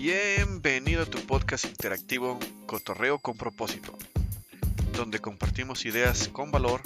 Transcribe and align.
Bienvenido 0.00 1.02
a 1.02 1.06
tu 1.06 1.18
podcast 1.26 1.64
interactivo 1.64 2.38
Cotorreo 2.66 3.18
con 3.18 3.36
propósito, 3.36 3.98
donde 4.92 5.18
compartimos 5.18 5.84
ideas 5.86 6.28
con 6.28 6.52
valor 6.52 6.82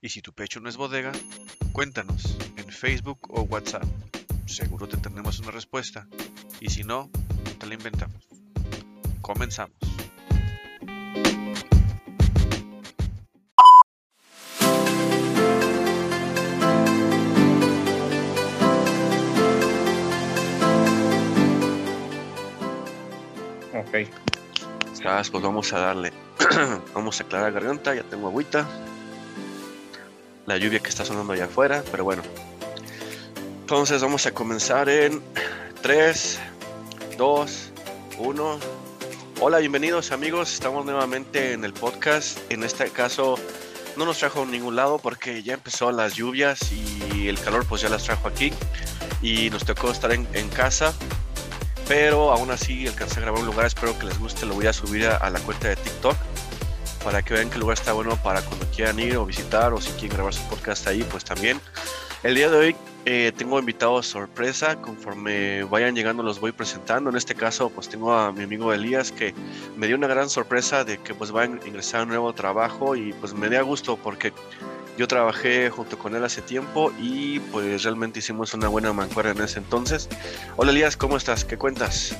y 0.00 0.10
si 0.10 0.22
tu 0.22 0.32
pecho 0.32 0.60
no 0.60 0.68
es 0.68 0.76
bodega, 0.76 1.10
cuéntanos 1.72 2.38
en 2.56 2.68
Facebook 2.68 3.18
o 3.28 3.42
WhatsApp. 3.42 3.82
Seguro 4.46 4.86
te 4.86 4.98
tendremos 4.98 5.40
una 5.40 5.50
respuesta 5.50 6.06
y 6.60 6.70
si 6.70 6.84
no, 6.84 7.10
te 7.58 7.66
la 7.66 7.74
inventamos. 7.74 8.28
Comenzamos. 9.20 9.87
Sabes, 24.92 25.30
pues 25.30 25.42
vamos 25.42 25.72
a 25.72 25.78
darle. 25.78 26.12
vamos 26.94 27.20
a 27.20 27.24
aclarar 27.24 27.52
la 27.52 27.60
garganta, 27.60 27.94
ya 27.94 28.02
tengo 28.02 28.28
agüita. 28.28 28.66
La 30.46 30.56
lluvia 30.56 30.80
que 30.80 30.88
está 30.88 31.04
sonando 31.04 31.32
allá 31.32 31.46
afuera, 31.46 31.82
pero 31.90 32.04
bueno. 32.04 32.22
Entonces 33.60 34.02
vamos 34.02 34.26
a 34.26 34.32
comenzar 34.32 34.88
en 34.88 35.22
3, 35.82 36.38
2, 37.16 37.72
1. 38.18 38.58
Hola, 39.40 39.58
bienvenidos 39.58 40.10
amigos. 40.10 40.52
Estamos 40.52 40.84
nuevamente 40.84 41.52
en 41.52 41.64
el 41.64 41.72
podcast. 41.72 42.38
En 42.50 42.64
este 42.64 42.90
caso 42.90 43.36
no 43.96 44.04
nos 44.04 44.18
trajo 44.18 44.42
a 44.42 44.46
ningún 44.46 44.74
lado 44.74 44.98
porque 44.98 45.42
ya 45.42 45.54
empezó 45.54 45.92
las 45.92 46.14
lluvias 46.14 46.72
y 46.72 47.28
el 47.28 47.38
calor 47.38 47.66
pues 47.66 47.82
ya 47.82 47.88
las 47.88 48.04
trajo 48.04 48.28
aquí. 48.28 48.52
Y 49.22 49.50
nos 49.50 49.64
tocó 49.64 49.90
estar 49.90 50.12
en, 50.12 50.26
en 50.32 50.48
casa 50.48 50.94
pero 51.88 52.30
aún 52.30 52.50
así 52.50 52.86
alcancé 52.86 53.18
a 53.18 53.22
grabar 53.22 53.40
un 53.40 53.46
lugar, 53.46 53.66
espero 53.66 53.98
que 53.98 54.04
les 54.04 54.18
guste, 54.18 54.44
lo 54.44 54.54
voy 54.54 54.66
a 54.66 54.72
subir 54.74 55.06
a, 55.06 55.30
la 55.30 55.40
cuenta 55.40 55.68
de 55.68 55.76
TikTok 55.76 56.16
para 57.02 57.22
que 57.22 57.32
vean 57.32 57.48
que 57.48 57.54
el 57.54 57.60
lugar 57.62 57.78
está 57.78 57.94
bueno 57.94 58.16
para 58.22 58.42
cuando 58.42 58.66
quieran 58.66 58.98
ir 59.00 59.16
o 59.16 59.24
visitar 59.24 59.72
o 59.72 59.80
si 59.80 59.90
quieren 59.92 60.10
grabar 60.10 60.34
su 60.34 60.42
podcast 60.48 60.86
ahí, 60.86 61.02
pues 61.10 61.24
también. 61.24 61.58
El 62.22 62.34
día 62.34 62.50
de 62.50 62.56
hoy 62.58 62.76
eh, 63.06 63.32
tengo 63.36 63.58
invitados 63.58 64.06
sorpresa, 64.06 64.76
conforme 64.82 65.62
vayan 65.64 65.94
llegando 65.94 66.22
los 66.22 66.40
voy 66.40 66.52
presentando, 66.52 67.08
en 67.08 67.16
este 67.16 67.34
caso 67.34 67.70
pues 67.70 67.88
tengo 67.88 68.12
a 68.12 68.32
mi 68.32 68.42
amigo 68.42 68.72
Elías 68.72 69.10
que 69.10 69.34
me 69.76 69.86
dio 69.86 69.96
una 69.96 70.08
gran 70.08 70.28
sorpresa 70.28 70.84
de 70.84 70.98
que 70.98 71.14
pues 71.14 71.34
va 71.34 71.42
a 71.42 71.46
ingresar 71.46 72.00
a 72.00 72.02
un 72.02 72.10
nuevo 72.10 72.34
trabajo 72.34 72.96
y 72.96 73.14
pues 73.14 73.32
me 73.32 73.48
da 73.48 73.62
gusto 73.62 73.96
porque 73.96 74.32
yo 74.98 75.06
trabajé 75.06 75.70
junto 75.70 75.96
con 75.96 76.16
él 76.16 76.24
hace 76.24 76.42
tiempo 76.42 76.92
y 76.98 77.38
pues 77.38 77.84
realmente 77.84 78.18
hicimos 78.18 78.52
una 78.52 78.66
buena 78.66 78.92
mancuerna 78.92 79.30
en 79.30 79.40
ese 79.42 79.60
entonces. 79.60 80.08
Hola 80.56 80.72
Elías, 80.72 80.96
¿cómo 80.96 81.16
estás? 81.16 81.44
¿Qué 81.44 81.56
cuentas? 81.56 82.16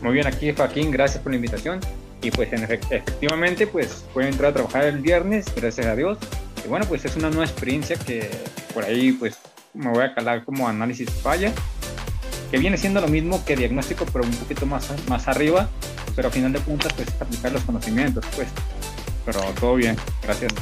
Muy 0.00 0.14
bien, 0.14 0.26
aquí 0.26 0.54
Joaquín, 0.54 0.90
gracias 0.90 1.22
por 1.22 1.32
la 1.32 1.36
invitación. 1.36 1.80
Y 2.22 2.30
pues 2.30 2.50
en 2.54 2.64
efect 2.64 2.90
efectivamente, 2.90 3.66
pues 3.66 4.06
pueden 4.14 4.32
entrar 4.32 4.52
a 4.52 4.54
trabajar 4.54 4.84
el 4.84 5.00
viernes, 5.00 5.44
gracias 5.54 5.86
a 5.86 5.94
Dios. 5.94 6.16
Y 6.64 6.68
bueno, 6.68 6.86
pues 6.88 7.04
es 7.04 7.14
una 7.14 7.28
nueva 7.28 7.44
experiencia 7.44 7.96
que 7.96 8.30
por 8.72 8.84
ahí 8.84 9.12
pues 9.12 9.36
me 9.74 9.90
voy 9.90 10.02
a 10.02 10.14
calar 10.14 10.46
como 10.46 10.66
análisis 10.66 11.10
falla, 11.10 11.52
que 12.50 12.56
viene 12.56 12.78
siendo 12.78 13.02
lo 13.02 13.08
mismo 13.08 13.44
que 13.44 13.54
diagnóstico, 13.54 14.06
pero 14.10 14.24
un 14.24 14.30
poquito 14.30 14.64
más, 14.64 14.88
más 15.10 15.28
arriba. 15.28 15.68
Pero 16.16 16.28
a 16.28 16.30
final 16.30 16.52
de 16.52 16.60
cuentas, 16.60 16.92
pues 16.94 17.08
es 17.08 17.20
aplicar 17.20 17.52
los 17.52 17.64
conocimientos, 17.64 18.24
pues. 18.34 18.48
Pero 19.26 19.40
todo 19.58 19.74
bien, 19.74 19.96
gracias. 20.22 20.52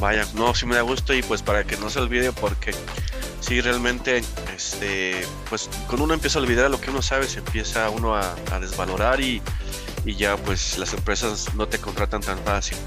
Vaya, 0.00 0.26
no, 0.34 0.54
sí 0.54 0.66
me 0.66 0.74
da 0.74 0.82
gusto 0.82 1.14
y 1.14 1.22
pues 1.22 1.42
para 1.42 1.64
que 1.64 1.76
no 1.76 1.88
se 1.88 2.00
olvide 2.00 2.32
porque 2.32 2.74
sí 3.40 3.60
realmente, 3.60 4.22
este, 4.54 5.24
pues 5.48 5.68
cuando 5.86 6.04
uno 6.04 6.14
empieza 6.14 6.38
a 6.38 6.42
olvidar 6.42 6.70
lo 6.70 6.80
que 6.80 6.90
uno 6.90 7.02
sabe, 7.02 7.26
se 7.26 7.38
empieza 7.38 7.90
uno 7.90 8.16
a, 8.16 8.34
desvalorar 8.60 9.20
y, 9.20 9.42
y, 10.04 10.16
ya 10.16 10.36
pues 10.36 10.78
las 10.78 10.92
empresas 10.94 11.54
no 11.54 11.68
te 11.68 11.78
contratan 11.78 12.20
tan 12.20 12.38
fácil. 12.40 12.78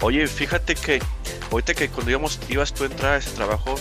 Oye, 0.00 0.26
fíjate 0.26 0.74
que 0.74 1.02
ahorita 1.50 1.74
que 1.74 1.88
cuando 1.88 2.10
íbamos, 2.10 2.38
ibas 2.48 2.72
tú 2.72 2.84
a 2.84 2.86
entrar 2.86 3.14
a 3.14 3.16
ese 3.18 3.30
trabajo, 3.30 3.74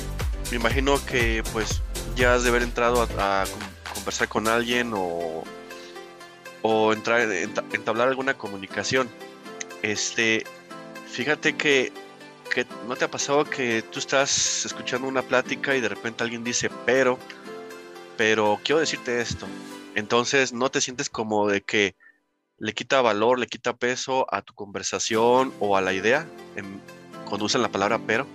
me 0.52 0.58
imagino 0.58 1.03
que 1.06 1.44
pues 1.53 1.81
ya 2.16 2.34
has 2.34 2.44
de 2.44 2.50
haber 2.50 2.64
entrado 2.64 3.08
a, 3.18 3.44
a 3.44 3.46
conversar 3.94 4.28
con 4.28 4.47
alguien 4.47 4.91
o, 4.96 5.44
o 6.64 6.94
entrar, 6.94 7.22
entablar 7.22 8.08
alguna 8.08 8.34
comunicación. 8.34 9.09
Este, 9.84 10.46
fíjate 11.09 11.56
que 11.56 11.91
que 12.47 12.66
no 12.88 12.96
te 12.96 13.06
ha 13.06 13.12
pasado 13.12 13.46
que 13.46 13.81
tú 13.81 14.00
estás 14.00 14.66
escuchando 14.66 15.08
una 15.08 15.22
plática 15.22 15.75
y 15.75 15.81
de 15.81 15.90
repente 15.90 16.24
alguien 16.24 16.44
dice, 16.44 16.69
pero, 16.85 17.18
pero 18.18 18.59
quiero 18.63 18.80
decirte 18.80 19.22
esto. 19.22 19.46
Entonces 19.96 20.53
no 20.53 20.69
te 20.69 20.81
sientes 20.81 21.09
como 21.09 21.47
de 21.47 21.62
que 21.62 21.96
le 22.58 22.74
quita 22.74 23.02
valor, 23.02 23.40
le 23.40 23.47
quita 23.47 23.75
peso 23.75 24.25
a 24.34 24.41
tu 24.41 24.53
conversación 24.53 25.53
o 25.59 25.78
a 25.78 25.81
la 25.81 25.94
idea 25.94 26.28
en, 26.56 26.81
cuando 27.25 27.46
usan 27.46 27.62
la 27.62 27.69
palabra 27.69 28.00
pero. 28.06 28.25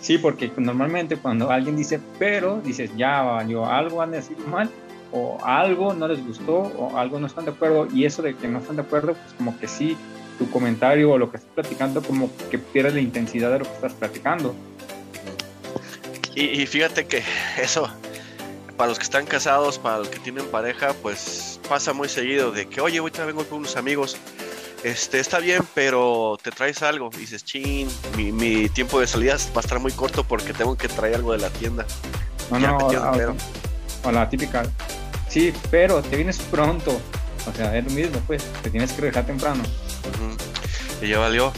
Sí, 0.00 0.18
porque 0.18 0.52
normalmente 0.56 1.16
cuando 1.16 1.50
alguien 1.50 1.76
dice 1.76 2.00
pero, 2.18 2.60
dices 2.60 2.90
ya 2.96 3.22
valió, 3.22 3.66
algo 3.66 4.02
han 4.02 4.12
de 4.12 4.18
decir 4.18 4.38
mal 4.46 4.70
o 5.10 5.38
algo 5.42 5.94
no 5.94 6.06
les 6.06 6.24
gustó 6.24 6.54
o 6.54 6.96
algo 6.96 7.18
no 7.18 7.26
están 7.26 7.46
de 7.46 7.52
acuerdo 7.52 7.88
y 7.92 8.04
eso 8.04 8.22
de 8.22 8.36
que 8.36 8.46
no 8.46 8.58
están 8.58 8.76
de 8.76 8.82
acuerdo, 8.82 9.14
pues 9.14 9.32
como 9.36 9.58
que 9.58 9.66
sí 9.66 9.96
tu 10.38 10.48
comentario 10.50 11.10
o 11.10 11.18
lo 11.18 11.30
que 11.30 11.38
estás 11.38 11.52
platicando 11.54 12.02
como 12.02 12.30
que 12.50 12.58
pierdes 12.58 12.94
la 12.94 13.00
intensidad 13.00 13.50
de 13.52 13.58
lo 13.60 13.64
que 13.64 13.72
estás 13.72 13.92
platicando. 13.92 14.54
Y, 16.34 16.62
y, 16.62 16.66
fíjate 16.66 17.06
que 17.06 17.22
eso, 17.60 17.90
para 18.76 18.88
los 18.88 18.98
que 18.98 19.04
están 19.04 19.26
casados, 19.26 19.78
para 19.78 19.98
los 19.98 20.08
que 20.08 20.20
tienen 20.20 20.46
pareja, 20.46 20.94
pues 21.02 21.60
pasa 21.68 21.92
muy 21.92 22.08
seguido 22.08 22.52
de 22.52 22.68
que, 22.68 22.80
oye, 22.80 22.98
ahorita 22.98 23.24
vengo 23.24 23.44
con 23.44 23.58
unos 23.58 23.76
amigos, 23.76 24.16
este, 24.84 25.18
está 25.18 25.40
bien, 25.40 25.62
pero 25.74 26.38
te 26.40 26.52
traes 26.52 26.82
algo. 26.82 27.10
Y 27.14 27.18
dices, 27.18 27.44
chin, 27.44 27.88
mi, 28.16 28.30
mi, 28.30 28.68
tiempo 28.68 29.00
de 29.00 29.06
salida 29.06 29.36
va 29.54 29.56
a 29.56 29.60
estar 29.60 29.80
muy 29.80 29.92
corto 29.92 30.22
porque 30.22 30.52
tengo 30.52 30.76
que 30.76 30.88
traer 30.88 31.16
algo 31.16 31.32
de 31.32 31.38
la 31.38 31.50
tienda. 31.50 31.84
No, 32.50 32.58
ya 32.60 32.68
no, 32.68 32.78
o, 32.78 33.12
pero. 33.12 33.34
o 34.04 34.12
la 34.12 34.30
típica, 34.30 34.62
sí, 35.28 35.52
pero 35.70 36.00
te 36.02 36.16
vienes 36.16 36.38
pronto. 36.38 37.00
O 37.46 37.56
sea, 37.56 37.76
es 37.76 37.84
lo 37.84 37.90
mismo, 37.90 38.20
pues, 38.26 38.44
te 38.62 38.70
tienes 38.70 38.92
que 38.92 39.02
dejar 39.02 39.26
temprano. 39.26 39.64
Y 41.02 41.08
ya 41.08 41.18
valió. 41.18 41.52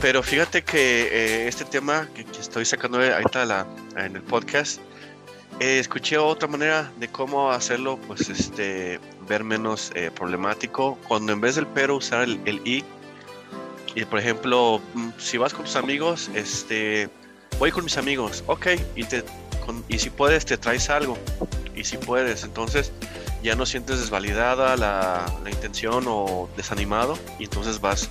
Pero 0.00 0.22
fíjate 0.22 0.62
que 0.62 1.08
eh, 1.10 1.48
este 1.48 1.64
tema 1.64 2.08
que, 2.14 2.26
estoy 2.38 2.64
sacando 2.64 2.98
ahorita 2.98 3.44
la, 3.44 3.66
en 3.96 4.16
el 4.16 4.22
podcast, 4.22 4.80
eh, 5.58 5.78
escuché 5.78 6.18
otra 6.18 6.48
manera 6.48 6.92
de 6.98 7.08
cómo 7.08 7.50
hacerlo, 7.50 7.98
pues, 8.06 8.28
este, 8.28 9.00
ver 9.26 9.42
menos 9.42 9.90
eh, 9.94 10.10
problemático. 10.14 10.98
Cuando 11.08 11.32
en 11.32 11.40
vez 11.40 11.54
del 11.54 11.66
pero 11.68 11.96
usar 11.96 12.22
el, 12.22 12.60
i, 12.64 12.84
y 13.94 14.04
por 14.04 14.18
ejemplo, 14.18 14.82
mm, 14.94 15.08
si 15.18 15.38
vas 15.38 15.54
con 15.54 15.64
tus 15.64 15.76
amigos, 15.76 16.30
este, 16.34 17.08
voy 17.58 17.70
con 17.70 17.84
mis 17.84 17.96
amigos, 17.96 18.44
ok, 18.46 18.66
y, 18.94 19.04
te, 19.04 19.24
y 19.88 19.98
si 19.98 20.10
puedes, 20.10 20.44
te 20.44 20.58
traes 20.58 20.90
algo, 20.90 21.16
y 21.74 21.84
si 21.84 21.96
puedes, 21.96 22.44
entonces 22.44 22.92
ya 23.46 23.54
no 23.54 23.64
sientes 23.64 24.00
desvalidada 24.00 24.76
la, 24.76 25.24
la, 25.44 25.50
intención 25.50 26.04
o 26.08 26.50
desanimado 26.56 27.16
y 27.38 27.44
entonces 27.44 27.80
vas 27.80 28.10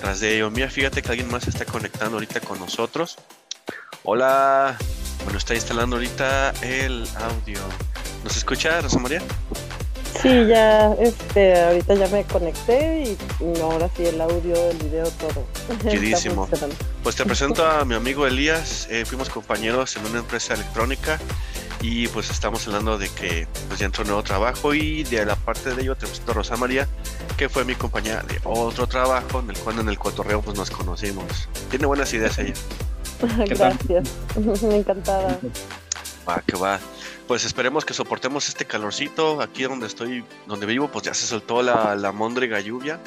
tras 0.00 0.18
de 0.18 0.34
ello. 0.34 0.50
Mira, 0.50 0.68
fíjate 0.68 1.00
que 1.00 1.08
alguien 1.10 1.30
más 1.30 1.46
está 1.46 1.64
conectando 1.64 2.16
ahorita 2.16 2.40
con 2.40 2.58
nosotros. 2.58 3.16
Hola, 4.02 4.76
bueno, 5.22 5.38
está 5.38 5.54
instalando 5.54 5.94
ahorita 5.94 6.50
el 6.62 7.06
audio. 7.20 7.60
¿Nos 8.24 8.36
escucha, 8.36 8.80
Rosa 8.80 8.98
María? 8.98 9.22
Sí, 10.22 10.46
ya, 10.46 10.92
este, 10.94 11.60
ahorita 11.60 11.94
ya 11.94 12.08
me 12.08 12.24
conecté 12.24 13.16
y 13.40 13.60
ahora 13.60 13.88
sí 13.96 14.06
el 14.06 14.20
audio, 14.20 14.70
el 14.70 14.78
video, 14.78 15.08
todo. 15.10 15.46
Chidísimo. 15.90 16.48
Pues 17.02 17.16
te 17.16 17.24
presento 17.24 17.66
a 17.66 17.84
mi 17.84 17.94
amigo 17.94 18.26
Elías. 18.26 18.86
Eh, 18.90 19.04
fuimos 19.04 19.28
compañeros 19.28 19.96
en 19.96 20.06
una 20.06 20.20
empresa 20.20 20.54
electrónica 20.54 21.18
y 21.80 22.08
pues 22.08 22.30
estamos 22.30 22.66
hablando 22.66 22.96
de 22.96 23.10
que 23.10 23.46
pues 23.68 23.80
ya 23.80 23.86
entró 23.86 24.02
un 24.02 24.08
nuevo 24.08 24.22
trabajo 24.22 24.72
y 24.72 25.02
de 25.04 25.26
la 25.26 25.36
parte 25.36 25.74
de 25.74 25.82
ello 25.82 25.94
te 25.96 26.06
presento 26.06 26.30
a 26.30 26.34
Rosa 26.34 26.56
María 26.56 26.88
que 27.36 27.48
fue 27.48 27.64
mi 27.64 27.74
compañera 27.74 28.22
de 28.22 28.40
otro 28.44 28.86
trabajo 28.86 29.40
en 29.40 29.50
el 29.50 29.58
cual 29.58 29.80
en 29.80 29.88
el 29.88 29.98
cotorreo 29.98 30.40
pues 30.40 30.56
nos 30.56 30.70
conocimos. 30.70 31.48
Tiene 31.70 31.86
buenas 31.86 32.12
ideas 32.14 32.38
ella. 32.38 32.54
Gracias. 33.48 34.08
Me 34.62 34.76
encantaba. 34.76 35.36
Va 36.26 36.42
que 36.46 36.56
va 36.56 36.80
pues 37.26 37.44
esperemos 37.44 37.84
que 37.84 37.94
soportemos 37.94 38.48
este 38.48 38.64
calorcito. 38.64 39.40
Aquí 39.40 39.64
donde 39.64 39.86
estoy 39.86 40.24
donde 40.46 40.66
vivo 40.66 40.88
pues 40.88 41.04
ya 41.04 41.14
se 41.14 41.26
soltó 41.26 41.62
la, 41.62 41.94
la 41.96 42.12
móndriga 42.12 42.60
lluvia. 42.60 43.00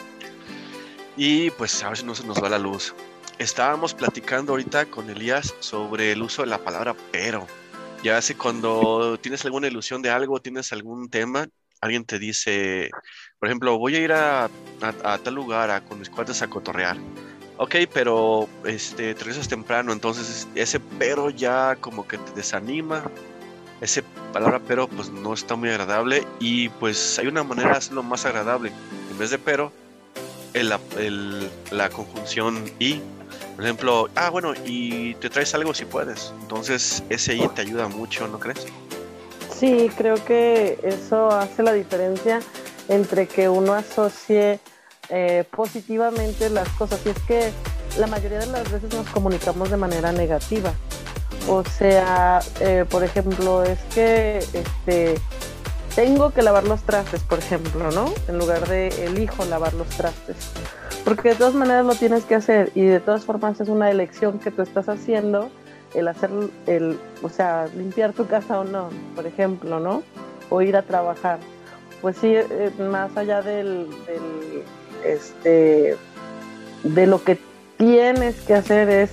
Y 1.15 1.49
pues 1.51 1.83
a 1.83 1.89
ver 1.89 1.97
si 1.97 2.05
no 2.05 2.15
se 2.15 2.25
nos 2.25 2.41
va 2.41 2.49
la 2.49 2.59
luz. 2.59 2.93
Estábamos 3.39 3.93
platicando 3.93 4.53
ahorita 4.53 4.85
con 4.87 5.09
Elías 5.09 5.55
sobre 5.59 6.11
el 6.11 6.21
uso 6.21 6.41
de 6.41 6.47
la 6.47 6.57
palabra 6.59 6.95
pero. 7.11 7.47
Ya 8.03 8.21
sé 8.21 8.35
cuando 8.35 9.17
tienes 9.19 9.43
alguna 9.45 9.67
ilusión 9.67 10.01
de 10.01 10.11
algo, 10.11 10.39
tienes 10.39 10.71
algún 10.71 11.09
tema, 11.09 11.47
alguien 11.81 12.05
te 12.05 12.19
dice, 12.19 12.91
por 13.39 13.49
ejemplo, 13.49 13.79
voy 13.79 13.95
a 13.95 13.99
ir 13.99 14.13
a 14.13 14.49
tal 15.23 15.33
lugar 15.33 15.71
a, 15.71 15.83
con 15.83 15.97
mis 15.97 16.09
cuates 16.09 16.43
a 16.43 16.47
cotorrear. 16.47 16.95
Ok, 17.57 17.75
pero 17.91 18.47
este, 18.65 19.15
te 19.15 19.23
regresas 19.23 19.47
temprano, 19.47 19.91
entonces 19.91 20.47
ese 20.53 20.79
pero 20.79 21.31
ya 21.31 21.75
como 21.77 22.07
que 22.07 22.19
te 22.19 22.31
desanima 22.33 23.03
ese 23.81 24.03
palabra 24.33 24.61
pero 24.67 24.87
pues 24.87 25.09
no 25.09 25.33
está 25.33 25.55
muy 25.55 25.69
agradable 25.69 26.25
y 26.39 26.69
pues 26.69 27.19
hay 27.19 27.27
una 27.27 27.43
manera 27.43 27.71
de 27.71 27.77
hacerlo 27.77 28.03
más 28.03 28.25
agradable. 28.25 28.71
En 29.11 29.17
vez 29.17 29.29
de 29.29 29.37
pero, 29.37 29.71
el, 30.53 30.73
el, 30.97 31.49
la 31.71 31.89
conjunción 31.89 32.63
y, 32.79 33.01
por 33.55 33.63
ejemplo, 33.63 34.09
ah, 34.15 34.29
bueno, 34.29 34.53
y 34.65 35.15
te 35.15 35.29
traes 35.29 35.53
algo 35.53 35.73
si 35.73 35.85
puedes. 35.85 36.33
Entonces 36.41 37.03
ese 37.09 37.35
y 37.35 37.47
te 37.49 37.61
ayuda 37.61 37.87
mucho, 37.87 38.27
¿no 38.27 38.39
crees? 38.39 38.65
Sí, 39.57 39.89
creo 39.97 40.23
que 40.23 40.79
eso 40.83 41.29
hace 41.29 41.63
la 41.63 41.73
diferencia 41.73 42.39
entre 42.89 43.27
que 43.27 43.49
uno 43.49 43.73
asocie 43.73 44.59
eh, 45.09 45.43
positivamente 45.49 46.49
las 46.49 46.69
cosas. 46.69 46.99
Y 47.05 47.09
es 47.09 47.19
que 47.27 47.51
la 47.97 48.07
mayoría 48.07 48.39
de 48.39 48.47
las 48.47 48.71
veces 48.71 48.93
nos 48.93 49.07
comunicamos 49.07 49.69
de 49.71 49.77
manera 49.77 50.11
negativa. 50.11 50.73
O 51.47 51.63
sea, 51.63 52.41
eh, 52.59 52.85
por 52.89 53.03
ejemplo, 53.03 53.63
es 53.63 53.79
que 53.93 54.39
este, 54.39 55.15
tengo 55.95 56.31
que 56.31 56.41
lavar 56.41 56.65
los 56.65 56.83
trastes, 56.83 57.23
por 57.23 57.39
ejemplo, 57.39 57.89
¿no? 57.91 58.13
En 58.27 58.37
lugar 58.37 58.67
de 58.67 58.89
elijo 59.05 59.45
lavar 59.45 59.73
los 59.73 59.87
trastes. 59.89 60.35
Porque 61.05 61.29
de 61.29 61.35
todas 61.35 61.53
maneras 61.53 61.85
lo 61.85 61.95
tienes 61.95 62.25
que 62.25 62.35
hacer 62.35 62.71
y 62.75 62.83
de 62.83 62.99
todas 62.99 63.23
formas 63.23 63.61
es 63.61 63.69
una 63.69 63.89
elección 63.89 64.39
que 64.39 64.51
tú 64.51 64.61
estás 64.61 64.89
haciendo 64.89 65.49
el 65.93 66.09
hacer, 66.09 66.29
el, 66.65 66.99
o 67.23 67.29
sea, 67.29 67.67
limpiar 67.75 68.11
tu 68.11 68.27
casa 68.27 68.59
o 68.59 68.65
no, 68.65 68.89
por 69.15 69.25
ejemplo, 69.25 69.79
¿no? 69.79 70.03
O 70.49 70.61
ir 70.61 70.75
a 70.75 70.81
trabajar. 70.81 71.39
Pues 72.01 72.17
sí, 72.17 72.33
eh, 72.35 72.71
más 72.77 73.15
allá 73.15 73.41
del, 73.41 73.87
del 74.05 74.63
este, 75.05 75.95
de 76.83 77.07
lo 77.07 77.23
que 77.23 77.39
tienes 77.77 78.35
que 78.41 78.53
hacer 78.53 78.89
es, 78.89 79.11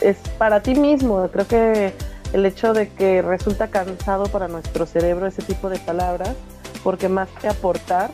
es, 0.00 0.16
para 0.38 0.62
ti 0.62 0.74
mismo. 0.74 1.28
Creo 1.32 1.46
que 1.46 1.92
el 2.32 2.44
hecho 2.44 2.72
de 2.72 2.88
que 2.88 3.22
resulta 3.22 3.68
cansado 3.68 4.24
para 4.26 4.48
nuestro 4.48 4.86
cerebro 4.86 5.26
ese 5.26 5.42
tipo 5.42 5.68
de 5.68 5.78
palabras, 5.78 6.34
porque 6.82 7.08
más 7.08 7.28
que 7.40 7.48
aportar, 7.48 8.10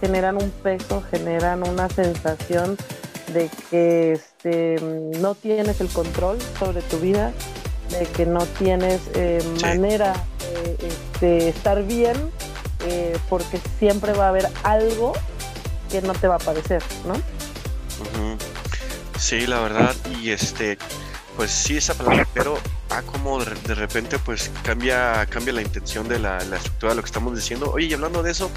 generan 0.00 0.36
un 0.36 0.50
peso, 0.50 1.02
generan 1.10 1.68
una 1.68 1.88
sensación 1.88 2.76
de 3.32 3.50
que 3.70 4.12
este, 4.12 4.76
no 5.20 5.34
tienes 5.34 5.80
el 5.80 5.88
control 5.88 6.38
sobre 6.58 6.82
tu 6.82 6.98
vida, 6.98 7.32
de 7.90 8.06
que 8.06 8.26
no 8.26 8.44
tienes 8.58 9.00
eh, 9.14 9.42
manera 9.62 10.12
de 11.20 11.48
estar 11.48 11.82
bien, 11.82 12.16
eh, 12.86 13.16
porque 13.28 13.58
siempre 13.78 14.12
va 14.12 14.26
a 14.26 14.28
haber 14.28 14.48
algo 14.62 15.12
que 15.90 16.02
no 16.02 16.12
te 16.12 16.28
va 16.28 16.36
a 16.36 16.38
parecer, 16.38 16.82
¿no? 17.06 17.14
Sí, 19.18 19.46
la 19.46 19.60
verdad, 19.60 19.94
y 20.20 20.30
este, 20.30 20.78
pues 21.36 21.50
sí, 21.50 21.76
esa 21.76 21.94
palabra, 21.94 22.26
pero 22.34 22.58
ah, 22.90 23.02
como 23.02 23.42
de, 23.42 23.74
repente 23.74 24.18
pues 24.18 24.50
cambia, 24.62 25.26
cambia 25.26 25.52
la 25.52 25.62
intención 25.62 26.08
de 26.08 26.18
la, 26.18 26.38
estructura 26.38 26.90
de 26.90 26.96
lo 26.96 27.02
que 27.02 27.06
estamos 27.06 27.34
diciendo. 27.34 27.70
Oye, 27.72 27.86
y 27.86 27.94
hablando 27.94 28.22
de 28.22 28.30
eso, 28.30 28.50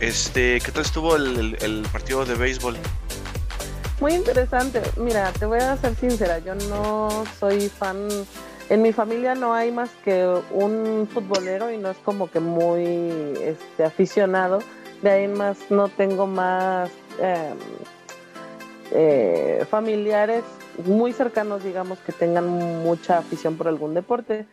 este, 0.00 0.60
¿qué 0.60 0.72
tal 0.72 0.82
estuvo 0.82 1.16
el, 1.16 1.86
partido 1.92 2.24
de 2.24 2.34
béisbol? 2.34 2.76
Muy 4.00 4.14
interesante. 4.14 4.82
Mira, 4.96 5.32
te 5.32 5.46
voy 5.46 5.58
a 5.58 5.76
ser 5.78 5.96
sincera, 5.96 6.38
yo 6.40 6.54
no 6.54 7.24
soy 7.40 7.68
fan. 7.68 8.08
En 8.68 8.82
mi 8.82 8.92
familia 8.92 9.34
no 9.34 9.54
hay 9.54 9.70
más 9.70 9.90
que 10.04 10.26
un 10.50 11.08
futbolero 11.12 11.70
y 11.70 11.78
no 11.78 11.90
es 11.90 11.96
como 11.98 12.30
que 12.30 12.40
muy 12.40 12.84
este, 13.40 13.84
aficionado. 13.84 14.58
De 15.02 15.10
ahí 15.10 15.28
más 15.28 15.56
no 15.70 15.88
tengo 15.88 16.26
más 16.26 16.90
em, 17.20 17.56
eh, 18.92 19.64
familiares 19.68 20.44
muy 20.84 21.12
cercanos, 21.12 21.64
digamos, 21.64 21.98
que 22.00 22.12
tengan 22.12 22.48
mucha 22.82 23.18
afición 23.18 23.56
por 23.56 23.68
algún 23.68 23.94
deporte. 23.94 24.46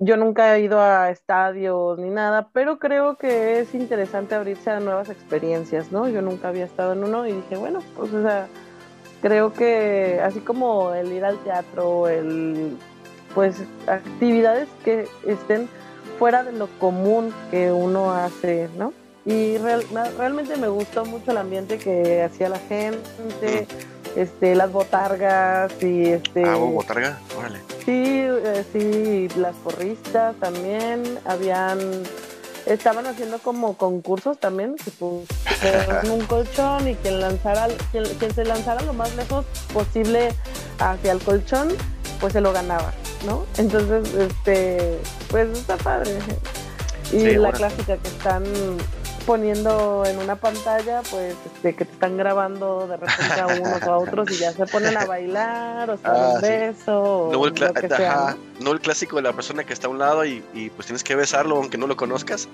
Yo 0.00 0.16
nunca 0.16 0.56
he 0.56 0.60
ido 0.60 0.80
a 0.80 1.10
estadios 1.10 1.98
ni 1.98 2.08
nada, 2.08 2.50
pero 2.52 2.78
creo 2.78 3.16
que 3.16 3.58
es 3.58 3.74
interesante 3.74 4.34
abrirse 4.34 4.70
a 4.70 4.78
nuevas 4.78 5.10
experiencias, 5.10 5.90
¿no? 5.90 6.08
Yo 6.08 6.22
nunca 6.22 6.48
había 6.48 6.64
estado 6.64 6.92
en 6.92 7.02
uno 7.02 7.26
y 7.26 7.32
dije, 7.32 7.56
bueno, 7.56 7.80
pues, 7.96 8.12
o 8.12 8.22
sea, 8.22 8.46
creo 9.20 9.52
que 9.52 10.20
así 10.22 10.38
como 10.40 10.94
el 10.94 11.12
ir 11.12 11.24
al 11.24 11.38
teatro, 11.38 12.06
el, 12.06 12.76
pues, 13.34 13.60
actividades 13.88 14.68
que 14.84 15.08
estén 15.26 15.68
fuera 16.18 16.44
de 16.44 16.52
lo 16.52 16.68
común 16.78 17.34
que 17.50 17.72
uno 17.72 18.12
hace, 18.12 18.68
¿no? 18.78 18.92
Y 19.28 19.58
realmente 19.58 20.56
me 20.56 20.68
gustó 20.68 21.04
mucho 21.04 21.32
el 21.32 21.36
ambiente 21.36 21.76
que 21.76 22.22
hacía 22.22 22.48
la 22.48 22.58
gente, 22.60 23.68
este, 24.16 24.54
las 24.54 24.72
botargas 24.72 25.70
y 25.82 26.06
este. 26.06 26.44
Ah, 26.46 26.54
botarga, 26.56 27.20
órale. 27.36 27.58
Sí, 27.84 28.22
eh, 28.22 28.64
sí, 28.72 29.28
las 29.38 29.54
porristas 29.56 30.34
también, 30.36 31.02
habían, 31.26 31.78
estaban 32.64 33.06
haciendo 33.06 33.38
como 33.40 33.76
concursos 33.76 34.38
también, 34.38 34.76
tipo, 34.76 35.22
un 36.10 36.24
colchón 36.24 36.88
y 36.88 36.94
quien 36.94 37.20
lanzara, 37.20 37.68
quien, 37.92 38.04
quien 38.04 38.34
se 38.34 38.46
lanzara 38.46 38.80
lo 38.80 38.94
más 38.94 39.14
lejos 39.14 39.44
posible 39.74 40.30
hacia 40.78 41.12
el 41.12 41.18
colchón, 41.18 41.68
pues 42.18 42.32
se 42.32 42.40
lo 42.40 42.54
ganaba, 42.54 42.94
¿no? 43.26 43.44
Entonces, 43.58 44.10
este, 44.14 44.98
pues 45.28 45.50
está 45.50 45.76
padre. 45.76 46.12
Y 47.12 47.36
la 47.36 47.52
clásica 47.52 47.96
que 47.98 48.08
están 48.08 48.44
poniendo 49.28 50.06
en 50.06 50.18
una 50.18 50.36
pantalla, 50.36 51.02
pues, 51.10 51.36
este, 51.44 51.76
que 51.76 51.84
te 51.84 51.92
están 51.92 52.16
grabando 52.16 52.88
de 52.88 52.96
repente 52.96 53.38
a 53.38 53.46
unos 53.60 53.82
o 53.82 53.92
a 53.92 53.98
otros 53.98 54.30
y 54.30 54.38
ya 54.38 54.52
se 54.52 54.64
ponen 54.64 54.96
a 54.96 55.04
bailar 55.04 55.90
o 55.90 55.98
se 55.98 56.02
dan 56.02 56.30
un 56.30 56.36
ah, 56.38 56.40
beso. 56.40 57.28
No, 57.30 57.46
el 57.46 57.54
¿no? 58.60 58.72
el 58.72 58.80
clásico 58.80 59.16
de 59.16 59.22
la 59.22 59.34
persona 59.34 59.64
que 59.64 59.74
está 59.74 59.86
a 59.86 59.90
un 59.90 59.98
lado 59.98 60.24
y, 60.24 60.40
pues 60.74 60.86
tienes 60.86 61.04
que 61.04 61.14
besarlo 61.14 61.58
aunque 61.58 61.76
no 61.76 61.86
lo 61.86 61.94
conozcas. 61.94 62.48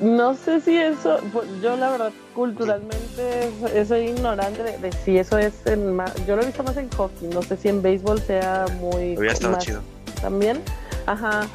no 0.00 0.34
sé 0.34 0.60
si 0.60 0.76
eso, 0.76 1.20
pues, 1.32 1.46
yo 1.62 1.76
la 1.76 1.90
verdad 1.90 2.12
culturalmente 2.34 3.52
soy 3.86 4.08
ignorante 4.08 4.64
de, 4.64 4.90
si 5.04 5.18
eso 5.18 5.38
es 5.38 5.54
en 5.66 5.96
yo 6.26 6.34
lo 6.34 6.42
he 6.42 6.46
visto 6.46 6.64
más 6.64 6.76
en 6.76 6.90
hockey, 6.90 7.28
no 7.28 7.42
sé 7.42 7.56
si 7.56 7.68
en 7.68 7.80
béisbol 7.80 8.20
sea 8.22 8.66
muy... 8.80 9.16
Hubiera 9.16 9.34
estado 9.34 9.56
chido. 9.58 9.82
También, 10.20 10.60
ajá, 11.06 11.46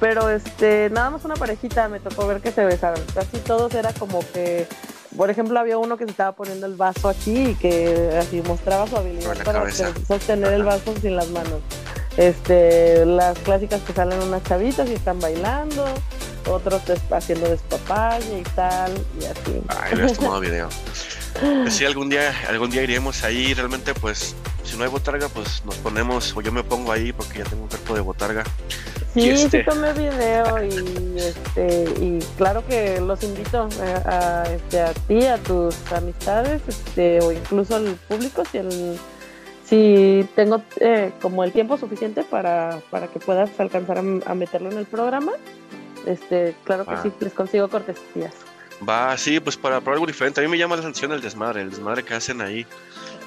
pero 0.00 0.28
este, 0.30 0.90
nada 0.90 1.10
más 1.10 1.24
una 1.24 1.34
parejita 1.34 1.88
me 1.88 2.00
tocó 2.00 2.26
ver 2.26 2.40
que 2.40 2.52
se 2.52 2.64
besaron. 2.64 3.02
Casi 3.14 3.38
todos 3.38 3.74
era 3.74 3.92
como 3.92 4.20
que, 4.32 4.66
por 5.16 5.30
ejemplo, 5.30 5.58
había 5.58 5.78
uno 5.78 5.96
que 5.96 6.04
se 6.04 6.10
estaba 6.10 6.32
poniendo 6.32 6.66
el 6.66 6.74
vaso 6.74 7.08
aquí 7.08 7.50
y 7.50 7.54
que 7.54 8.16
así 8.18 8.42
mostraba 8.46 8.86
su 8.86 8.96
habilidad 8.96 9.36
para 9.44 9.70
sostener 9.70 10.52
el 10.52 10.64
vaso 10.64 10.94
sin 11.00 11.16
las 11.16 11.28
manos. 11.30 11.60
Este, 12.16 13.04
las 13.04 13.36
clásicas 13.40 13.80
que 13.82 13.92
salen 13.92 14.22
unas 14.22 14.42
chavitas 14.44 14.88
y 14.88 14.94
están 14.94 15.18
bailando, 15.18 15.84
otros 16.48 16.82
haciendo 17.10 17.48
despapalle 17.48 18.40
y 18.40 18.42
tal, 18.54 18.92
y 19.20 19.24
así. 19.24 19.62
Ay, 19.68 20.00
has 20.00 20.12
tomado 20.12 20.40
video. 20.40 20.68
Pues 21.40 21.74
sí, 21.74 21.84
algún 21.84 22.08
día, 22.08 22.32
algún 22.48 22.70
día 22.70 22.82
iremos 22.82 23.24
ahí, 23.24 23.54
realmente 23.54 23.92
pues 23.94 24.36
si 24.62 24.76
no 24.76 24.84
hay 24.84 24.90
botarga, 24.90 25.28
pues 25.28 25.64
nos 25.64 25.74
ponemos, 25.76 26.34
o 26.36 26.40
yo 26.40 26.52
me 26.52 26.62
pongo 26.62 26.92
ahí 26.92 27.12
porque 27.12 27.38
ya 27.38 27.44
tengo 27.44 27.64
un 27.64 27.68
cuerpo 27.68 27.94
de 27.94 28.00
botarga. 28.00 28.44
Sí, 29.14 29.30
este... 29.30 29.60
sí 29.60 29.64
tomé 29.64 29.92
video 29.92 30.64
y 30.64 31.18
este 31.18 31.84
y 32.00 32.18
claro 32.36 32.66
que 32.66 33.00
los 33.00 33.22
invito 33.22 33.68
a, 33.80 34.44
este, 34.50 34.80
a 34.80 34.92
ti, 34.92 35.24
a 35.24 35.38
tus 35.38 35.76
amistades, 35.92 36.60
este, 36.66 37.20
o 37.20 37.30
incluso 37.30 37.76
al 37.76 37.94
público 38.08 38.42
si 38.50 38.58
el 38.58 38.98
si 39.64 40.28
tengo 40.34 40.62
eh, 40.80 41.12
como 41.22 41.44
el 41.44 41.52
tiempo 41.52 41.78
suficiente 41.78 42.22
para, 42.22 42.80
para 42.90 43.06
que 43.06 43.18
puedas 43.18 43.48
alcanzar 43.58 43.98
a, 43.98 44.34
meterlo 44.34 44.70
en 44.70 44.78
el 44.78 44.84
programa, 44.84 45.32
este, 46.06 46.54
claro 46.64 46.84
que 46.84 46.96
sí, 46.98 47.12
les 47.20 47.32
consigo 47.32 47.68
cortesías. 47.68 48.34
Va, 48.86 49.16
sí, 49.16 49.40
pues 49.40 49.56
para 49.56 49.80
probar 49.80 49.94
algo 49.94 50.06
diferente. 50.06 50.40
A 50.40 50.44
mí 50.44 50.50
me 50.50 50.58
llama 50.58 50.76
la 50.76 50.82
atención 50.82 51.12
el 51.12 51.22
desmadre, 51.22 51.62
el 51.62 51.70
desmadre 51.70 52.02
que 52.02 52.14
hacen 52.14 52.40
ahí. 52.40 52.66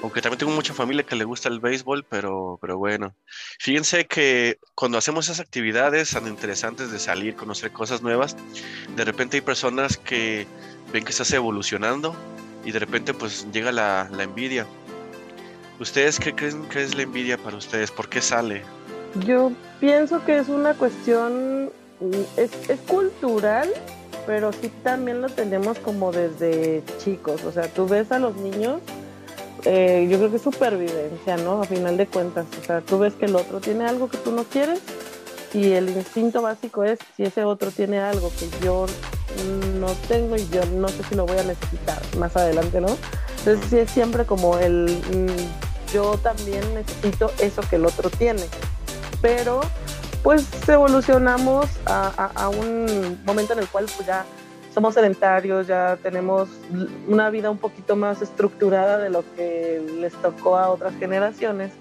Aunque 0.02 0.22
también 0.22 0.38
tengo 0.38 0.52
mucha 0.52 0.74
familia 0.74 1.04
que 1.04 1.16
le 1.16 1.24
gusta 1.24 1.48
el 1.48 1.58
béisbol, 1.58 2.04
pero, 2.04 2.58
pero 2.60 2.78
bueno. 2.78 3.14
Fíjense 3.58 4.06
que 4.06 4.58
cuando 4.74 4.96
hacemos 4.96 5.26
esas 5.26 5.40
actividades 5.40 6.10
tan 6.12 6.28
interesantes 6.28 6.92
de 6.92 7.00
salir, 7.00 7.34
conocer 7.34 7.72
cosas 7.72 8.00
nuevas, 8.00 8.36
de 8.94 9.04
repente 9.04 9.38
hay 9.38 9.40
personas 9.40 9.96
que 9.96 10.46
ven 10.92 11.04
que 11.04 11.10
estás 11.10 11.32
evolucionando 11.32 12.14
y 12.64 12.70
de 12.70 12.78
repente 12.78 13.12
pues 13.12 13.46
llega 13.52 13.72
la, 13.72 14.08
envidia. 14.20 14.66
¿Ustedes 15.80 16.20
qué 16.20 16.34
creen 16.34 16.68
que 16.68 16.82
es 16.82 16.94
la 16.94 17.02
envidia 17.02 17.36
para 17.36 17.56
ustedes? 17.56 17.90
¿Por 17.90 18.08
qué 18.08 18.20
sale? 18.20 18.62
Yo 19.26 19.52
pienso 19.80 20.24
que 20.24 20.38
es 20.38 20.48
una 20.48 20.74
cuestión, 20.74 21.70
es, 22.36 22.50
es 22.68 22.80
cultural, 22.80 23.68
pero 24.26 24.52
sí 24.52 24.70
también 24.84 25.22
lo 25.22 25.28
tenemos 25.28 25.78
como 25.78 26.12
desde 26.12 26.84
chicos. 26.98 27.42
O 27.44 27.50
sea, 27.50 27.66
tú 27.72 27.88
ves 27.88 28.12
a 28.12 28.18
los 28.18 28.36
niños 28.36 28.80
eh, 29.64 30.06
yo 30.10 30.18
creo 30.18 30.30
que 30.30 30.36
es 30.36 30.42
supervivencia, 30.42 31.36
¿no? 31.38 31.62
A 31.62 31.64
final 31.64 31.96
de 31.96 32.06
cuentas, 32.06 32.46
o 32.60 32.64
sea, 32.64 32.80
tú 32.80 32.98
ves 32.98 33.14
que 33.14 33.26
el 33.26 33.36
otro 33.36 33.60
tiene 33.60 33.84
algo 33.86 34.08
que 34.08 34.16
tú 34.18 34.32
no 34.32 34.44
quieres 34.44 34.80
y 35.54 35.72
el 35.72 35.88
instinto 35.90 36.42
básico 36.42 36.84
es 36.84 36.98
si 37.16 37.24
ese 37.24 37.44
otro 37.44 37.70
tiene 37.70 37.98
algo 37.98 38.30
que 38.38 38.48
yo 38.64 38.86
no 39.78 39.88
tengo 40.08 40.36
y 40.36 40.46
yo 40.48 40.64
no 40.66 40.88
sé 40.88 41.02
si 41.08 41.14
lo 41.14 41.26
voy 41.26 41.38
a 41.38 41.42
necesitar 41.42 42.00
más 42.18 42.36
adelante, 42.36 42.80
¿no? 42.80 42.96
Entonces 43.38 43.70
sí 43.70 43.78
es 43.78 43.90
siempre 43.90 44.24
como 44.24 44.58
el 44.58 45.00
mm, 45.12 45.92
yo 45.92 46.18
también 46.18 46.62
necesito 46.74 47.32
eso 47.40 47.62
que 47.68 47.76
el 47.76 47.86
otro 47.86 48.10
tiene, 48.10 48.42
pero 49.22 49.60
pues 50.22 50.44
evolucionamos 50.68 51.66
a, 51.86 52.50
un 52.50 53.20
momento 53.24 53.52
en 53.54 53.60
el 53.60 53.68
cual 53.68 53.86
pues 53.96 54.06
ya 54.06 54.24
somos 54.78 54.94
sedentarios, 54.94 55.66
ya 55.66 55.98
tenemos 56.00 56.48
una 57.08 57.30
vida 57.30 57.50
un 57.50 57.58
poquito 57.58 57.96
más 57.96 58.22
estructurada 58.22 58.98
de 58.98 59.10
lo 59.10 59.24
que 59.34 59.82
les 59.98 60.12
tocó 60.22 60.56
a 60.56 60.70
otras 60.70 60.94
generaciones, 61.00 61.72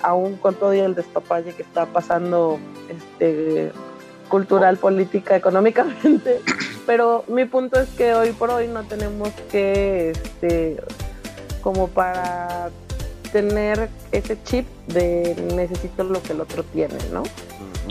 aún 0.00 0.38
con 0.38 0.54
todo 0.54 0.72
el 0.72 0.94
despapalle 0.94 1.52
que 1.52 1.60
está 1.60 1.84
pasando 1.84 2.58
este, 2.88 3.72
cultural, 4.30 4.78
política, 4.78 5.36
económicamente. 5.36 6.40
Pero 6.86 7.24
mi 7.28 7.44
punto 7.44 7.78
es 7.78 7.90
que 7.90 8.14
hoy 8.14 8.32
por 8.32 8.48
hoy 8.48 8.68
no 8.68 8.84
tenemos 8.84 9.28
que, 9.52 10.12
este, 10.12 10.78
como 11.60 11.88
para 11.88 12.70
tener 13.32 13.90
ese 14.12 14.42
chip 14.44 14.66
de 14.86 15.36
necesito 15.54 16.04
lo 16.04 16.22
que 16.22 16.32
el 16.32 16.40
otro 16.40 16.62
tiene, 16.64 16.96
¿no? 17.12 17.22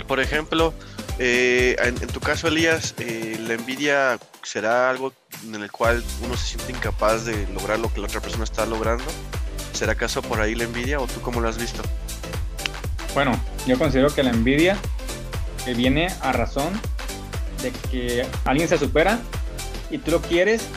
Por 0.07 0.19
ejemplo, 0.19 0.73
eh, 1.19 1.75
en, 1.83 1.95
tu 1.95 2.21
caso, 2.21 2.47
Elías, 2.47 2.95
eh, 2.97 3.37
la 3.45 3.55
envidia 3.55 4.17
será 4.43 4.89
algo 4.89 5.13
en 5.45 5.61
el 5.61 5.71
cual 5.71 6.03
uno 6.23 6.35
se 6.35 6.57
siente 6.57 6.71
incapaz 6.71 7.25
de 7.25 7.47
lograr 7.53 7.79
lo 7.79 7.93
que 7.93 7.99
la 7.99 8.07
otra 8.07 8.21
persona 8.21 8.43
está 8.43 8.65
logrando. 8.65 9.05
¿Será 9.73 9.93
acaso 9.93 10.21
por 10.21 10.41
ahí 10.41 10.55
la 10.55 10.63
envidia 10.63 10.99
o 10.99 11.07
tú 11.07 11.21
cómo 11.21 11.39
lo 11.39 11.47
has 11.47 11.57
visto? 11.57 11.81
Bueno, 13.13 13.39
yo 13.65 13.77
considero 13.77 14.13
que 14.13 14.23
la 14.23 14.31
envidia 14.31 14.77
viene 15.75 16.07
a 16.21 16.31
razón 16.31 16.73
de 17.61 17.71
que 17.89 18.25
alguien 18.45 18.67
se 18.67 18.77
supera 18.77 19.19
y 19.89 19.97
tú 19.97 20.11
lo 20.11 20.21
quieres, 20.21 20.67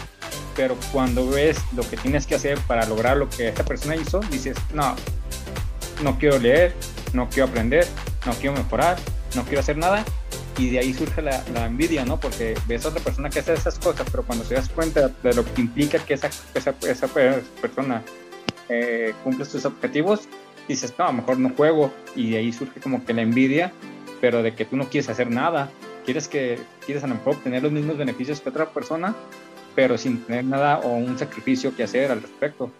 pero 0.56 0.76
cuando 0.92 1.28
ves 1.28 1.58
lo 1.74 1.88
que 1.88 1.96
tienes 1.96 2.26
que 2.26 2.34
hacer 2.34 2.58
para 2.60 2.86
lograr 2.86 3.16
lo 3.16 3.28
que 3.28 3.48
esta 3.48 3.64
persona 3.64 3.96
hizo, 3.96 4.20
dices, 4.30 4.56
no, 4.72 4.94
no 6.02 6.18
quiero 6.18 6.38
leer, 6.38 6.74
no 7.12 7.28
quiero 7.28 7.48
aprender, 7.48 7.86
no 8.26 8.32
quiero 8.34 8.56
mejorar, 8.56 8.98
no 9.34 9.44
quiero 9.44 9.60
hacer 9.60 9.76
nada. 9.76 10.04
Y 10.58 10.70
de 10.70 10.78
ahí 10.78 10.92
surge 10.92 11.22
la, 11.22 11.42
envidia, 11.64 12.04
¿no? 12.04 12.20
Porque 12.20 12.54
ves 12.66 12.84
a 12.84 12.90
otra 12.90 13.02
persona 13.02 13.30
que 13.30 13.40
hace 13.40 13.54
esas 13.54 13.78
cosas, 13.78 14.06
pero 14.10 14.22
cuando 14.22 14.44
te 14.44 14.54
das 14.54 14.68
cuenta 14.68 15.08
de 15.08 15.34
lo 15.34 15.44
que 15.44 15.62
implica 15.62 15.98
que 15.98 16.14
esa, 16.14 16.30
esa, 16.54 16.74
esa 16.82 17.08
persona 17.60 18.02
eh, 18.68 19.14
cumple 19.24 19.44
sus 19.44 19.64
objetivos, 19.64 20.28
dices, 20.68 20.94
no, 20.98 21.04
a 21.04 21.08
lo 21.08 21.14
mejor 21.14 21.38
no 21.38 21.50
juego. 21.50 21.92
Y 22.14 22.30
de 22.30 22.38
ahí 22.38 22.52
surge 22.52 22.80
como 22.80 23.04
que 23.04 23.14
la 23.14 23.22
envidia, 23.22 23.72
pero 24.20 24.42
de 24.42 24.54
que 24.54 24.64
tú 24.64 24.76
no 24.76 24.88
quieres 24.88 25.08
hacer 25.08 25.30
nada. 25.30 25.70
Quieres 26.04 26.28
que 26.28 26.58
quieres 26.84 27.04
a 27.04 27.06
lo 27.06 27.14
mejor 27.14 27.34
obtener 27.36 27.62
los 27.62 27.72
mismos 27.72 27.96
beneficios 27.96 28.40
que 28.40 28.48
otra 28.48 28.70
persona, 28.70 29.14
pero 29.74 29.96
sin 29.96 30.22
tener 30.22 30.44
nada 30.44 30.78
o 30.78 30.96
un 30.96 31.18
sacrificio 31.18 31.74
que 31.74 31.84
hacer 31.84 32.10
al 32.10 32.22
respecto. 32.22 32.70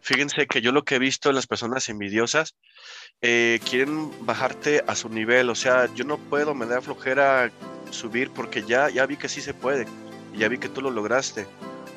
Fíjense 0.00 0.46
que 0.46 0.60
yo 0.60 0.72
lo 0.72 0.84
que 0.84 0.96
he 0.96 0.98
visto 0.98 1.28
en 1.28 1.36
las 1.36 1.46
personas 1.46 1.88
envidiosas 1.88 2.54
eh, 3.20 3.60
quieren 3.68 4.10
bajarte 4.26 4.84
a 4.86 4.94
su 4.94 5.08
nivel, 5.08 5.50
o 5.50 5.54
sea, 5.54 5.92
yo 5.94 6.04
no 6.04 6.18
puedo, 6.18 6.54
me 6.54 6.66
da 6.66 6.80
flojera 6.80 7.50
subir 7.90 8.30
porque 8.30 8.62
ya, 8.62 8.90
ya 8.90 9.06
vi 9.06 9.16
que 9.16 9.28
sí 9.28 9.40
se 9.40 9.54
puede, 9.54 9.86
ya 10.36 10.48
vi 10.48 10.58
que 10.58 10.68
tú 10.68 10.82
lo 10.82 10.90
lograste. 10.90 11.46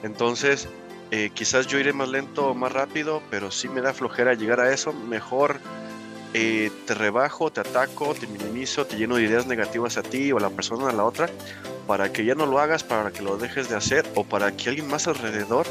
Entonces, 0.04 0.68
eh, 1.12 1.32
quizás 1.34 1.68
yo 1.68 1.80
iré 1.80 1.94
más 1.94 2.10
lento 2.10 2.48
o 2.48 2.54
más 2.54 2.72
rápido, 2.72 3.22
pero 3.30 3.52
si 3.52 3.68
me 3.70 3.82
da 3.82 3.94
flojera 3.94 4.34
llegar 4.34 4.60
a 4.60 4.74
eso, 4.74 4.94
mejor 4.94 5.60
eh, 6.34 6.72
te 6.86 6.94
rebajo, 6.94 7.52
te 7.52 7.62
ataco, 7.62 8.14
te 8.14 8.28
minimizo, 8.28 8.86
te 8.86 8.98
lleno 8.98 9.16
de 9.16 9.24
ideas 9.24 9.48
negativas 9.48 9.98
a 9.98 10.04
ti 10.04 10.32
o 10.32 10.38
a 10.38 10.42
la 10.42 10.50
persona 10.50 10.90
a 10.90 10.94
la 10.94 11.06
otra, 11.06 11.30
para 11.88 12.12
que 12.12 12.26
ya 12.26 12.36
no 12.36 12.46
lo 12.46 12.60
hagas, 12.60 12.84
para 12.84 13.12
que 13.12 13.22
lo 13.22 13.38
dejes 13.38 13.70
de 13.70 13.76
hacer 13.76 14.06
o 14.16 14.24
para 14.24 14.56
que 14.56 14.70
alguien 14.70 14.88
más 14.88 15.08
alrededor 15.08 15.66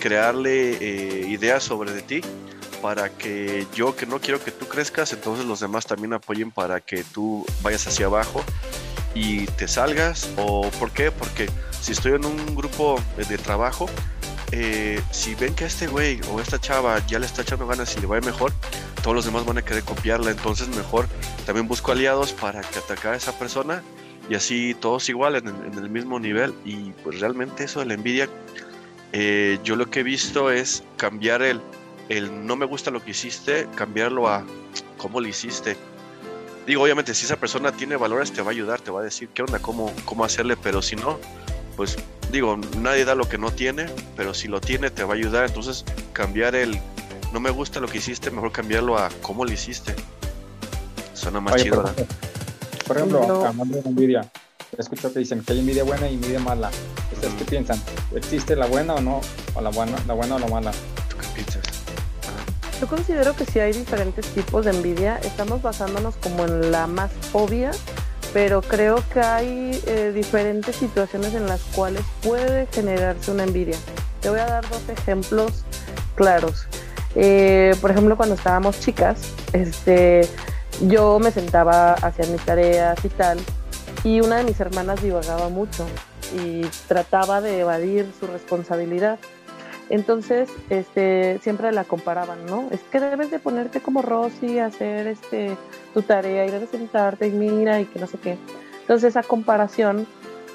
crearle 0.00 0.78
eh, 0.80 1.28
ideas 1.28 1.62
sobre 1.62 1.92
de 1.92 2.02
ti 2.02 2.20
para 2.82 3.10
que 3.10 3.66
yo 3.74 3.94
que 3.94 4.06
no 4.06 4.20
quiero 4.20 4.42
que 4.42 4.50
tú 4.50 4.66
crezcas, 4.66 5.12
entonces 5.12 5.44
los 5.44 5.60
demás 5.60 5.86
también 5.86 6.14
apoyen 6.14 6.50
para 6.50 6.80
que 6.80 7.04
tú 7.04 7.44
vayas 7.62 7.86
hacia 7.86 8.06
abajo 8.06 8.42
y 9.14 9.46
te 9.46 9.68
salgas. 9.68 10.30
¿O 10.36 10.70
por 10.78 10.90
qué? 10.90 11.10
Porque 11.10 11.48
si 11.80 11.92
estoy 11.92 12.12
en 12.12 12.24
un 12.24 12.54
grupo 12.54 13.00
de 13.16 13.38
trabajo, 13.38 13.88
eh, 14.52 15.00
si 15.10 15.34
ven 15.34 15.54
que 15.54 15.64
este 15.64 15.86
güey 15.86 16.20
o 16.32 16.40
esta 16.40 16.58
chava 16.58 17.04
ya 17.06 17.18
le 17.18 17.26
está 17.26 17.42
echando 17.42 17.66
ganas 17.66 17.96
y 17.96 18.00
le 18.00 18.06
va 18.06 18.20
mejor, 18.20 18.52
todos 19.02 19.14
los 19.14 19.24
demás 19.24 19.44
van 19.44 19.58
a 19.58 19.62
querer 19.62 19.84
copiarla. 19.84 20.30
Entonces 20.30 20.68
mejor 20.68 21.06
también 21.46 21.68
busco 21.68 21.92
aliados 21.92 22.32
para 22.32 22.60
que 22.62 22.78
atacar 22.78 23.14
a 23.14 23.16
esa 23.16 23.38
persona 23.38 23.82
y 24.28 24.34
así 24.34 24.76
todos 24.80 25.08
igual 25.08 25.36
en, 25.36 25.48
el 25.48 25.90
mismo 25.90 26.18
nivel. 26.18 26.54
Y 26.64 26.92
pues 27.04 27.20
realmente 27.20 27.64
eso 27.64 27.80
de 27.80 27.86
la 27.86 27.94
envidia, 27.94 28.28
eh, 29.12 29.58
yo 29.64 29.76
lo 29.76 29.90
que 29.90 30.00
he 30.00 30.02
visto 30.02 30.50
es 30.50 30.82
cambiar 30.96 31.42
el 31.42 31.60
el 32.10 32.44
no 32.44 32.56
me 32.56 32.66
gusta 32.66 32.90
lo 32.90 33.02
que 33.02 33.12
hiciste, 33.12 33.68
cambiarlo 33.76 34.28
a 34.28 34.44
cómo 34.98 35.20
lo 35.20 35.28
hiciste. 35.28 35.76
Digo, 36.66 36.82
obviamente, 36.82 37.14
si 37.14 37.24
esa 37.24 37.36
persona 37.36 37.72
tiene 37.72 37.96
valores, 37.96 38.32
te 38.32 38.42
va 38.42 38.48
a 38.48 38.50
ayudar, 38.50 38.80
te 38.80 38.90
va 38.90 39.00
a 39.00 39.04
decir 39.04 39.28
qué 39.32 39.42
onda, 39.42 39.60
cómo, 39.60 39.92
cómo 40.04 40.24
hacerle, 40.24 40.56
pero 40.56 40.82
si 40.82 40.96
no, 40.96 41.18
pues 41.76 41.96
digo, 42.32 42.58
nadie 42.78 43.04
da 43.04 43.14
lo 43.14 43.28
que 43.28 43.38
no 43.38 43.52
tiene, 43.52 43.86
pero 44.16 44.34
si 44.34 44.48
lo 44.48 44.60
tiene, 44.60 44.90
te 44.90 45.04
va 45.04 45.14
a 45.14 45.16
ayudar. 45.16 45.46
Entonces, 45.46 45.84
cambiar 46.12 46.56
el 46.56 46.80
no 47.32 47.38
me 47.38 47.50
gusta 47.50 47.78
lo 47.78 47.86
que 47.86 47.98
hiciste, 47.98 48.32
mejor 48.32 48.50
cambiarlo 48.50 48.98
a 48.98 49.08
cómo 49.22 49.44
lo 49.44 49.52
hiciste. 49.52 49.94
Suena 51.14 51.40
más 51.40 51.62
chido, 51.62 51.82
por, 51.82 52.06
por 52.88 52.96
ejemplo, 52.96 53.52
de 53.66 53.88
envidia, 53.88 54.32
escucho 54.78 55.12
que 55.12 55.18
dicen 55.18 55.42
que 55.42 55.52
hay 55.52 55.60
envidia 55.60 55.84
buena 55.84 56.08
y 56.08 56.14
envidia 56.14 56.40
mala. 56.40 56.70
¿Ustedes 57.12 57.34
qué 57.34 57.44
piensan? 57.44 57.80
¿Existe 58.14 58.56
la 58.56 58.66
buena 58.66 58.94
o 58.94 59.00
no? 59.00 59.20
¿O 59.54 59.60
la 59.60 59.70
buena, 59.70 59.96
la 60.06 60.14
buena 60.14 60.36
o 60.36 60.38
la 60.38 60.46
mala? 60.46 60.72
¿Tú 61.08 61.16
qué 61.18 61.26
piensas? 61.34 61.62
Yo 62.80 62.86
considero 62.86 63.36
que 63.36 63.44
si 63.44 63.60
hay 63.60 63.72
diferentes 63.72 64.26
tipos 64.28 64.64
de 64.64 64.70
envidia. 64.70 65.18
Estamos 65.18 65.60
basándonos 65.60 66.16
como 66.16 66.44
en 66.44 66.72
la 66.72 66.86
más 66.86 67.10
obvia, 67.32 67.72
pero 68.32 68.62
creo 68.62 69.02
que 69.12 69.20
hay 69.20 69.82
eh, 69.86 70.12
diferentes 70.14 70.76
situaciones 70.76 71.34
en 71.34 71.46
las 71.46 71.60
cuales 71.60 72.02
puede 72.22 72.66
generarse 72.68 73.30
una 73.32 73.44
envidia. 73.44 73.76
Te 74.22 74.30
voy 74.30 74.40
a 74.40 74.46
dar 74.46 74.68
dos 74.70 74.88
ejemplos 74.88 75.64
claros. 76.14 76.66
Eh, 77.16 77.74
por 77.80 77.90
ejemplo, 77.90 78.16
cuando 78.16 78.34
estábamos 78.34 78.80
chicas, 78.80 79.22
este, 79.52 80.26
yo 80.88 81.18
me 81.18 81.32
sentaba 81.32 81.92
a 81.92 81.94
hacer 81.94 82.28
mis 82.28 82.40
tareas 82.44 83.04
y 83.04 83.08
tal, 83.08 83.38
y 84.02 84.20
una 84.20 84.38
de 84.38 84.44
mis 84.44 84.60
hermanas 84.60 85.02
divagaba 85.02 85.48
mucho 85.48 85.86
y 86.34 86.62
trataba 86.88 87.40
de 87.40 87.60
evadir 87.60 88.10
su 88.18 88.26
responsabilidad. 88.26 89.18
Entonces, 89.90 90.48
este, 90.70 91.38
siempre 91.42 91.72
la 91.72 91.84
comparaban, 91.84 92.46
¿no? 92.46 92.68
Es 92.70 92.80
que 92.92 93.00
debes 93.00 93.30
de 93.30 93.40
ponerte 93.40 93.80
como 93.80 94.02
Rosy, 94.02 94.60
hacer 94.60 95.08
este, 95.08 95.56
tu 95.92 96.02
tarea 96.02 96.46
y 96.46 96.50
debes 96.50 96.70
sentarte 96.70 97.26
y 97.26 97.32
mira 97.32 97.80
y 97.80 97.86
que 97.86 97.98
no 97.98 98.06
sé 98.06 98.16
qué. 98.18 98.38
Entonces, 98.82 99.10
esa 99.10 99.24
comparación, 99.24 100.06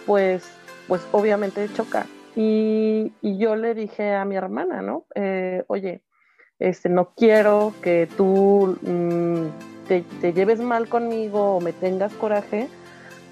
pues, 0.06 0.44
pues 0.88 1.02
obviamente 1.12 1.68
choca. 1.74 2.08
Y, 2.36 3.12
yo 3.22 3.56
le 3.56 3.76
dije 3.76 4.14
a 4.14 4.26
mi 4.26 4.36
hermana, 4.36 4.82
¿no? 4.82 5.06
Eh, 5.16 5.64
oye, 5.68 6.02
este, 6.58 6.88
no 6.88 7.12
quiero 7.16 7.74
que 7.82 8.08
tú 8.18 8.78
mm, 8.82 9.88
te, 9.88 10.02
te, 10.22 10.34
lleves 10.34 10.62
mal 10.62 10.88
conmigo 10.88 11.58
o 11.58 11.62
me 11.62 11.74
tengas 11.74 12.14
coraje 12.14 12.70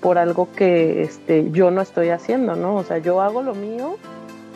por 0.04 0.20
algo 0.20 0.50
que 0.56 1.02
este, 1.02 1.50
yo 1.52 1.72
no 1.72 1.82
estoy 1.82 2.10
haciendo, 2.10 2.56
¿no? 2.56 2.76
O 2.76 2.84
sea, 2.84 3.00
yo 3.00 3.22
hago 3.22 3.42
lo 3.42 3.56
mío 3.56 3.98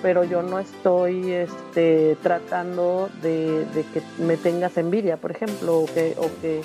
pero 0.01 0.23
yo 0.23 0.41
no 0.41 0.59
estoy 0.59 1.31
este, 1.31 2.17
tratando 2.21 3.09
de, 3.21 3.65
que 3.93 4.01
me 4.23 4.37
tengas 4.37 4.77
envidia, 4.77 5.17
por 5.17 5.31
ejemplo, 5.31 5.79
o 5.79 5.85
que, 5.85 6.15
o 6.17 6.29
que 6.41 6.61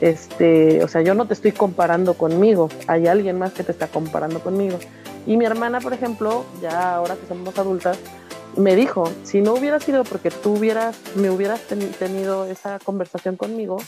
este, 0.00 0.82
o 0.82 0.88
sea, 0.88 1.02
yo 1.02 1.14
no 1.14 1.26
te 1.26 1.34
estoy 1.34 1.52
comparando 1.52 2.14
conmigo, 2.14 2.68
hay 2.86 3.06
alguien 3.06 3.38
más 3.38 3.52
que 3.52 3.62
te 3.62 3.72
está 3.72 3.86
comparando 3.88 4.40
conmigo. 4.40 4.78
Y 5.26 5.36
mi 5.36 5.44
hermana, 5.44 5.80
por 5.80 5.92
ejemplo, 5.92 6.44
ya 6.62 6.94
ahora 6.94 7.16
que 7.16 7.26
somos 7.26 7.58
adultas, 7.58 7.98
me 8.56 8.74
dijo, 8.74 9.08
si 9.24 9.42
no 9.42 9.54
hubiera 9.54 9.78
sido 9.78 10.02
porque 10.04 10.30
tú 10.30 10.54
hubieras, 10.54 10.96
me 11.14 11.30
hubieras 11.30 11.60
tenido 11.98 12.46
esa 12.46 12.78
conversación 12.78 13.36
conmigo, 13.36 13.78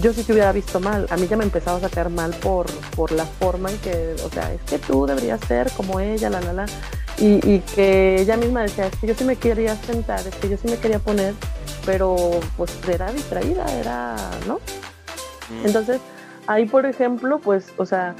yo 0.00 0.12
sí 0.12 0.22
te 0.22 0.32
hubiera 0.32 0.52
visto 0.52 0.80
mal. 0.80 1.06
A 1.10 1.16
mí 1.16 1.26
ya 1.28 1.36
me 1.36 1.44
empezaba 1.44 1.78
a 1.78 1.80
sacar 1.80 2.08
mal 2.08 2.30
por, 2.30 2.66
por 2.96 3.12
la 3.12 3.24
forma 3.24 3.70
en 3.70 3.78
que, 3.78 4.16
o 4.24 4.30
sea, 4.30 4.52
es 4.52 4.62
que 4.62 4.78
tú 4.78 5.06
deberías 5.06 5.40
ser 5.40 5.70
como 5.72 6.00
ella, 6.00 6.30
la, 6.30 6.40
la, 6.40 6.52
la. 6.52 6.66
Y, 7.18 7.60
que 7.60 8.20
ella 8.20 8.36
misma 8.36 8.62
decía, 8.62 8.86
es 8.86 8.96
que 8.96 9.06
yo 9.06 9.14
sí 9.14 9.24
me 9.24 9.36
quería 9.36 9.76
sentar, 9.76 10.20
es 10.26 10.34
que 10.36 10.48
yo 10.48 10.56
sí 10.56 10.66
me 10.66 10.76
quería 10.76 10.98
poner, 10.98 11.34
pero 11.86 12.16
pues 12.56 12.76
era 12.88 13.12
distraída, 13.12 13.64
era, 13.78 14.16
¿no? 14.48 14.54
Mm. 14.54 15.66
Entonces, 15.66 16.00
ahí 16.48 16.66
por 16.66 16.84
ejemplo, 16.84 17.38
pues, 17.38 17.72
o 17.76 17.86
sea, 17.86 18.16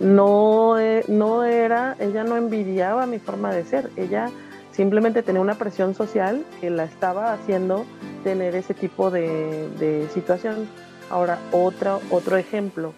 no, 0.00 0.78
e, 0.78 1.04
no 1.08 1.44
era, 1.44 1.96
ella 1.98 2.24
no 2.24 2.36
envidiaba 2.36 3.04
mi 3.04 3.18
forma 3.18 3.52
de 3.52 3.64
ser, 3.64 3.90
ella 3.96 4.30
simplemente 4.72 5.22
tenía 5.22 5.42
una 5.42 5.56
presión 5.56 5.94
social 5.94 6.42
que 6.60 6.70
la 6.70 6.84
estaba 6.84 7.34
haciendo 7.34 7.84
tener 8.24 8.54
ese 8.54 8.72
tipo 8.72 9.10
de, 9.10 9.68
de 9.78 10.08
situación. 10.14 10.66
Ahora, 11.10 11.38
otra, 11.52 11.98
otro 12.10 12.36
ejemplo, 12.36 12.92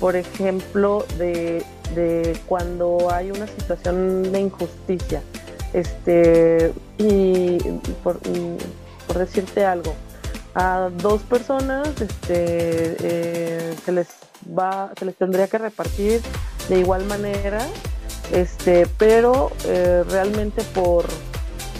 por 0.00 0.16
ejemplo, 0.16 1.06
de, 1.18 1.64
cuando 2.46 3.08
hay 3.10 3.30
una 3.30 3.46
situación 3.46 4.32
de 4.32 4.40
injusticia. 4.40 5.22
Este, 5.72 6.72
y 6.98 7.58
por, 8.02 8.20
decirte 9.18 9.64
algo, 9.64 9.94
a 10.54 10.90
dos 10.98 11.22
personas 11.22 11.88
este, 12.00 12.96
eh, 13.00 13.74
se 13.84 13.92
les 13.92 14.08
va, 14.46 14.92
se 14.98 15.04
les 15.04 15.16
tendría 15.16 15.48
que 15.48 15.58
repartir 15.58 16.20
de 16.68 16.78
igual 16.78 17.04
manera, 17.06 17.66
este, 18.32 18.86
pero 18.98 19.50
eh, 19.66 20.04
realmente 20.08 20.62
por, 20.74 21.06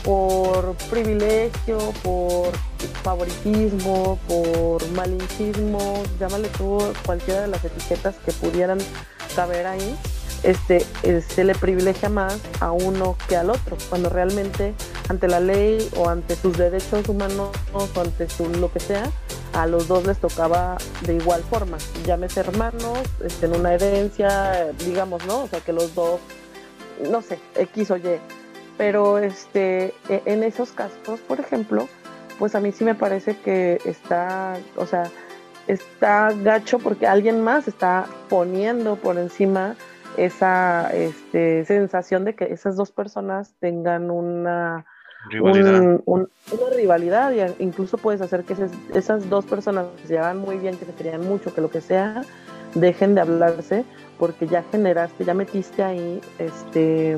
por 0.05 0.75
privilegio, 0.91 1.79
por 2.03 2.53
favoritismo, 3.03 4.19
por 4.29 4.87
malinchismo, 4.91 6.03
llámale 6.21 6.49
tú 6.51 6.79
cualquiera 7.05 7.41
de 7.43 7.49
las 7.49 7.65
etiquetas 7.65 8.15
que 8.25 8.33
pudieran 8.33 8.79
caber 9.35 9.67
ahí, 9.67 9.97
este, 10.43 10.85
eh, 11.03 11.23
se 11.27 11.43
le 11.43 11.55
privilegia 11.55 12.11
más 12.11 12.39
a 12.61 12.71
uno 12.71 13.17
que 13.29 13.37
al 13.37 13.49
otro, 13.49 13.79
cuando 13.89 14.11
realmente 14.11 14.75
ante 15.09 15.27
la 15.27 15.41
ley 15.41 15.89
o 15.97 16.09
ante 16.09 16.37
sus 16.37 16.57
derechos 16.59 17.09
humanos 17.09 17.51
o 17.73 18.01
ante 18.01 18.29
su, 18.29 18.47
lo 18.49 18.71
que 18.71 18.81
sea, 18.81 19.11
a 19.55 19.67
los 19.67 19.89
dos 19.89 20.07
les 20.07 20.19
tocaba 20.19 20.77
de 21.07 21.15
igual 21.15 21.43
forma, 21.45 21.79
llámese 22.05 22.41
hermanos, 22.41 22.99
este, 23.25 23.47
en 23.47 23.55
una 23.55 23.73
herencia, 23.73 24.73
digamos, 24.85 25.25
¿no? 25.27 25.45
O 25.45 25.49
sea, 25.49 25.61
que 25.61 25.73
los 25.73 25.95
dos, 25.95 26.21
no 27.11 27.23
sé, 27.23 27.39
X 27.55 27.91
o 27.91 27.97
Y. 27.97 28.21
Pero 28.77 29.19
este, 29.19 29.95
e, 30.09 30.23
en 30.25 30.43
esos 30.43 30.73
casos, 30.73 31.21
por 31.21 31.41
ejemplo, 31.41 31.89
pues 32.39 32.55
a 32.55 32.61
mí 32.61 32.73
sí 32.73 32.85
me 32.85 32.95
parece 32.95 33.37
que 33.37 33.81
está, 33.85 34.57
o 34.77 34.87
sea, 34.87 35.11
está 35.67 36.33
gacho 36.43 36.79
porque 36.79 37.07
alguien 37.07 37.43
más 37.43 37.69
está 37.69 38.07
poniendo 38.29 38.97
por 38.97 39.19
encima 39.19 39.77
esa 40.17 40.91
este, 40.93 41.65
sensación 41.65 42.25
de 42.25 42.35
que 42.35 42.45
esas 42.45 42.77
dos 42.77 42.93
personas 42.93 43.55
tengan 43.61 44.11
una 44.11 44.85
rivalidad, 45.29 46.01
una 46.05 46.27
rivalidad 46.77 47.33
y 47.33 47.63
incluso 47.63 47.99
puedes 47.99 48.21
hacer 48.21 48.45
que 48.45 48.55
esas, 48.95 49.31
dos 49.31 49.45
personas 49.45 49.87
que 50.03 50.09
se 50.09 50.15
llevan 50.15 50.39
muy 50.39 50.57
bien, 50.59 50.77
que 50.77 50.85
se 50.85 50.93
querían 50.93 51.27
mucho, 51.27 51.55
que 51.55 51.61
lo 51.61 51.71
que 51.71 51.81
sea, 51.81 52.23
dejen 52.75 53.15
de 53.15 53.23
hablarse 53.23 53.85
porque 54.19 54.47
ya 54.47 54.63
generaste, 54.71 55.25
ya 55.25 55.35
metiste 55.35 55.83
ahí 55.83 56.21
este 56.39 57.17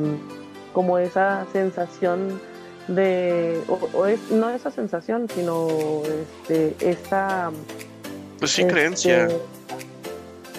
como 0.77 0.99
esa 0.99 1.47
sensación 1.55 2.39
de 2.87 3.63
o, 3.95 4.05
es 4.05 4.21
no 4.31 4.51
esa 4.51 4.71
sensación 4.71 5.27
sino 5.35 5.69
este 6.05 6.77
esta 6.81 7.51
pues 8.39 8.51
sí 8.51 8.63
creencia 8.67 9.29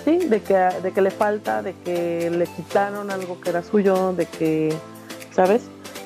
este, 0.08 0.28
de 0.30 0.42
que, 0.42 0.54
de 0.56 0.92
que 0.92 1.02
le 1.02 1.12
falta, 1.12 1.62
de 1.62 1.76
que 1.84 2.30
le 2.30 2.48
quitaron 2.48 3.12
algo 3.12 3.40
que 3.42 3.50
era 3.50 3.62
suyo, 3.62 4.14
de 4.14 4.26
que, 4.26 4.74
¿sabes? 5.36 5.64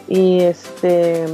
Y 0.08 0.42
este, 0.42 1.26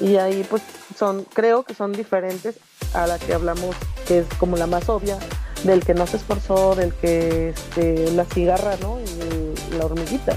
y 0.00 0.16
ahí 0.16 0.44
pues 0.50 0.62
son, 0.96 1.24
creo 1.32 1.62
que 1.62 1.74
son 1.74 1.92
diferentes 1.92 2.58
a 2.92 3.06
la 3.06 3.18
que 3.18 3.34
hablamos, 3.34 3.76
que 4.06 4.18
es 4.18 4.26
como 4.38 4.56
la 4.56 4.66
más 4.66 4.88
obvia, 4.88 5.16
del 5.62 5.84
que 5.84 5.94
no 5.94 6.06
se 6.06 6.16
esforzó, 6.16 6.74
del 6.74 6.92
que 6.94 7.50
este, 7.50 8.10
la 8.12 8.24
cigarra, 8.24 8.76
¿no? 8.82 8.98
Y 9.00 9.76
la 9.76 9.86
hormiguita. 9.86 10.36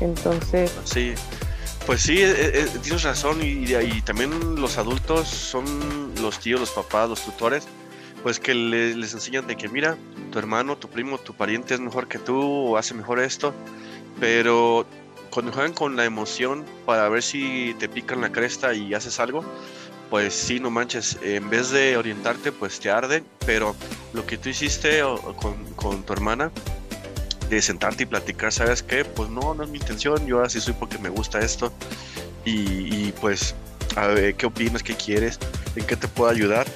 Entonces. 0.00 0.72
Sí, 0.84 1.14
pues 1.86 2.02
sí, 2.02 2.18
eh, 2.20 2.34
eh, 2.36 2.66
tienes 2.82 3.02
razón, 3.02 3.40
y, 3.42 3.74
y, 3.74 4.02
también 4.02 4.60
los 4.60 4.78
adultos 4.78 5.28
son 5.28 5.64
los 6.20 6.38
tíos, 6.38 6.60
los 6.60 6.70
papás, 6.70 7.08
los 7.08 7.24
tutores, 7.24 7.66
pues 8.22 8.40
que 8.40 8.54
les 8.54 9.14
enseñan 9.14 9.46
de 9.46 9.56
que 9.56 9.68
mira, 9.68 9.96
tu 10.30 10.38
hermano, 10.38 10.76
tu 10.76 10.88
primo, 10.88 11.18
tu 11.18 11.34
pariente 11.34 11.74
es 11.74 11.80
mejor 11.80 12.08
que 12.08 12.18
tú 12.18 12.40
o 12.40 12.76
hace 12.76 12.94
mejor 12.94 13.20
esto, 13.20 13.54
pero 14.20 14.86
cuando 15.30 15.52
juegan 15.52 15.72
con 15.72 15.96
la 15.96 16.04
emoción 16.04 16.64
para 16.84 17.08
ver 17.08 17.22
si 17.22 17.74
te 17.78 17.88
pican 17.88 18.20
la 18.20 18.32
cresta 18.32 18.74
y 18.74 18.92
haces 18.94 19.20
algo, 19.20 19.44
pues 20.10 20.34
sí, 20.34 20.58
no 20.58 20.70
manches, 20.70 21.18
en 21.22 21.50
vez 21.50 21.70
de 21.70 21.96
orientarte, 21.96 22.50
pues 22.52 22.80
te 22.80 22.90
arde, 22.90 23.22
pero 23.44 23.76
lo 24.12 24.26
que 24.26 24.38
tú 24.38 24.48
hiciste 24.48 25.02
con, 25.76 26.02
tu 26.02 26.12
hermana, 26.12 26.50
de 27.48 27.62
sentarte 27.62 28.04
y 28.04 28.06
platicar, 28.06 28.52
¿sabes 28.52 28.82
qué? 28.82 29.04
Pues 29.04 29.30
no, 29.30 29.54
no 29.54 29.62
es 29.64 29.70
mi 29.70 29.78
intención, 29.78 30.26
yo 30.26 30.42
así 30.42 30.60
soy 30.60 30.74
porque 30.74 30.98
me 30.98 31.08
gusta 31.08 31.40
esto, 31.40 31.72
y, 32.44 33.06
y 33.06 33.14
pues, 33.20 33.54
a 33.96 34.06
ver, 34.08 34.34
¿qué 34.34 34.46
opinas? 34.46 34.82
¿Qué 34.82 34.94
quieres? 34.94 35.38
¿En 35.76 35.86
qué 35.86 35.96
te 35.96 36.08
puedo 36.08 36.30
ayudar? 36.30 36.66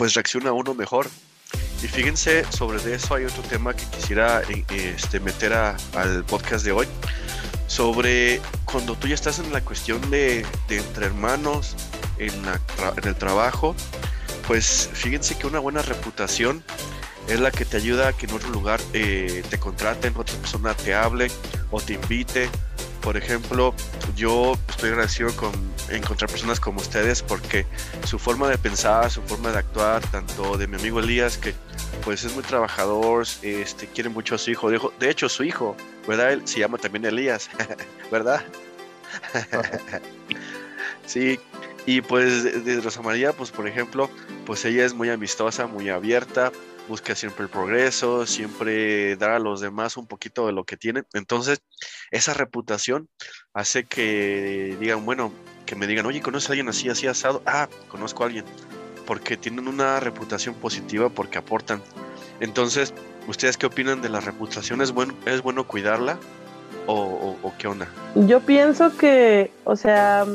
pues 0.00 0.14
reacciona 0.14 0.50
uno 0.52 0.72
mejor. 0.72 1.10
Y 1.82 1.86
fíjense, 1.86 2.46
sobre 2.50 2.94
eso 2.94 3.14
hay 3.14 3.26
otro 3.26 3.42
tema 3.42 3.76
que 3.76 3.84
quisiera 3.84 4.40
eh, 4.48 4.64
este, 4.96 5.20
meter 5.20 5.52
al 5.52 6.24
podcast 6.24 6.64
de 6.64 6.72
hoy. 6.72 6.88
Sobre 7.66 8.40
cuando 8.64 8.94
tú 8.94 9.08
ya 9.08 9.14
estás 9.14 9.40
en 9.40 9.52
la 9.52 9.60
cuestión 9.60 10.10
de, 10.10 10.46
entre 10.70 11.04
hermanos, 11.04 11.76
en, 12.16 12.32
el 13.04 13.14
trabajo, 13.14 13.76
pues 14.46 14.88
fíjense 14.94 15.36
que 15.36 15.46
una 15.46 15.58
buena 15.58 15.82
reputación 15.82 16.64
es 17.28 17.40
la 17.40 17.50
que 17.50 17.64
te 17.64 17.76
ayuda 17.76 18.08
a 18.08 18.12
que 18.12 18.26
en 18.26 18.32
otro 18.32 18.50
lugar 18.50 18.80
eh, 18.92 19.42
te 19.48 19.58
contraten, 19.58 20.14
otra 20.16 20.36
persona 20.38 20.74
te 20.74 20.94
hable 20.94 21.30
o 21.70 21.80
te 21.80 21.94
invite. 21.94 22.48
Por 23.00 23.16
ejemplo, 23.16 23.74
yo 24.14 24.58
estoy 24.68 24.90
agradecido 24.90 25.34
con 25.36 25.52
encontrar 25.88 26.30
personas 26.30 26.60
como 26.60 26.80
ustedes 26.80 27.22
porque 27.22 27.66
su 28.04 28.18
forma 28.18 28.48
de 28.48 28.58
pensar, 28.58 29.10
su 29.10 29.22
forma 29.22 29.50
de 29.52 29.58
actuar, 29.58 30.02
tanto 30.10 30.58
de 30.58 30.66
mi 30.66 30.76
amigo 30.76 31.00
Elías, 31.00 31.38
que 31.38 31.54
pues 32.04 32.24
es 32.24 32.34
muy 32.34 32.42
trabajador, 32.42 33.26
este, 33.42 33.86
quiere 33.86 34.10
mucho 34.10 34.34
a 34.34 34.38
su 34.38 34.50
hijo, 34.50 34.70
de 34.70 35.10
hecho 35.10 35.28
su 35.28 35.44
hijo, 35.44 35.76
¿verdad? 36.06 36.38
Se 36.44 36.60
llama 36.60 36.78
también 36.78 37.04
Elías, 37.04 37.48
¿verdad? 38.10 38.44
sí, 41.06 41.38
y 41.86 42.00
pues 42.00 42.64
de 42.64 42.80
Rosa 42.80 43.02
María, 43.02 43.32
pues 43.32 43.50
por 43.50 43.66
ejemplo, 43.66 44.10
pues 44.46 44.64
ella 44.64 44.84
es 44.84 44.94
muy 44.94 45.10
amistosa, 45.10 45.66
muy 45.66 45.88
abierta, 45.88 46.52
busca 46.88 47.14
siempre 47.14 47.44
el 47.44 47.50
progreso, 47.50 48.26
siempre 48.26 49.16
dar 49.16 49.30
a 49.30 49.38
los 49.38 49.60
demás 49.60 49.96
un 49.96 50.06
poquito 50.06 50.46
de 50.46 50.52
lo 50.52 50.64
que 50.64 50.76
tienen. 50.76 51.06
Entonces, 51.12 51.62
esa 52.10 52.34
reputación 52.34 53.08
hace 53.54 53.84
que 53.84 54.76
digan, 54.80 55.04
bueno, 55.04 55.32
que 55.66 55.76
me 55.76 55.86
digan, 55.86 56.06
oye, 56.06 56.20
¿conoces 56.20 56.50
a 56.50 56.52
alguien 56.52 56.68
así, 56.68 56.88
así 56.88 57.06
asado? 57.06 57.42
Ah, 57.46 57.68
conozco 57.88 58.22
a 58.22 58.26
alguien. 58.26 58.44
Porque 59.06 59.36
tienen 59.36 59.68
una 59.68 60.00
reputación 60.00 60.54
positiva, 60.54 61.08
porque 61.08 61.38
aportan. 61.38 61.82
Entonces, 62.40 62.92
¿ustedes 63.28 63.56
qué 63.56 63.66
opinan 63.66 64.02
de 64.02 64.08
la 64.08 64.20
reputación? 64.20 64.82
¿Es 64.82 64.92
bueno, 64.92 65.14
es 65.26 65.42
bueno 65.42 65.66
cuidarla? 65.66 66.18
¿O, 66.86 67.36
o 67.42 67.54
qué 67.58 67.68
onda? 67.68 67.88
Yo 68.14 68.40
pienso 68.40 68.96
que, 68.96 69.52
o 69.64 69.76
sea, 69.76 70.26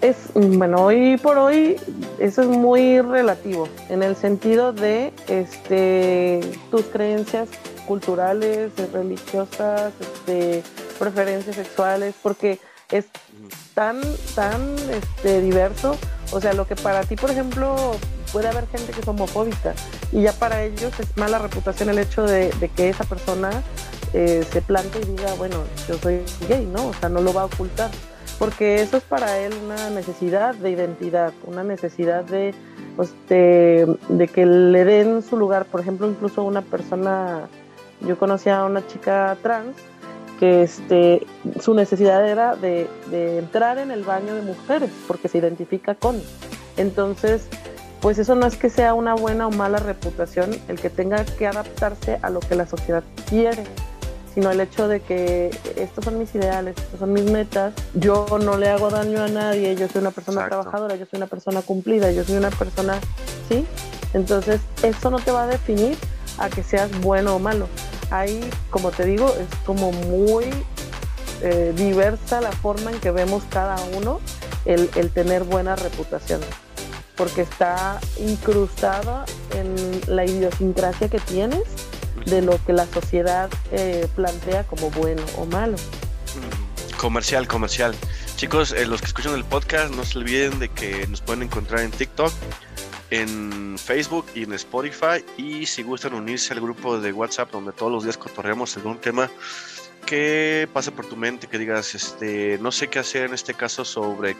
es, 0.00 0.16
bueno, 0.34 0.84
hoy 0.84 1.16
por 1.16 1.38
hoy 1.38 1.76
eso 2.18 2.42
es 2.42 2.48
muy 2.48 3.00
relativo, 3.00 3.68
en 3.88 4.02
el 4.02 4.16
sentido 4.16 4.72
de 4.72 5.12
este, 5.28 6.40
tus 6.70 6.82
creencias 6.86 7.48
culturales, 7.86 8.72
religiosas, 8.92 9.92
este, 10.00 10.62
preferencias 10.98 11.56
sexuales, 11.56 12.14
porque 12.22 12.58
es 12.90 13.06
tan, 13.74 14.00
tan 14.34 14.74
este, 14.90 15.40
diverso. 15.40 15.96
O 16.32 16.40
sea, 16.40 16.52
lo 16.52 16.66
que 16.66 16.74
para 16.74 17.02
ti, 17.02 17.14
por 17.14 17.30
ejemplo, 17.30 17.96
puede 18.32 18.48
haber 18.48 18.66
gente 18.66 18.92
que 18.92 19.00
es 19.00 19.08
homofóbica 19.08 19.74
y 20.12 20.22
ya 20.22 20.32
para 20.32 20.64
ellos 20.64 20.92
es 20.98 21.16
mala 21.16 21.38
reputación 21.38 21.88
el 21.88 21.98
hecho 21.98 22.24
de, 22.24 22.50
que 22.74 22.88
esa 22.88 23.04
persona 23.04 23.50
eh, 24.12 24.44
se 24.52 24.60
plante 24.60 24.98
y 25.00 25.04
diga, 25.04 25.34
bueno, 25.34 25.62
yo 25.88 25.96
soy 25.98 26.22
gay, 26.48 26.66
¿no? 26.66 26.88
O 26.88 26.94
sea, 26.94 27.08
no 27.08 27.20
lo 27.20 27.32
va 27.32 27.42
a 27.42 27.44
ocultar 27.44 27.90
porque 28.38 28.82
eso 28.82 28.98
es 28.98 29.02
para 29.02 29.38
él 29.38 29.54
una 29.64 29.90
necesidad 29.90 30.54
de 30.54 30.70
identidad, 30.70 31.32
una 31.44 31.64
necesidad 31.64 32.24
de, 32.24 32.54
pues, 32.96 33.14
de, 33.28 34.30
que 34.32 34.46
le 34.46 34.84
den 34.84 35.22
su 35.22 35.36
lugar. 35.36 35.66
Por 35.66 35.80
ejemplo, 35.80 36.08
incluso 36.08 36.42
una 36.42 36.62
persona, 36.62 37.48
yo 38.00 38.18
conocía 38.18 38.60
a 38.60 38.66
una 38.66 38.86
chica 38.86 39.36
trans 39.42 39.76
que 40.38 40.62
este, 40.62 41.26
su 41.60 41.72
necesidad 41.72 42.28
era 42.28 42.56
de, 42.56 42.88
de 43.10 43.38
entrar 43.38 43.78
en 43.78 43.90
el 43.90 44.04
baño 44.04 44.34
de 44.34 44.42
mujeres 44.42 44.90
porque 45.06 45.28
se 45.28 45.38
identifica 45.38 45.94
con. 45.94 46.20
Entonces, 46.76 47.48
pues 48.02 48.18
eso 48.18 48.34
no 48.34 48.46
es 48.46 48.56
que 48.56 48.68
sea 48.68 48.92
una 48.92 49.14
buena 49.14 49.46
o 49.46 49.50
mala 49.50 49.78
reputación 49.78 50.50
el 50.68 50.78
que 50.78 50.90
tenga 50.90 51.24
que 51.24 51.46
adaptarse 51.46 52.18
a 52.20 52.28
lo 52.28 52.40
que 52.40 52.54
la 52.54 52.66
sociedad 52.66 53.02
quiere 53.30 53.64
sino 54.36 54.50
el 54.50 54.60
hecho 54.60 54.86
de 54.86 55.00
que 55.00 55.48
estos 55.76 56.04
son 56.04 56.18
mis 56.18 56.34
ideales, 56.34 56.76
estos 56.76 57.00
son 57.00 57.14
mis 57.14 57.24
metas, 57.24 57.72
yo 57.94 58.26
no 58.38 58.58
le 58.58 58.68
hago 58.68 58.90
daño 58.90 59.22
a 59.22 59.28
nadie, 59.28 59.74
yo 59.76 59.88
soy 59.88 60.02
una 60.02 60.10
persona 60.10 60.46
trabajadora, 60.46 60.94
yo 60.94 61.06
soy 61.10 61.16
una 61.16 61.26
persona 61.26 61.62
cumplida, 61.62 62.12
yo 62.12 62.22
soy 62.22 62.36
una 62.36 62.50
persona, 62.50 63.00
¿sí? 63.48 63.64
Entonces, 64.12 64.60
eso 64.82 65.08
no 65.08 65.20
te 65.20 65.30
va 65.30 65.44
a 65.44 65.46
definir 65.46 65.96
a 66.36 66.50
que 66.50 66.62
seas 66.62 66.90
bueno 67.00 67.36
o 67.36 67.38
malo. 67.38 67.66
Ahí, 68.10 68.46
como 68.68 68.90
te 68.90 69.06
digo, 69.06 69.26
es 69.26 69.48
como 69.64 69.90
muy 69.90 70.44
eh, 71.40 71.72
diversa 71.74 72.42
la 72.42 72.52
forma 72.52 72.90
en 72.90 73.00
que 73.00 73.12
vemos 73.12 73.42
cada 73.48 73.78
uno 73.96 74.20
el, 74.66 74.90
el 74.96 75.08
tener 75.12 75.44
buena 75.44 75.76
reputación 75.76 76.42
porque 77.16 77.40
está 77.40 77.98
incrustada 78.18 79.24
en 79.54 80.02
la 80.14 80.26
idiosincrasia 80.26 81.08
que 81.08 81.20
tienes 81.20 81.62
de 82.24 82.42
lo 82.42 82.62
que 82.64 82.72
la 82.72 82.86
sociedad 82.86 83.50
eh, 83.72 84.08
plantea 84.14 84.64
como 84.64 84.90
bueno 84.90 85.22
o 85.36 85.46
malo. 85.46 85.76
Comercial, 86.96 87.46
comercial. 87.46 87.94
Chicos, 88.36 88.72
eh, 88.72 88.86
los 88.86 89.00
que 89.00 89.06
escuchan 89.06 89.34
el 89.34 89.44
podcast, 89.44 89.94
no 89.94 90.04
se 90.04 90.18
olviden 90.18 90.58
de 90.58 90.68
que 90.68 91.06
nos 91.06 91.20
pueden 91.20 91.42
encontrar 91.42 91.80
en 91.80 91.90
TikTok, 91.90 92.32
en 93.10 93.78
Facebook 93.78 94.26
y 94.34 94.44
en 94.44 94.52
Spotify. 94.54 95.24
Y 95.36 95.66
si 95.66 95.82
gustan 95.82 96.14
unirse 96.14 96.52
al 96.52 96.60
grupo 96.60 96.98
de 96.98 97.12
WhatsApp 97.12 97.50
donde 97.52 97.72
todos 97.72 97.92
los 97.92 98.04
días 98.04 98.16
cotorreamos 98.18 98.76
algún 98.76 98.98
tema 98.98 99.30
que 100.06 100.68
pase 100.72 100.92
por 100.92 101.06
tu 101.06 101.16
mente, 101.16 101.48
que 101.48 101.58
digas, 101.58 101.94
este, 101.94 102.58
no 102.58 102.72
sé 102.72 102.88
qué 102.88 103.00
hacer 103.00 103.26
en 103.26 103.34
este 103.34 103.52
caso 103.52 103.84
sobre 103.84 104.36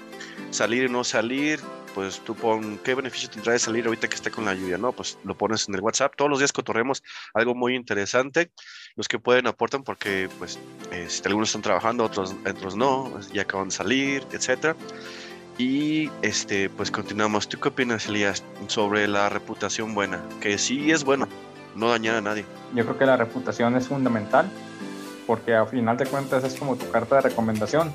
salir 0.50 0.85
y 0.85 0.88
no 0.88 1.05
salir, 1.05 1.61
pues 1.94 2.20
tú 2.20 2.35
pon 2.35 2.79
qué 2.85 2.94
beneficio 2.94 3.29
tendrá 3.29 3.52
de 3.52 3.59
salir 3.59 3.87
ahorita 3.87 4.09
que 4.09 4.14
esté 4.14 4.31
con 4.31 4.44
la 4.44 4.55
lluvia, 4.55 4.79
¿no? 4.79 4.92
Pues 4.92 5.18
lo 5.24 5.37
pones 5.37 5.68
en 5.68 5.74
el 5.74 5.81
WhatsApp. 5.81 6.14
Todos 6.16 6.31
los 6.31 6.38
días 6.38 6.52
cotorremos 6.52 7.02
algo 7.35 7.55
muy 7.55 7.74
interesante. 7.74 8.50
Los 8.94 9.09
que 9.09 9.18
pueden 9.18 9.46
aportan 9.46 9.83
porque, 9.83 10.29
pues, 10.38 10.59
este, 10.92 11.29
algunos 11.29 11.48
están 11.48 11.62
trabajando, 11.62 12.05
otros, 12.05 12.35
otros 12.48 12.76
no, 12.76 13.18
ya 13.33 13.42
acaban 13.42 13.68
de 13.68 13.74
salir, 13.74 14.26
etcétera. 14.31 14.76
Y 15.59 16.11
este, 16.22 16.68
pues 16.68 16.90
continuamos. 16.90 17.48
¿Tú 17.48 17.59
qué 17.59 17.68
opinas, 17.68 18.07
Elías, 18.07 18.44
sobre 18.66 19.09
la 19.09 19.31
reputación 19.31 19.94
buena? 19.94 20.22
Que 20.40 20.59
sí 20.59 20.90
es 20.90 21.02
bueno, 21.02 21.26
no 21.74 21.88
dañar 21.88 22.16
a 22.16 22.20
nadie. 22.20 22.44
Yo 22.74 22.85
creo 22.85 22.98
que 22.98 23.07
la 23.07 23.16
reputación 23.16 23.74
es 23.76 23.88
fundamental 23.88 24.50
porque 25.26 25.54
al 25.54 25.68
final 25.68 25.96
de 25.96 26.06
cuentas 26.06 26.44
es 26.44 26.54
como 26.54 26.76
tu 26.76 26.90
carta 26.90 27.16
de 27.16 27.22
recomendación. 27.22 27.92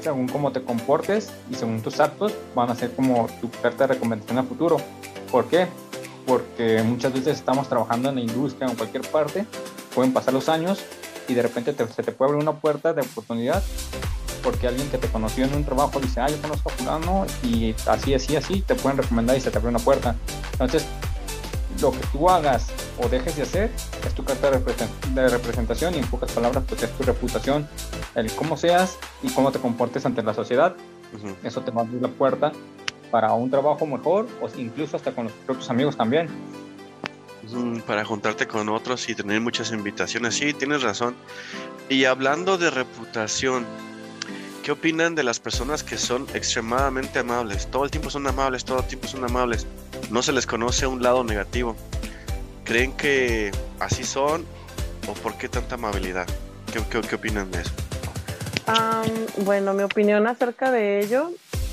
Según 0.00 0.28
cómo 0.28 0.52
te 0.52 0.62
comportes 0.62 1.32
y 1.50 1.54
según 1.54 1.80
tus 1.80 2.00
actos 2.00 2.34
van 2.54 2.70
a 2.70 2.74
ser 2.74 2.92
como 2.92 3.26
tu 3.40 3.50
carta 3.50 3.86
de 3.86 3.94
recomendación 3.94 4.38
a 4.38 4.42
futuro. 4.42 4.76
¿Por 5.30 5.46
qué? 5.46 5.66
Porque 6.26 6.82
muchas 6.82 7.12
veces 7.12 7.38
estamos 7.38 7.68
trabajando 7.68 8.10
en 8.10 8.16
la 8.16 8.20
industria 8.20 8.68
o 8.68 8.70
en 8.70 8.76
cualquier 8.76 9.02
parte, 9.08 9.46
pueden 9.94 10.12
pasar 10.12 10.34
los 10.34 10.48
años 10.48 10.84
y 11.28 11.34
de 11.34 11.42
repente 11.42 11.74
se 11.74 12.02
te 12.02 12.12
puede 12.12 12.32
abrir 12.32 12.42
una 12.42 12.58
puerta 12.60 12.92
de 12.92 13.00
oportunidad 13.00 13.62
porque 14.42 14.68
alguien 14.68 14.88
que 14.90 14.98
te 14.98 15.08
conoció 15.08 15.46
en 15.46 15.54
un 15.54 15.64
trabajo 15.64 15.98
dice, 15.98 16.20
ah, 16.20 16.28
yo 16.28 16.40
conozco 16.42 16.70
a 16.70 16.72
fulano 16.72 17.26
y 17.42 17.74
así, 17.86 18.12
así, 18.12 18.36
así, 18.36 18.60
te 18.60 18.74
pueden 18.74 18.98
recomendar 18.98 19.36
y 19.36 19.40
se 19.40 19.50
te 19.50 19.56
abre 19.56 19.70
una 19.70 19.78
puerta. 19.78 20.14
Entonces, 20.52 20.84
lo 21.80 21.90
que 21.90 22.06
tú 22.12 22.28
hagas 22.28 22.66
o 23.02 23.08
dejes 23.08 23.36
de 23.36 23.42
hacer 23.42 23.70
es 24.06 24.14
tu 24.14 24.24
carta 24.24 24.50
de 24.50 25.28
representación 25.28 25.94
y 25.94 25.98
en 25.98 26.06
pocas 26.06 26.30
palabras 26.32 26.64
pues 26.68 26.82
es 26.82 26.90
tu 26.92 27.02
reputación, 27.04 27.68
el 28.14 28.30
cómo 28.32 28.56
seas 28.56 28.98
y 29.22 29.30
cómo 29.30 29.52
te 29.52 29.58
comportes 29.58 30.04
ante 30.06 30.22
la 30.22 30.34
sociedad. 30.34 30.76
Eso 31.42 31.60
te 31.62 31.70
va 31.70 31.82
a 31.82 31.84
abrir 31.84 32.02
la 32.02 32.08
puerta 32.08 32.52
para 33.10 33.32
un 33.32 33.50
trabajo 33.50 33.86
mejor 33.86 34.26
o 34.40 34.48
incluso 34.58 34.96
hasta 34.96 35.12
con 35.12 35.24
los 35.24 35.32
propios 35.46 35.70
amigos 35.70 35.96
también. 35.96 36.28
Para 37.86 38.04
juntarte 38.04 38.48
con 38.48 38.68
otros 38.68 39.08
y 39.08 39.14
tener 39.14 39.40
muchas 39.40 39.70
invitaciones. 39.70 40.34
Sí, 40.34 40.52
tienes 40.54 40.82
razón. 40.82 41.14
Y 41.88 42.06
hablando 42.06 42.58
de 42.58 42.70
reputación, 42.70 43.64
¿qué 44.64 44.72
opinan 44.72 45.14
de 45.14 45.22
las 45.22 45.38
personas 45.38 45.84
que 45.84 45.96
son 45.96 46.26
extremadamente 46.34 47.20
amables? 47.20 47.70
Todo 47.70 47.84
el 47.84 47.90
tiempo 47.90 48.10
son 48.10 48.26
amables, 48.26 48.64
todo 48.64 48.80
el 48.80 48.86
tiempo 48.86 49.06
son 49.06 49.24
amables. 49.24 49.66
No 50.10 50.22
se 50.22 50.32
les 50.32 50.46
conoce 50.46 50.86
un 50.86 51.02
lado 51.02 51.22
negativo. 51.22 51.76
¿Creen 52.64 52.92
que 52.92 53.50
así 53.78 54.04
son 54.04 54.46
o 55.06 55.12
por 55.12 55.36
qué 55.36 55.48
tanta 55.48 55.74
amabilidad? 55.74 56.26
¿Qué, 56.72 56.82
qué, 57.06 57.14
opinan 57.14 57.50
de 57.50 57.60
eso? 57.60 57.72
bueno, 59.44 59.74
mi 59.74 59.82
opinión 59.82 60.26
acerca 60.26 60.70
de 60.70 61.00
ello, 61.00 61.30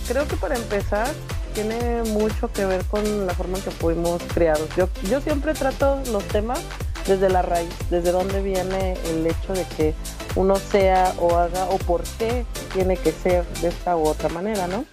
creo 0.08 0.28
que 0.28 0.36
para 0.36 0.56
empezar 0.56 1.08
tiene 1.54 2.04
mucho 2.04 2.52
que 2.52 2.66
ver 2.66 2.84
con 2.86 3.26
la 3.26 3.34
forma 3.34 3.58
en 3.58 3.64
que 3.64 3.72
fuimos 3.72 4.22
criados. 4.34 4.68
Yo, 4.76 4.90
yo 5.10 5.22
siempre 5.22 5.54
trato 5.54 6.02
los 6.12 6.26
temas 6.28 6.60
desde 7.08 7.30
la 7.30 7.42
raíz, 7.42 7.74
desde 7.90 8.12
dónde 8.12 8.42
viene 8.42 8.98
el 9.06 9.26
hecho 9.26 9.54
de 9.54 9.66
que 9.78 9.94
uno 10.36 10.58
sea 10.58 11.14
o 11.20 11.38
haga 11.38 11.66
o 11.66 11.78
por 11.78 12.04
qué 12.20 12.46
tiene 12.74 12.98
que 12.98 13.14
ser 13.14 13.46
de 13.62 13.70
esta 13.70 13.96
u 13.96 14.04
otra 14.04 14.28
manera, 14.30 14.68
¿no? 14.68 14.86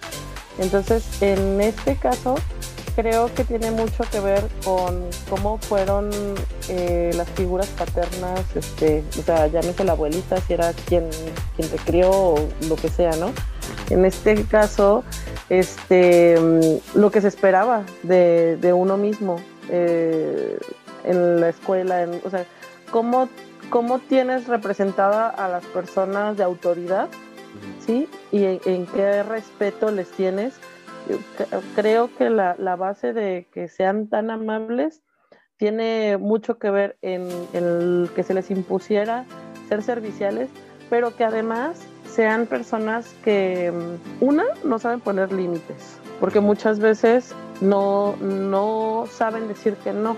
Entonces, 0.59 1.05
en 1.21 1.61
este 1.61 1.97
caso, 1.97 2.37
creo 2.99 3.33
que 3.33 3.45
tiene 3.45 3.71
mucho 3.71 4.03
que 4.11 4.19
ver 4.19 4.43
con 4.65 5.09
cómo 5.31 5.59
fueron 5.59 6.11
eh, 6.69 7.13
las 7.15 7.29
figuras 7.31 7.69
paternas, 7.69 8.41
este, 8.57 9.05
o 9.17 9.23
sea, 9.23 9.47
llámese 9.47 9.85
la 9.85 9.93
abuelita, 9.93 10.41
si 10.41 10.55
era 10.55 10.73
quien, 10.73 11.09
quien 11.55 11.69
te 11.69 11.77
crió 11.77 12.11
o 12.11 12.49
lo 12.69 12.75
que 12.75 12.89
sea, 12.89 13.13
¿no? 13.13 13.31
En 13.91 14.05
este 14.05 14.43
caso, 14.47 15.05
este, 15.49 16.41
lo 16.97 17.13
que 17.13 17.21
se 17.21 17.29
esperaba 17.29 17.85
de, 18.03 18.73
uno 18.75 18.97
mismo 18.97 19.37
eh, 19.71 20.59
en 21.05 21.41
la 21.41 21.51
escuela, 21.51 22.05
o 22.25 22.31
sea, 22.31 22.47
cómo, 22.91 23.29
cómo 23.71 24.01
tienes 24.01 24.49
representada 24.49 25.29
a 25.29 25.47
las 25.47 25.65
personas 25.67 26.37
de 26.37 26.43
autoridad, 26.43 27.09
¿sí? 27.87 28.09
Y 28.33 28.45
en 28.45 28.87
qué 28.87 29.23
respeto 29.23 29.93
les 29.93 30.11
tienes 30.11 30.55
creo 31.75 32.15
que 32.17 32.31
la, 32.31 32.55
base 32.77 33.13
de 33.13 33.47
que 33.53 33.69
sean 33.69 34.09
tan 34.09 34.31
amables 34.31 35.03
tiene 35.57 36.19
mucho 36.19 36.59
que 36.59 36.71
ver 36.71 36.97
en, 37.03 37.29
el 37.53 38.11
que 38.15 38.23
se 38.23 38.35
les 38.35 38.51
impusiera 38.51 39.25
ser 39.69 39.83
serviciales, 39.83 40.49
pero 40.89 41.15
que 41.17 41.25
además 41.25 41.81
sean 42.09 42.47
personas 42.47 43.15
que, 43.25 43.73
mm, 43.73 44.25
una, 44.25 44.45
no 44.65 44.79
saben 44.79 45.01
poner 45.01 45.33
límites, 45.33 45.99
porque 46.21 46.41
muchas 46.41 46.79
veces 46.79 47.35
no, 47.61 48.17
no 48.17 49.07
saben 49.11 49.49
decir 49.49 49.75
que 49.77 49.93
no. 49.93 50.17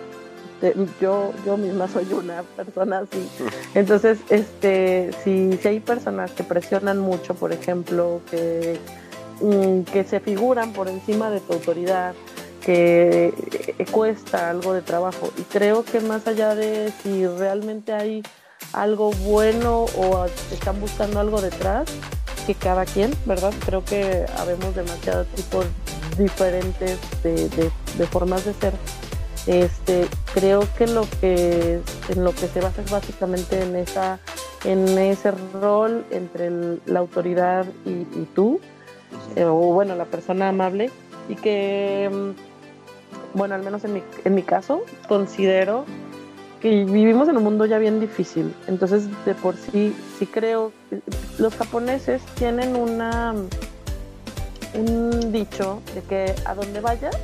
Yo, 1.01 1.33
yo 1.47 1.57
misma 1.57 1.88
soy 1.88 2.07
una 2.12 2.43
persona 2.55 2.99
así. 2.99 3.27
Entonces, 3.75 4.19
este, 4.29 5.11
si, 5.25 5.55
si 5.57 5.69
hay 5.69 5.81
personas 5.81 6.33
que 6.33 6.45
presionan 6.45 6.99
mucho, 6.99 7.35
por 7.35 7.51
ejemplo, 7.51 8.21
que 8.31 8.79
Mm, 9.40 9.83
que 9.85 10.05
se 10.05 10.20
figuran 10.20 10.74
por 10.74 10.88
encima 10.88 11.31
de 11.31 11.40
tu 11.40 11.55
autoridad, 11.55 12.14
que 12.61 13.33
eh, 13.79 13.87
cuesta 13.90 14.50
algo 14.50 14.74
de 14.74 14.83
trabajo. 14.83 15.33
Y 15.38 15.42
creo 15.42 15.83
que 15.83 16.00
más 16.00 16.26
allá 16.26 16.55
de 16.55 16.92
si 17.03 17.26
realmente 17.26 17.94
hay 17.94 18.22
algo 18.74 19.12
bueno 19.24 19.87
o 19.96 20.26
están 20.53 20.79
buscando 20.79 21.20
algo 21.20 21.40
detrás, 21.40 21.88
que 22.46 22.55
cada 22.55 22.85
quien, 22.85 23.14
¿verdad? 23.24 23.55
Creo 23.64 23.83
que 23.83 24.26
habemos 24.37 24.74
demasiados 24.74 25.26
tipos 25.29 25.64
diferentes 26.18 26.98
de, 27.22 27.70
formas 28.11 28.44
de 28.44 28.53
ser. 28.53 28.74
Este, 29.46 30.07
creo 30.35 30.68
que 30.76 30.87
lo 30.87 31.07
que 31.18 31.81
en 32.11 32.24
lo 32.24 32.35
que 32.35 32.46
se 32.46 32.61
basa 32.61 32.83
es 32.83 32.90
básicamente 32.90 33.62
en 33.62 33.74
esa 33.74 34.20
en 34.64 34.87
ese 34.98 35.31
rol 35.31 36.05
entre 36.11 36.50
la 36.85 36.98
autoridad 36.98 37.64
y 37.87 38.05
tú 38.35 38.61
eh, 39.37 39.44
o 39.44 39.55
bueno, 39.55 39.94
la 39.96 40.05
persona 40.05 40.49
amable, 40.49 40.90
y 41.29 41.37
que, 41.37 42.11
mm, 42.12 43.38
bueno, 43.38 43.55
al 43.55 43.62
menos 43.62 43.85
en 43.85 43.94
mi, 43.94 44.03
en 44.25 44.35
mi 44.35 44.42
caso, 44.42 44.83
considero 45.09 45.85
que 46.61 46.85
vivimos 46.85 47.29
en 47.29 47.37
un 47.37 47.44
mundo 47.44 47.64
ya 47.64 47.79
bien 47.79 48.01
difícil. 48.01 48.55
Entonces, 48.66 49.09
de 49.25 49.35
por 49.35 49.57
sí, 49.57 49.96
sí 50.18 50.27
creo, 50.27 50.73
los 51.38 51.55
japoneses 51.55 52.23
tienen 52.37 52.77
una 52.77 53.35
un 54.75 55.33
dicho 55.33 55.81
de 55.94 56.03
que 56.03 56.35
a 56.44 56.55
donde 56.55 56.81
vayas, 56.81 57.16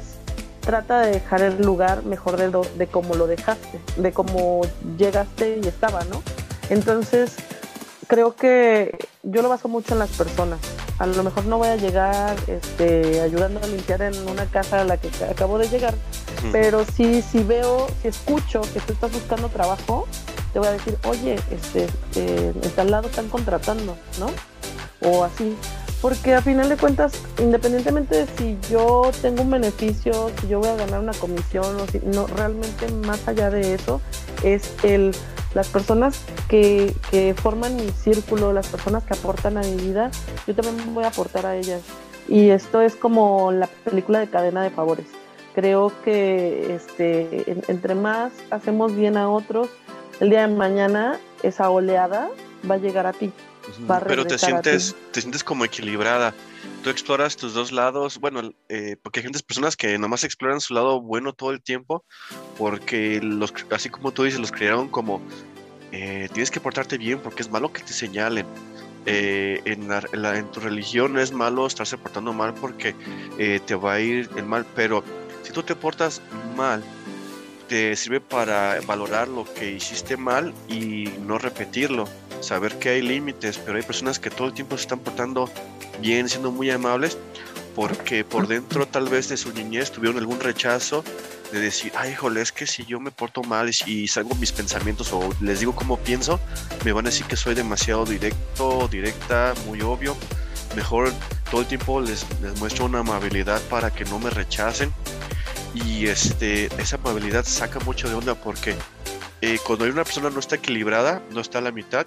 trata 0.60 1.00
de 1.00 1.12
dejar 1.12 1.42
el 1.42 1.62
lugar 1.62 2.04
mejor 2.04 2.36
de, 2.36 2.50
de 2.76 2.86
cómo 2.86 3.14
lo 3.14 3.26
dejaste, 3.26 3.80
de 3.96 4.12
cómo 4.12 4.62
llegaste 4.98 5.60
y 5.62 5.68
estaba, 5.68 6.04
¿no? 6.04 6.22
Entonces, 6.70 7.36
creo 8.06 8.36
que 8.36 8.96
yo 9.22 9.42
lo 9.42 9.48
baso 9.48 9.68
mucho 9.68 9.94
en 9.94 10.00
las 10.00 10.10
personas 10.10 10.60
a 10.98 11.06
lo 11.06 11.22
mejor 11.22 11.44
no 11.46 11.58
voy 11.58 11.68
a 11.68 11.76
llegar 11.76 12.36
este, 12.46 13.20
ayudando 13.20 13.60
a 13.62 13.66
limpiar 13.66 14.02
en 14.02 14.16
una 14.28 14.46
casa 14.46 14.80
a 14.80 14.84
la 14.84 14.96
que 14.96 15.10
acabo 15.24 15.58
de 15.58 15.68
llegar, 15.68 15.94
pero 16.52 16.84
sí, 16.84 17.22
si 17.22 17.42
veo, 17.42 17.86
si 18.00 18.08
escucho 18.08 18.62
que 18.72 18.80
tú 18.80 18.92
estás 18.92 19.12
buscando 19.12 19.48
trabajo, 19.48 20.06
te 20.52 20.58
voy 20.58 20.68
a 20.68 20.72
decir, 20.72 20.96
oye, 21.04 21.36
este, 21.50 21.86
eh, 22.14 22.52
en 22.62 22.70
tal 22.70 22.90
lado 22.90 23.08
están 23.08 23.28
contratando, 23.28 23.96
¿no? 24.18 24.30
O 25.06 25.24
así. 25.24 25.54
Porque 26.00 26.34
a 26.34 26.42
final 26.42 26.68
de 26.68 26.76
cuentas, 26.76 27.12
independientemente 27.38 28.16
de 28.16 28.26
si 28.38 28.58
yo 28.70 29.10
tengo 29.20 29.42
un 29.42 29.50
beneficio, 29.50 30.30
si 30.40 30.48
yo 30.48 30.60
voy 30.60 30.68
a 30.68 30.76
ganar 30.76 31.00
una 31.00 31.12
comisión 31.14 31.80
o 31.80 31.86
si 31.86 32.00
no, 32.04 32.26
realmente 32.26 32.88
más 32.88 33.26
allá 33.28 33.50
de 33.50 33.74
eso, 33.74 34.00
es 34.42 34.72
el 34.82 35.14
las 35.56 35.68
personas 35.68 36.20
que, 36.48 36.94
forman 37.42 37.76
mi 37.76 37.88
círculo, 37.88 38.52
las 38.52 38.66
personas 38.66 39.04
que 39.04 39.14
aportan 39.14 39.56
a 39.56 39.62
mi 39.62 39.74
vida, 39.76 40.10
yo 40.46 40.54
también 40.54 40.94
voy 40.94 41.04
a 41.04 41.08
aportar 41.08 41.46
a 41.46 41.56
ellas. 41.56 41.80
Y 42.28 42.50
esto 42.50 42.82
es 42.82 42.94
como 42.94 43.52
la 43.52 43.66
película 43.66 44.18
de 44.18 44.28
cadena 44.28 44.62
de 44.62 44.68
favores. 44.68 45.06
Creo 45.54 45.90
que 46.04 46.74
este, 46.74 47.44
entre 47.68 47.94
más 47.94 48.32
hacemos 48.50 48.94
bien 48.94 49.16
a 49.16 49.30
otros, 49.30 49.70
el 50.20 50.28
día 50.28 50.46
de 50.46 50.54
mañana 50.54 51.18
esa 51.42 51.70
oleada 51.70 52.28
va 52.70 52.74
a 52.74 52.78
llegar 52.78 53.06
a 53.06 53.14
ti. 53.14 53.32
Pero 54.06 54.26
te 54.26 54.36
sientes, 54.36 54.94
te 55.10 55.22
sientes 55.22 55.42
como 55.42 55.64
equilibrada. 55.64 56.34
Tú 56.82 56.90
exploras 56.90 57.36
tus 57.36 57.54
dos 57.54 57.72
lados, 57.72 58.18
bueno, 58.18 58.52
eh, 58.68 58.96
porque 59.02 59.20
hay 59.20 59.24
gente, 59.24 59.40
personas 59.40 59.76
que 59.76 59.98
nomás 59.98 60.22
exploran 60.24 60.60
su 60.60 60.72
lado 60.72 61.00
bueno 61.00 61.32
todo 61.32 61.50
el 61.50 61.60
tiempo, 61.62 62.04
porque 62.56 63.20
los, 63.20 63.52
así 63.70 63.88
como 63.90 64.12
tú 64.12 64.22
dices, 64.22 64.38
los 64.38 64.52
crearon 64.52 64.88
como 64.88 65.20
eh, 65.92 66.28
tienes 66.32 66.50
que 66.50 66.60
portarte 66.60 66.98
bien 66.98 67.20
porque 67.20 67.42
es 67.42 67.50
malo 67.50 67.72
que 67.72 67.82
te 67.82 67.92
señalen. 67.92 68.46
eh, 69.06 69.62
en, 69.64 69.88
la, 69.88 70.36
en, 70.36 70.50
tu 70.50 70.58
religión 70.60 71.16
es 71.18 71.32
malo 71.32 71.66
estarse 71.66 71.96
portando 71.96 72.32
mal 72.32 72.54
porque 72.54 72.94
eh, 73.38 73.60
te 73.64 73.76
va 73.76 73.94
a 73.94 74.00
ir 74.00 74.28
el 74.36 74.44
mal, 74.44 74.66
pero 74.74 75.04
si 75.42 75.52
tú 75.52 75.62
te 75.62 75.76
portas 75.76 76.20
mal, 76.56 76.82
te 77.68 77.94
sirve 77.94 78.20
para 78.20 78.80
valorar 78.80 79.28
lo 79.28 79.44
que 79.54 79.72
hiciste 79.72 80.16
mal 80.16 80.52
y 80.68 81.08
no 81.24 81.38
repetirlo, 81.38 82.08
saber 82.40 82.78
que 82.78 82.90
hay 82.90 83.02
límites, 83.02 83.58
pero 83.58 83.76
hay 83.76 83.82
personas 83.82 84.18
que 84.18 84.30
todo 84.30 84.48
el 84.48 84.54
tiempo 84.54 84.76
se 84.76 84.82
están 84.82 84.98
portando 85.00 85.50
bien, 86.00 86.28
siendo 86.28 86.50
muy 86.50 86.70
amables, 86.70 87.18
porque 87.74 88.24
por 88.24 88.46
dentro 88.46 88.86
tal 88.86 89.08
vez 89.08 89.28
de 89.28 89.36
su 89.36 89.52
niñez 89.52 89.90
tuvieron 89.90 90.18
algún 90.18 90.40
rechazo 90.40 91.04
de 91.52 91.60
decir, 91.60 91.92
ay, 91.96 92.12
híjole, 92.12 92.40
es 92.40 92.52
que 92.52 92.66
si 92.66 92.84
yo 92.84 92.98
me 93.00 93.10
porto 93.10 93.42
mal 93.42 93.70
y 93.86 94.08
salgo 94.08 94.34
mis 94.36 94.52
pensamientos 94.52 95.12
o 95.12 95.28
les 95.40 95.60
digo 95.60 95.74
cómo 95.74 95.98
pienso, 95.98 96.40
me 96.84 96.92
van 96.92 97.06
a 97.06 97.10
decir 97.10 97.26
que 97.26 97.36
soy 97.36 97.54
demasiado 97.54 98.04
directo, 98.04 98.88
directa, 98.90 99.54
muy 99.66 99.80
obvio. 99.82 100.16
Mejor 100.74 101.12
todo 101.50 101.60
el 101.62 101.66
tiempo 101.66 102.00
les, 102.00 102.26
les 102.42 102.58
muestro 102.58 102.86
una 102.86 103.00
amabilidad 103.00 103.60
para 103.70 103.90
que 103.90 104.04
no 104.04 104.18
me 104.18 104.30
rechacen. 104.30 104.92
Y 105.74 106.06
este, 106.06 106.66
esa 106.80 106.96
amabilidad 106.96 107.44
saca 107.44 107.78
mucho 107.80 108.08
de 108.08 108.14
onda 108.14 108.34
porque 108.34 108.74
eh, 109.42 109.58
cuando 109.64 109.84
hay 109.84 109.90
una 109.90 110.04
persona 110.04 110.30
no 110.30 110.40
está 110.40 110.56
equilibrada, 110.56 111.22
no 111.30 111.40
está 111.40 111.58
a 111.58 111.60
la 111.60 111.70
mitad, 111.70 112.06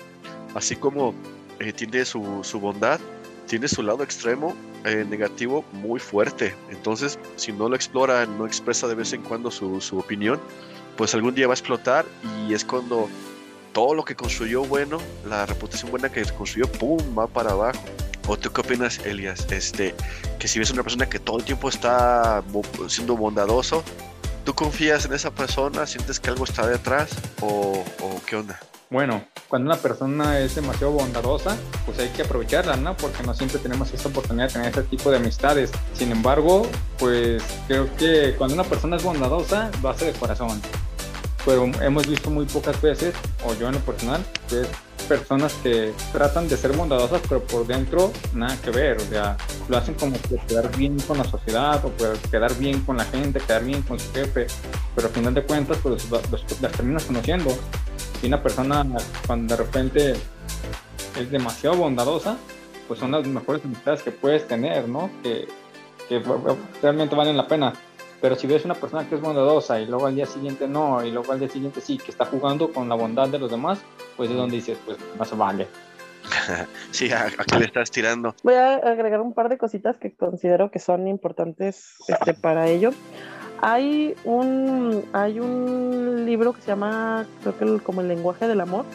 así 0.55 0.75
como 0.75 1.13
eh, 1.59 1.73
tiene 1.73 2.05
su, 2.05 2.41
su 2.43 2.59
bondad, 2.59 2.99
tiene 3.47 3.67
su 3.67 3.83
lado 3.83 4.03
extremo 4.03 4.55
eh, 4.85 5.05
negativo 5.09 5.65
muy 5.73 5.99
fuerte. 5.99 6.55
Entonces, 6.69 7.19
si 7.35 7.51
no 7.51 7.67
lo 7.67 7.75
explora, 7.75 8.25
no 8.25 8.45
expresa 8.45 8.87
de 8.87 8.95
vez 8.95 9.11
en 9.13 9.21
cuando 9.21 9.51
su, 9.51 9.81
su, 9.81 9.97
opinión, 9.97 10.39
pues 10.95 11.13
algún 11.13 11.35
día 11.35 11.47
va 11.47 11.53
a 11.53 11.55
explotar 11.55 12.05
y 12.47 12.53
es 12.53 12.63
cuando 12.63 13.09
todo 13.73 13.93
lo 13.93 14.03
que 14.03 14.15
construyó 14.15 14.63
bueno, 14.63 14.99
la 15.27 15.45
reputación 15.45 15.91
buena 15.91 16.09
que 16.09 16.23
construyó, 16.23 16.71
¡pum!, 16.71 16.99
va 17.17 17.27
para 17.27 17.51
abajo. 17.51 17.79
¿O 18.27 18.37
tú 18.37 18.51
qué 18.51 18.61
opinas, 18.61 18.99
Elias? 18.99 19.47
Este, 19.51 19.95
que 20.37 20.47
si 20.47 20.59
ves 20.59 20.71
una 20.71 20.83
persona 20.83 21.09
que 21.09 21.19
todo 21.19 21.39
el 21.39 21.43
tiempo 21.43 21.67
está 21.67 22.43
siendo 22.87 23.17
bondadoso, 23.17 23.83
¿tú 24.45 24.53
confías 24.53 25.05
en 25.05 25.13
esa 25.13 25.31
persona? 25.31 25.87
¿Sientes 25.87 26.19
que 26.19 26.29
algo 26.29 26.43
está 26.43 26.67
detrás? 26.67 27.09
¿O, 27.41 27.83
o 28.01 28.21
qué 28.27 28.35
onda? 28.35 28.59
Bueno, 28.91 29.23
cuando 29.47 29.71
una 29.71 29.79
persona 29.79 30.39
es 30.39 30.55
demasiado 30.55 30.93
bondadosa, 30.93 31.55
pues 31.85 31.99
hay 31.99 32.09
que 32.09 32.23
aprovecharla, 32.23 32.75
¿no? 32.75 32.97
Porque 32.97 33.21
no 33.21 33.35
siempre 33.35 33.59
tenemos 33.59 33.93
esta 33.93 34.09
oportunidad 34.09 34.47
de 34.47 34.53
tener 34.53 34.69
este 34.69 34.81
tipo 34.83 35.11
de 35.11 35.17
amistades. 35.17 35.71
Sin 35.93 36.11
embargo, 36.11 36.65
pues 36.97 37.43
creo 37.67 37.87
que 37.97 38.33
cuando 38.35 38.55
una 38.55 38.63
persona 38.63 38.97
es 38.97 39.03
bondadosa, 39.03 39.69
lo 39.83 39.89
hace 39.89 40.05
de 40.05 40.13
corazón. 40.13 40.59
Pero 41.45 41.69
hemos 41.83 42.07
visto 42.07 42.31
muy 42.31 42.45
pocas 42.45 42.81
veces, 42.81 43.13
o 43.45 43.53
yo 43.53 43.67
en 43.67 43.75
lo 43.75 43.79
personal, 43.81 44.25
que 44.49 44.61
es 44.61 44.67
personas 45.07 45.53
que 45.61 45.93
tratan 46.11 46.47
de 46.47 46.57
ser 46.57 46.75
bondadosas, 46.75 47.21
pero 47.29 47.43
por 47.43 47.67
dentro 47.67 48.11
nada 48.33 48.57
que 48.59 48.71
ver. 48.71 48.97
O 48.97 49.05
sea, 49.05 49.37
lo 49.67 49.77
hacen 49.77 49.93
como 49.93 50.19
que 50.19 50.37
quedar 50.47 50.75
bien 50.75 50.99
con 51.01 51.19
la 51.19 51.25
sociedad 51.25 51.79
o 51.85 51.91
quedar 52.31 52.55
bien 52.55 52.81
con 52.81 52.97
la 52.97 53.05
gente, 53.05 53.39
quedar 53.39 53.63
bien 53.63 53.83
con 53.83 53.99
su 53.99 54.11
jefe. 54.13 54.47
Pero 54.95 55.07
al 55.07 55.13
final 55.13 55.33
de 55.35 55.43
cuentas, 55.43 55.77
pues 55.83 56.07
las 56.59 56.71
terminas 56.71 57.03
conociendo. 57.03 57.55
Y 58.21 58.27
una 58.27 58.41
persona 58.41 58.85
cuando 59.25 59.55
de 59.55 59.63
repente 59.63 60.13
es 61.17 61.31
demasiado 61.31 61.77
bondadosa, 61.77 62.37
pues 62.87 62.99
son 62.99 63.11
las 63.11 63.25
mejores 63.27 63.63
amistades 63.63 64.01
que 64.03 64.11
puedes 64.11 64.47
tener, 64.47 64.87
¿no? 64.87 65.09
Que, 65.23 65.47
que 66.07 66.21
realmente 66.81 67.15
valen 67.15 67.37
la 67.37 67.47
pena. 67.47 67.73
Pero 68.21 68.35
si 68.35 68.47
ves 68.47 68.65
una 68.65 68.75
persona 68.75 69.07
que 69.07 69.15
es 69.15 69.21
bondadosa 69.21 69.79
y 69.79 69.85
luego 69.85 70.07
al 70.07 70.15
día 70.15 70.25
siguiente 70.25 70.67
no, 70.67 71.05
y 71.05 71.11
luego 71.11 71.31
al 71.31 71.39
día 71.39 71.47
siguiente 71.47 71.79
sí, 71.79 71.97
que 71.97 72.11
está 72.11 72.25
jugando 72.25 72.71
con 72.73 72.89
la 72.89 72.95
bondad 72.95 73.29
de 73.29 73.39
los 73.39 73.49
demás, 73.49 73.79
pues 74.17 74.29
es 74.29 74.35
donde 74.35 74.57
dices, 74.57 74.77
pues 74.85 74.97
no 75.17 75.23
se 75.23 75.35
vale. 75.35 75.67
sí, 76.91 77.11
¿a, 77.11 77.29
qué 77.29 77.59
le 77.59 77.65
estás 77.65 77.91
tirando? 77.91 78.35
Voy 78.43 78.55
a 78.55 78.75
agregar 78.75 79.21
un 79.21 79.33
par 79.33 79.49
de 79.49 79.57
cositas 79.57 79.97
que 79.97 80.13
considero 80.13 80.69
que 80.69 80.79
son 80.79 81.07
importantes 81.07 81.95
este, 82.07 82.33
para 82.33 82.67
ello. 82.67 82.91
Hay 83.61 84.15
un, 84.23 85.03
hay 85.11 85.39
un 85.39 86.25
libro 86.25 86.53
que 86.53 86.61
se 86.61 86.67
llama, 86.67 87.25
creo 87.43 87.77
que 87.77 87.83
como 87.83 88.01
el 88.01 88.07
lenguaje 88.07 88.47
del 88.47 88.61
amor, 88.61 88.85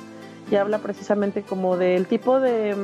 y 0.50 0.56
habla 0.56 0.78
precisamente 0.78 1.42
como 1.42 1.76
del 1.76 2.06
tipo 2.06 2.40
de, 2.40 2.74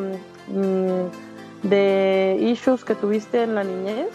mm, 0.49 1.69
de 1.69 2.39
issues 2.41 2.85
que 2.85 2.95
tuviste 2.95 3.43
en 3.43 3.55
la 3.55 3.65
niñez, 3.65 4.09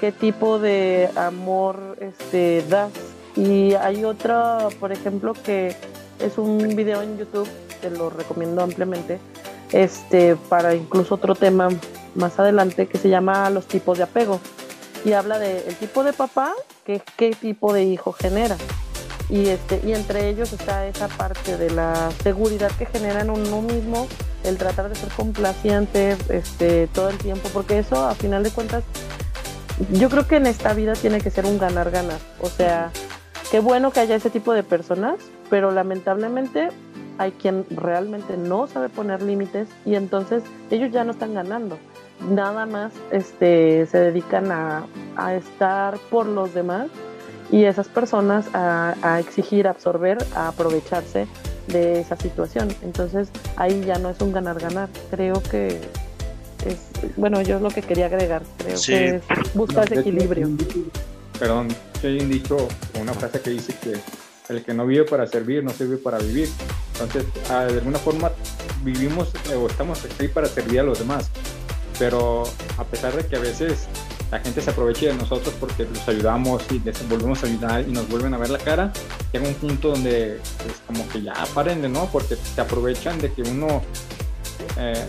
qué 0.00 0.12
tipo 0.12 0.58
de 0.58 1.10
amor 1.16 1.96
este, 2.00 2.64
das. 2.68 2.92
Y 3.36 3.74
hay 3.74 4.04
otro, 4.04 4.68
por 4.80 4.92
ejemplo, 4.92 5.32
que 5.32 5.74
es 6.18 6.38
un 6.38 6.74
video 6.76 7.02
en 7.02 7.18
YouTube, 7.18 7.48
te 7.80 7.90
lo 7.90 8.10
recomiendo 8.10 8.62
ampliamente, 8.62 9.18
este, 9.72 10.36
para 10.48 10.74
incluso 10.74 11.14
otro 11.14 11.34
tema 11.34 11.68
más 12.14 12.38
adelante, 12.38 12.86
que 12.86 12.98
se 12.98 13.08
llama 13.08 13.48
Los 13.50 13.66
tipos 13.66 13.98
de 13.98 14.04
apego. 14.04 14.40
Y 15.04 15.12
habla 15.12 15.38
del 15.38 15.62
el 15.66 15.76
tipo 15.76 16.04
de 16.04 16.12
papá 16.12 16.52
qué 16.84 17.34
tipo 17.40 17.72
de 17.72 17.84
hijo 17.84 18.12
genera. 18.12 18.56
Y, 19.28 19.48
este, 19.48 19.80
y 19.84 19.94
entre 19.94 20.28
ellos 20.28 20.52
está 20.52 20.86
esa 20.86 21.08
parte 21.08 21.56
de 21.56 21.70
la 21.70 22.10
seguridad 22.22 22.70
que 22.72 22.86
genera 22.86 23.22
en 23.22 23.30
uno 23.30 23.62
mismo, 23.62 24.06
el 24.44 24.58
tratar 24.58 24.88
de 24.88 24.94
ser 24.94 25.08
complaciente 25.10 26.16
este, 26.28 26.86
todo 26.88 27.08
el 27.08 27.18
tiempo, 27.18 27.48
porque 27.52 27.78
eso 27.78 28.06
a 28.06 28.14
final 28.14 28.42
de 28.42 28.50
cuentas, 28.50 28.84
yo 29.92 30.10
creo 30.10 30.26
que 30.26 30.36
en 30.36 30.46
esta 30.46 30.74
vida 30.74 30.92
tiene 30.94 31.20
que 31.20 31.30
ser 31.30 31.46
un 31.46 31.58
ganar-ganar. 31.58 32.18
O 32.40 32.50
sea, 32.50 32.90
qué 33.50 33.60
bueno 33.60 33.90
que 33.90 34.00
haya 34.00 34.16
ese 34.16 34.28
tipo 34.28 34.52
de 34.52 34.64
personas, 34.64 35.14
pero 35.48 35.70
lamentablemente 35.70 36.68
hay 37.18 37.30
quien 37.32 37.64
realmente 37.70 38.36
no 38.36 38.66
sabe 38.66 38.88
poner 38.88 39.22
límites 39.22 39.68
y 39.86 39.94
entonces 39.94 40.42
ellos 40.70 40.90
ya 40.92 41.04
no 41.04 41.12
están 41.12 41.34
ganando 41.34 41.78
nada 42.30 42.66
más 42.66 42.92
este, 43.10 43.86
se 43.86 43.98
dedican 43.98 44.50
a, 44.50 44.86
estar 45.36 45.98
por 46.10 46.26
los 46.26 46.54
demás 46.54 46.88
y 47.50 47.64
esas 47.64 47.86
personas 47.86 48.46
a, 48.54 49.20
exigir, 49.20 49.68
absorber, 49.68 50.18
a 50.34 50.48
aprovecharse 50.48 51.26
de 51.68 52.00
esa 52.00 52.16
situación. 52.16 52.68
Entonces 52.82 53.28
ahí 53.56 53.82
ya 53.84 53.98
no 53.98 54.10
es 54.10 54.20
un 54.20 54.32
ganar-ganar. 54.32 54.88
Creo 55.10 55.42
que 55.42 55.80
es, 56.66 56.90
bueno, 57.16 57.42
yo 57.42 57.56
es 57.56 57.62
lo 57.62 57.70
que 57.70 57.82
quería 57.82 58.06
agregar. 58.06 58.42
Creo 58.58 58.78
que 58.84 59.16
es 59.16 59.22
buscar 59.54 59.84
ese 59.84 60.00
equilibrio. 60.00 60.48
Perdón, 61.38 61.68
hay 62.02 62.20
un 62.20 62.30
dicho, 62.30 62.68
una 63.00 63.12
frase 63.12 63.40
que 63.40 63.50
dice 63.50 63.74
que 63.82 63.94
el 64.52 64.64
que 64.64 64.74
no 64.74 64.86
vive 64.86 65.04
para 65.04 65.26
servir 65.26 65.62
no 65.62 65.70
sirve 65.70 65.98
para 65.98 66.18
vivir. 66.18 66.48
Entonces, 66.94 67.26
ah, 67.50 67.64
de 67.64 67.78
alguna 67.78 67.98
forma 67.98 68.30
vivimos 68.82 69.32
o 69.56 69.66
estamos 69.66 70.04
aquí 70.04 70.28
para 70.28 70.46
servir 70.46 70.80
a 70.80 70.82
los 70.82 70.98
demás 70.98 71.30
pero 71.98 72.44
a 72.78 72.84
pesar 72.84 73.14
de 73.14 73.26
que 73.26 73.36
a 73.36 73.40
veces 73.40 73.86
la 74.30 74.40
gente 74.40 74.62
se 74.62 74.70
aproveche 74.70 75.08
de 75.08 75.14
nosotros 75.14 75.54
porque 75.60 75.84
los 75.84 76.08
ayudamos 76.08 76.62
y 76.70 76.78
volvemos 77.08 77.44
a 77.44 77.46
ayudar 77.46 77.84
y 77.86 77.92
nos 77.92 78.08
vuelven 78.08 78.32
a 78.32 78.38
ver 78.38 78.48
la 78.48 78.58
cara, 78.58 78.90
llega 79.30 79.46
un 79.46 79.54
punto 79.54 79.90
donde 79.90 80.36
es 80.36 80.40
pues, 80.64 80.82
como 80.86 81.06
que 81.08 81.22
ya 81.22 81.34
paren 81.54 81.82
de 81.82 81.90
no, 81.90 82.08
porque 82.10 82.36
se 82.36 82.60
aprovechan 82.60 83.18
de 83.18 83.30
que 83.30 83.42
uno 83.42 83.82
eh, 84.78 85.04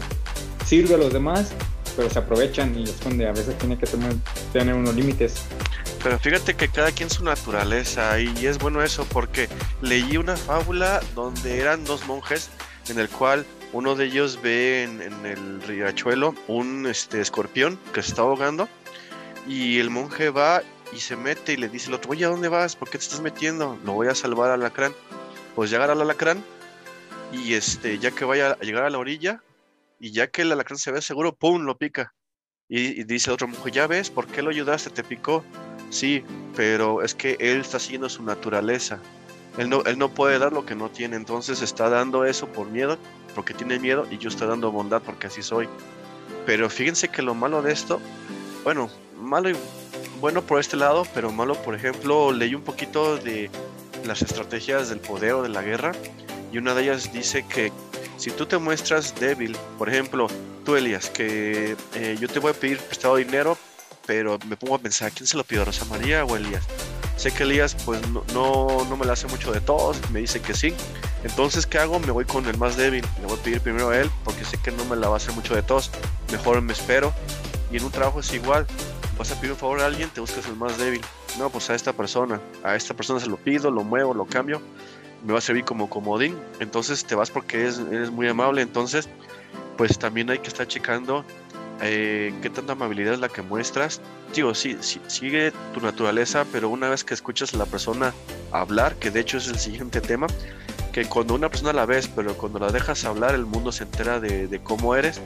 sirve 0.66 0.96
a 0.96 0.98
los 0.98 1.14
demás, 1.14 1.54
pero 1.96 2.10
se 2.10 2.20
aprovechan 2.20 2.78
y 2.78 2.84
es 2.84 3.00
donde 3.00 3.26
a 3.26 3.32
veces 3.32 3.58
tiene 3.58 3.78
que 3.78 3.86
tener, 3.86 4.14
tener 4.52 4.76
unos 4.76 4.94
límites. 4.94 5.36
Pero 6.04 6.20
fíjate 6.20 6.54
que 6.56 6.68
cada 6.68 6.92
quien 6.92 7.10
su 7.10 7.24
naturaleza 7.24 8.20
y 8.20 8.46
es 8.46 8.60
bueno 8.60 8.84
eso 8.84 9.06
porque 9.06 9.48
leí 9.82 10.18
una 10.18 10.36
fábula 10.36 11.00
donde 11.16 11.62
eran 11.62 11.86
dos 11.86 12.06
monjes 12.08 12.50
en 12.90 13.00
el 13.00 13.08
cual 13.08 13.46
uno 13.74 13.96
de 13.96 14.06
ellos 14.06 14.40
ve 14.42 14.84
en, 14.84 15.26
el 15.26 15.62
riachuelo 15.64 16.36
un 16.48 16.86
este, 16.86 17.20
escorpión 17.20 17.80
que 17.92 18.02
se 18.02 18.10
está 18.10 18.22
ahogando 18.22 18.70
y 19.48 19.80
el 19.80 19.90
monje 19.90 20.30
va 20.30 20.62
y 20.94 21.00
se 21.00 21.16
mete 21.16 21.54
y 21.54 21.58
le 21.58 21.70
dice 21.70 21.88
al 21.90 21.96
otro, 21.96 22.12
oye, 22.12 22.24
¿a 22.24 22.30
dónde 22.30 22.50
vas? 22.50 22.76
¿Por 22.76 22.90
qué 22.90 23.00
te 23.00 23.04
estás 23.04 23.22
metiendo? 23.22 23.78
Lo 23.84 23.94
voy 23.94 24.08
a 24.08 24.16
salvar 24.16 24.52
al 24.52 24.62
alacrán. 24.62 24.94
Pues 25.56 25.72
llegar 25.72 25.90
al 25.90 26.02
alacrán 26.02 26.44
y 27.32 27.56
este, 27.56 27.98
ya 27.98 28.12
que 28.12 28.26
vaya 28.26 28.52
a 28.52 28.64
llegar 28.64 28.84
a 28.84 28.90
la 28.92 29.00
orilla 29.00 29.42
y 30.00 30.12
ya 30.12 30.28
que 30.28 30.44
el 30.44 30.52
alacrán 30.52 30.78
se 30.78 30.92
ve 30.92 31.02
seguro, 31.02 31.36
¡pum! 31.36 31.64
lo 31.64 31.78
pica. 31.78 32.14
Y, 32.70 33.02
y 33.02 33.04
dice 33.04 33.30
el 33.30 33.34
otro 33.34 33.48
monje, 33.48 33.72
ya 33.72 33.88
ves, 33.88 34.12
¿por 34.12 34.28
qué 34.28 34.44
lo 34.44 34.52
ayudaste? 34.52 34.92
¿Te 34.92 35.04
picó? 35.04 35.44
Sí, 35.90 36.24
pero 36.56 37.02
es 37.02 37.16
que 37.16 37.38
él 37.40 37.62
está 37.62 37.80
siguiendo 37.80 38.08
su 38.08 38.24
naturaleza. 38.24 39.00
Él 39.58 39.70
no, 39.70 39.84
él 39.84 39.98
no 39.98 40.10
puede 40.10 40.40
dar 40.40 40.52
lo 40.52 40.66
que 40.66 40.76
no 40.76 40.90
tiene, 40.90 41.16
entonces 41.16 41.62
está 41.62 41.90
dando 41.90 42.26
eso 42.26 42.48
por 42.48 42.68
miedo, 42.68 42.98
porque 43.34 43.54
tiene 43.54 43.80
miedo, 43.80 44.08
y 44.10 44.18
yo 44.18 44.30
estoy 44.30 44.48
dando 44.48 44.72
bondad 44.72 45.02
porque 45.02 45.28
así 45.28 45.42
soy. 45.42 45.68
Pero 46.46 46.70
fíjense 46.70 47.10
que 47.10 47.22
lo 47.22 47.34
malo 47.34 47.62
de 47.62 47.72
esto, 47.72 48.00
bueno, 48.64 48.90
malo 49.20 49.50
y 49.50 49.56
bueno 50.20 50.42
por 50.42 50.60
este 50.60 50.78
lado, 50.78 51.06
pero 51.14 51.32
malo, 51.32 51.56
por 51.56 51.76
ejemplo, 51.76 52.32
leí 52.32 52.56
un 52.56 52.64
poquito 52.64 53.18
de 53.18 53.50
las 54.06 54.22
estrategias 54.22 54.90
del 54.90 55.00
poder 55.00 55.34
o 55.34 55.44
de 55.44 55.50
la 55.50 55.62
guerra, 55.62 55.94
y 56.52 56.58
una 56.58 56.74
de 56.76 56.84
ellas 56.84 57.12
dice 57.12 57.46
que 57.48 57.72
si 58.18 58.32
tú 58.32 58.46
te 58.46 58.58
muestras 58.58 59.16
débil, 59.20 59.56
por 59.78 59.90
ejemplo, 59.90 60.28
tú 60.64 60.76
Elias, 60.76 61.10
que 61.10 61.76
eh, 61.96 62.18
yo 62.20 62.28
te 62.28 62.40
voy 62.40 62.52
a 62.52 62.54
pedir 62.54 62.80
prestado 62.80 63.16
dinero, 63.16 63.58
pero 64.06 64.38
me 64.48 64.56
pongo 64.56 64.76
a 64.76 64.80
pensar, 64.80 65.12
¿quién 65.12 65.28
se 65.28 65.38
lo 65.38 65.44
pidió, 65.44 65.66
Rosa 65.66 65.86
María 65.86 66.26
o 66.26 66.36
Elías? 66.36 66.64
Sé 67.24 67.32
que 67.32 67.44
Elías 67.44 67.74
pues 67.86 68.06
no, 68.10 68.22
no, 68.34 68.84
no 68.90 68.98
me 68.98 69.06
la 69.06 69.14
hace 69.14 69.28
mucho 69.28 69.54
de 69.54 69.62
todos, 69.62 69.98
me 70.12 70.20
dice 70.20 70.42
que 70.42 70.54
sí. 70.54 70.74
Entonces, 71.24 71.66
¿qué 71.66 71.78
hago? 71.78 71.98
Me 72.00 72.12
voy 72.12 72.26
con 72.26 72.46
el 72.48 72.58
más 72.58 72.76
débil. 72.76 73.06
Le 73.22 73.28
voy 73.28 73.40
a 73.40 73.42
pedir 73.42 73.62
primero 73.62 73.92
a 73.92 73.98
él 73.98 74.12
porque 74.26 74.44
sé 74.44 74.58
que 74.58 74.72
no 74.72 74.84
me 74.86 74.98
la 74.98 75.08
va 75.08 75.14
a 75.14 75.18
hacer 75.18 75.34
mucho 75.34 75.56
de 75.56 75.62
todos. 75.62 75.90
Mejor 76.34 76.62
me 76.62 76.74
espero. 76.74 77.14
Y 77.72 77.78
en 77.78 77.86
un 77.86 77.92
trabajo 77.92 78.20
es 78.20 78.34
igual. 78.34 78.68
Vas 79.18 79.32
a 79.32 79.36
pedir 79.36 79.54
un 79.54 79.58
favor 79.58 79.80
a 79.80 79.86
alguien, 79.86 80.10
te 80.10 80.20
buscas 80.20 80.46
el 80.48 80.58
más 80.58 80.78
débil. 80.78 81.00
No, 81.40 81.50
pues 81.50 81.70
a 81.70 81.76
esta 81.76 81.94
persona. 81.94 82.42
A 82.62 82.76
esta 82.76 82.94
persona 82.94 83.22
se 83.22 83.28
lo 83.28 83.38
pido, 83.38 83.72
lo 83.72 83.86
muevo, 83.86 84.14
lo 84.14 84.26
cambio. 84.26 84.62
Me 85.26 85.32
va 85.32 85.40
a 85.40 85.42
servir 85.42 85.64
como 85.64 85.90
comodín. 85.90 86.38
Entonces 86.60 87.06
te 87.06 87.16
vas 87.16 87.32
porque 87.32 87.62
eres, 87.62 87.80
eres 87.90 88.12
muy 88.12 88.28
amable. 88.28 88.62
Entonces, 88.62 89.08
pues 89.78 89.98
también 89.98 90.30
hay 90.30 90.40
que 90.40 90.50
estar 90.50 90.68
checando 90.68 91.24
eh, 91.82 92.34
qué 92.42 92.50
tanta 92.50 92.74
amabilidad 92.74 93.14
es 93.14 93.20
la 93.20 93.30
que 93.30 93.42
muestras. 93.42 94.02
Digo, 94.34 94.54
sí, 94.56 94.78
sí, 94.82 95.02
sigue 95.08 95.52
tu 95.74 95.82
naturaleza, 95.82 96.46
pero 96.52 96.70
una 96.70 96.90
vez 96.90 97.04
que 97.04 97.14
escuchas 97.14 97.54
a 97.54 97.58
la 97.58 97.66
persona 97.66 98.14
hablar, 98.52 98.96
que 98.96 99.12
de 99.12 99.20
hecho 99.20 99.38
es 99.38 99.48
el 99.48 99.60
siguiente 99.60 100.02
tema, 100.02 100.28
que 100.92 101.06
cuando 101.06 101.36
una 101.36 101.50
persona 101.50 101.74
la 101.74 101.86
ves, 101.86 102.08
pero 102.08 102.36
cuando 102.36 102.60
la 102.60 102.72
dejas 102.72 103.06
hablar, 103.06 103.36
el 103.36 103.46
mundo 103.46 103.72
se 103.72 103.84
entera 103.84 104.20
de, 104.20 104.48
de 104.48 104.60
cómo 104.60 104.96
eres, 104.96 105.22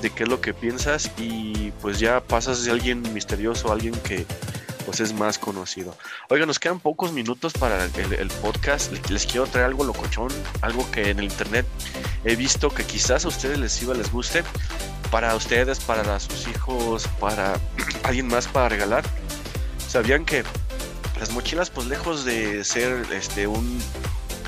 de 0.00 0.10
qué 0.10 0.24
es 0.24 0.28
lo 0.28 0.40
que 0.40 0.52
piensas 0.54 1.10
y 1.18 1.72
pues 1.80 1.98
ya 1.98 2.20
pasas 2.20 2.64
de 2.64 2.70
alguien 2.70 3.02
misterioso 3.12 3.70
a 3.70 3.72
alguien 3.72 3.94
que 4.04 4.26
pues 4.84 5.00
es 5.00 5.12
más 5.12 5.38
conocido. 5.38 5.96
Oiga, 6.28 6.46
nos 6.46 6.58
quedan 6.58 6.80
pocos 6.80 7.12
minutos 7.12 7.52
para 7.52 7.84
el, 7.84 8.28
podcast. 8.42 8.92
Les 9.08 9.26
quiero 9.26 9.46
traer 9.46 9.66
algo 9.66 9.84
locochón, 9.84 10.30
algo 10.60 10.90
que 10.90 11.10
en 11.10 11.18
el 11.18 11.24
internet 11.24 11.66
he 12.24 12.36
visto 12.36 12.70
que 12.70 12.84
quizás 12.84 13.24
a 13.24 13.28
ustedes 13.28 13.58
les 13.58 13.82
iba, 13.82 13.94
les 13.94 14.10
guste. 14.10 14.42
Para 15.10 15.34
ustedes, 15.34 15.80
para 15.80 16.18
sus 16.20 16.48
hijos, 16.48 17.06
para 17.20 17.60
alguien 18.02 18.26
más 18.26 18.46
para 18.48 18.68
regalar. 18.68 19.04
¿Sabían 19.88 20.24
que 20.24 20.44
las 21.20 21.30
mochilas, 21.30 21.70
pues 21.70 21.86
lejos 21.86 22.24
de 22.24 22.64
ser 22.64 23.06
este 23.12 23.46
un, 23.46 23.80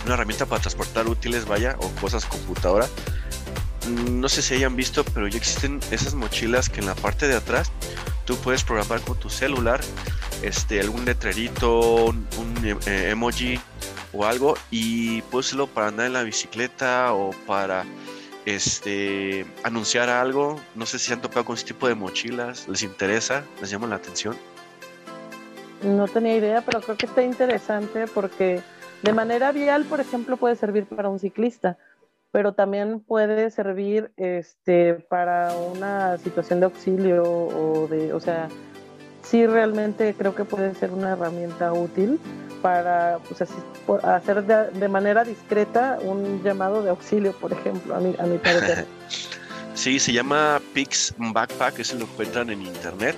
una 0.05 0.15
herramienta 0.15 0.47
para 0.47 0.61
transportar 0.61 1.07
útiles, 1.07 1.47
vaya, 1.47 1.77
o 1.81 1.89
cosas 2.01 2.25
computadora, 2.25 2.89
no 3.89 4.29
sé 4.29 4.43
si 4.43 4.55
hayan 4.55 4.77
visto, 4.77 5.05
pero 5.05 5.29
ya 5.29 5.39
existen 5.39 5.81
esas 5.91 6.15
mochilas 6.15 6.69
que 6.69 6.81
en 6.81 6.87
la 6.87 6.95
parte 6.95 7.29
de 7.29 7.37
atrás 7.37 7.71
tú 8.25 8.37
puedes 8.37 8.65
programar 8.65 9.01
con 9.03 9.19
tu 9.19 9.31
celular 9.31 9.81
este, 10.47 10.81
algún 10.81 11.05
letrerito, 11.05 12.07
un, 12.07 12.27
eh, 12.87 13.11
emoji 13.11 13.59
o 14.13 14.25
algo 14.25 14.55
y 14.71 15.23
hacerlo 15.37 15.67
para 15.67 15.89
andar 15.89 16.07
en 16.07 16.13
la 16.13 16.23
bicicleta 16.23 17.13
o 17.13 17.31
para 17.47 17.85
este, 18.45 19.45
anunciar 19.65 20.09
algo. 20.09 20.61
No 20.75 20.87
sé 20.87 20.99
si 20.99 21.13
han 21.13 21.21
topado 21.21 21.45
con 21.45 21.57
ese 21.57 21.67
tipo 21.67 21.89
de 21.89 21.95
mochilas, 21.95 22.69
les 22.69 22.83
interesa, 22.83 23.45
les 23.61 23.71
llama 23.71 23.89
la 23.89 23.97
atención. 23.97 24.37
No 25.83 26.07
tenía 26.09 26.37
idea, 26.37 26.63
pero 26.63 26.81
creo 26.81 26.97
que 26.97 27.07
está 27.07 27.23
interesante 27.23 28.07
porque 28.07 28.63
de 29.03 29.13
manera 29.13 29.53
vial, 29.53 29.85
por 29.85 30.01
ejemplo, 30.01 30.37
puede 30.37 30.57
servir 30.57 30.87
para 30.87 31.09
un 31.09 31.19
ciclista, 31.19 31.77
pero 32.31 32.55
también 32.55 33.01
puede 33.01 33.51
servir 33.51 34.13
este, 34.17 34.95
para 34.95 35.55
una 35.57 36.19
situación 36.19 36.61
de 36.61 36.67
auxilio 36.67 37.25
o 37.25 37.89
de, 37.89 38.13
o 38.13 38.21
sea, 38.21 38.49
sí 39.31 39.47
realmente 39.47 40.15
creo 40.17 40.35
que 40.35 40.45
puede 40.45 40.75
ser 40.75 40.91
una 40.91 41.13
herramienta 41.13 41.73
útil 41.73 42.21
para 42.63 43.19
pues, 43.29 43.43
así, 43.43 43.55
hacer 44.03 44.45
de, 44.45 44.71
de, 44.71 44.89
manera 44.89 45.25
discreta 45.25 45.99
un 46.03 46.43
llamado 46.43 46.83
de 46.83 46.91
auxilio, 46.91 47.33
por 47.33 47.53
ejemplo, 47.53 47.95
a 47.95 48.01
mi, 48.01 48.15
a 48.19 48.25
mi 48.25 48.39
parecer. 48.39 48.87
sí, 49.75 49.99
se 49.99 50.13
llama 50.13 50.61
Pix 50.75 51.15
Backpack, 51.19 51.79
eso 51.79 51.97
lo 51.97 52.05
encuentran 52.05 52.51
en 52.51 52.63
internet. 52.63 53.17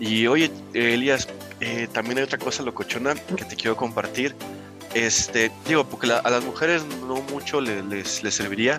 Y 0.00 0.26
oye, 0.26 0.50
Elias, 0.74 1.28
eh, 1.60 1.86
también 1.92 2.18
hay 2.18 2.24
otra 2.24 2.38
cosa 2.38 2.62
locochona 2.62 3.14
que 3.14 3.44
te 3.44 3.54
quiero 3.56 3.76
compartir. 3.76 4.34
Este, 4.94 5.50
digo, 5.66 5.84
porque 5.84 6.08
la, 6.08 6.18
a 6.18 6.30
las 6.30 6.44
mujeres 6.44 6.82
no 7.06 7.22
mucho 7.32 7.60
les, 7.60 7.84
les, 7.84 8.22
les, 8.22 8.34
serviría, 8.34 8.78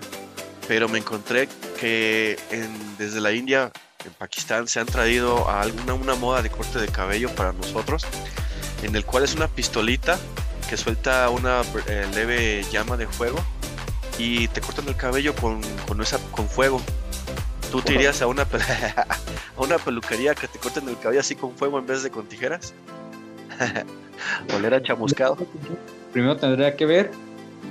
pero 0.68 0.88
me 0.88 0.98
encontré 0.98 1.48
que 1.80 2.38
en, 2.50 2.68
desde 2.98 3.20
la 3.20 3.32
India 3.32 3.72
en 4.04 4.12
Pakistán 4.14 4.68
se 4.68 4.80
han 4.80 4.86
traído 4.86 5.48
a 5.48 5.62
alguna 5.62 5.94
una 5.94 6.14
moda 6.14 6.42
de 6.42 6.50
corte 6.50 6.78
de 6.78 6.88
cabello 6.88 7.30
para 7.34 7.52
nosotros, 7.52 8.06
en 8.82 8.94
el 8.96 9.04
cual 9.04 9.24
es 9.24 9.34
una 9.34 9.48
pistolita 9.48 10.18
que 10.68 10.76
suelta 10.76 11.28
una 11.30 11.62
eh, 11.88 12.06
leve 12.14 12.64
llama 12.70 12.96
de 12.96 13.06
fuego 13.06 13.38
y 14.18 14.48
te 14.48 14.60
cortan 14.60 14.88
el 14.88 14.96
cabello 14.96 15.34
con, 15.34 15.60
con, 15.86 16.00
esa, 16.00 16.18
con 16.30 16.48
fuego. 16.48 16.80
¿Tú 17.70 17.82
te 17.82 17.94
irías 17.94 18.22
a 18.22 18.26
una, 18.26 18.42
a 19.56 19.60
una 19.60 19.78
peluquería 19.78 20.34
que 20.34 20.46
te 20.48 20.58
corten 20.58 20.88
el 20.88 20.98
cabello 20.98 21.20
así 21.20 21.34
con 21.34 21.56
fuego 21.56 21.78
en 21.78 21.86
vez 21.86 22.02
de 22.02 22.10
con 22.10 22.26
tijeras? 22.26 22.74
¿Oler 24.54 24.74
a 24.74 24.82
chamuscado? 24.82 25.36
Primero 26.12 26.36
tendría 26.36 26.76
que 26.76 26.86
ver 26.86 27.10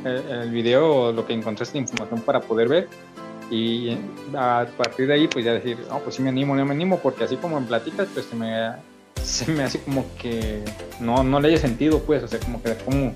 el, 0.04 0.30
el 0.30 0.52
video 0.52 0.94
o 0.94 1.12
lo 1.12 1.26
que 1.26 1.34
encontraste 1.34 1.74
de 1.74 1.80
información 1.80 2.22
para 2.22 2.42
poder 2.42 2.68
ver 2.68 2.90
y 3.50 3.98
a 4.36 4.66
partir 4.78 5.08
de 5.08 5.14
ahí 5.14 5.28
pues 5.28 5.46
ya 5.46 5.54
decir, 5.54 5.78
no, 5.90 6.00
pues 6.00 6.16
sí 6.16 6.22
me 6.22 6.30
animo, 6.30 6.56
no 6.56 6.66
me 6.66 6.74
animo, 6.74 7.00
porque 7.00 7.24
así 7.24 7.36
como 7.38 7.58
en 7.58 7.66
pláticas 7.66 8.08
pues 8.14 8.26
se 8.26 8.36
me, 8.36 8.74
se 9.22 9.52
me 9.52 9.64
hace 9.64 9.80
como 9.80 10.06
que 10.18 10.64
no, 11.00 11.24
no 11.24 11.40
le 11.40 11.50
haya 11.50 11.58
sentido 11.58 12.00
pues, 12.00 12.24
o 12.24 12.28
sea, 12.28 12.40
como 12.40 12.62
que 12.62 12.76
como 12.76 13.14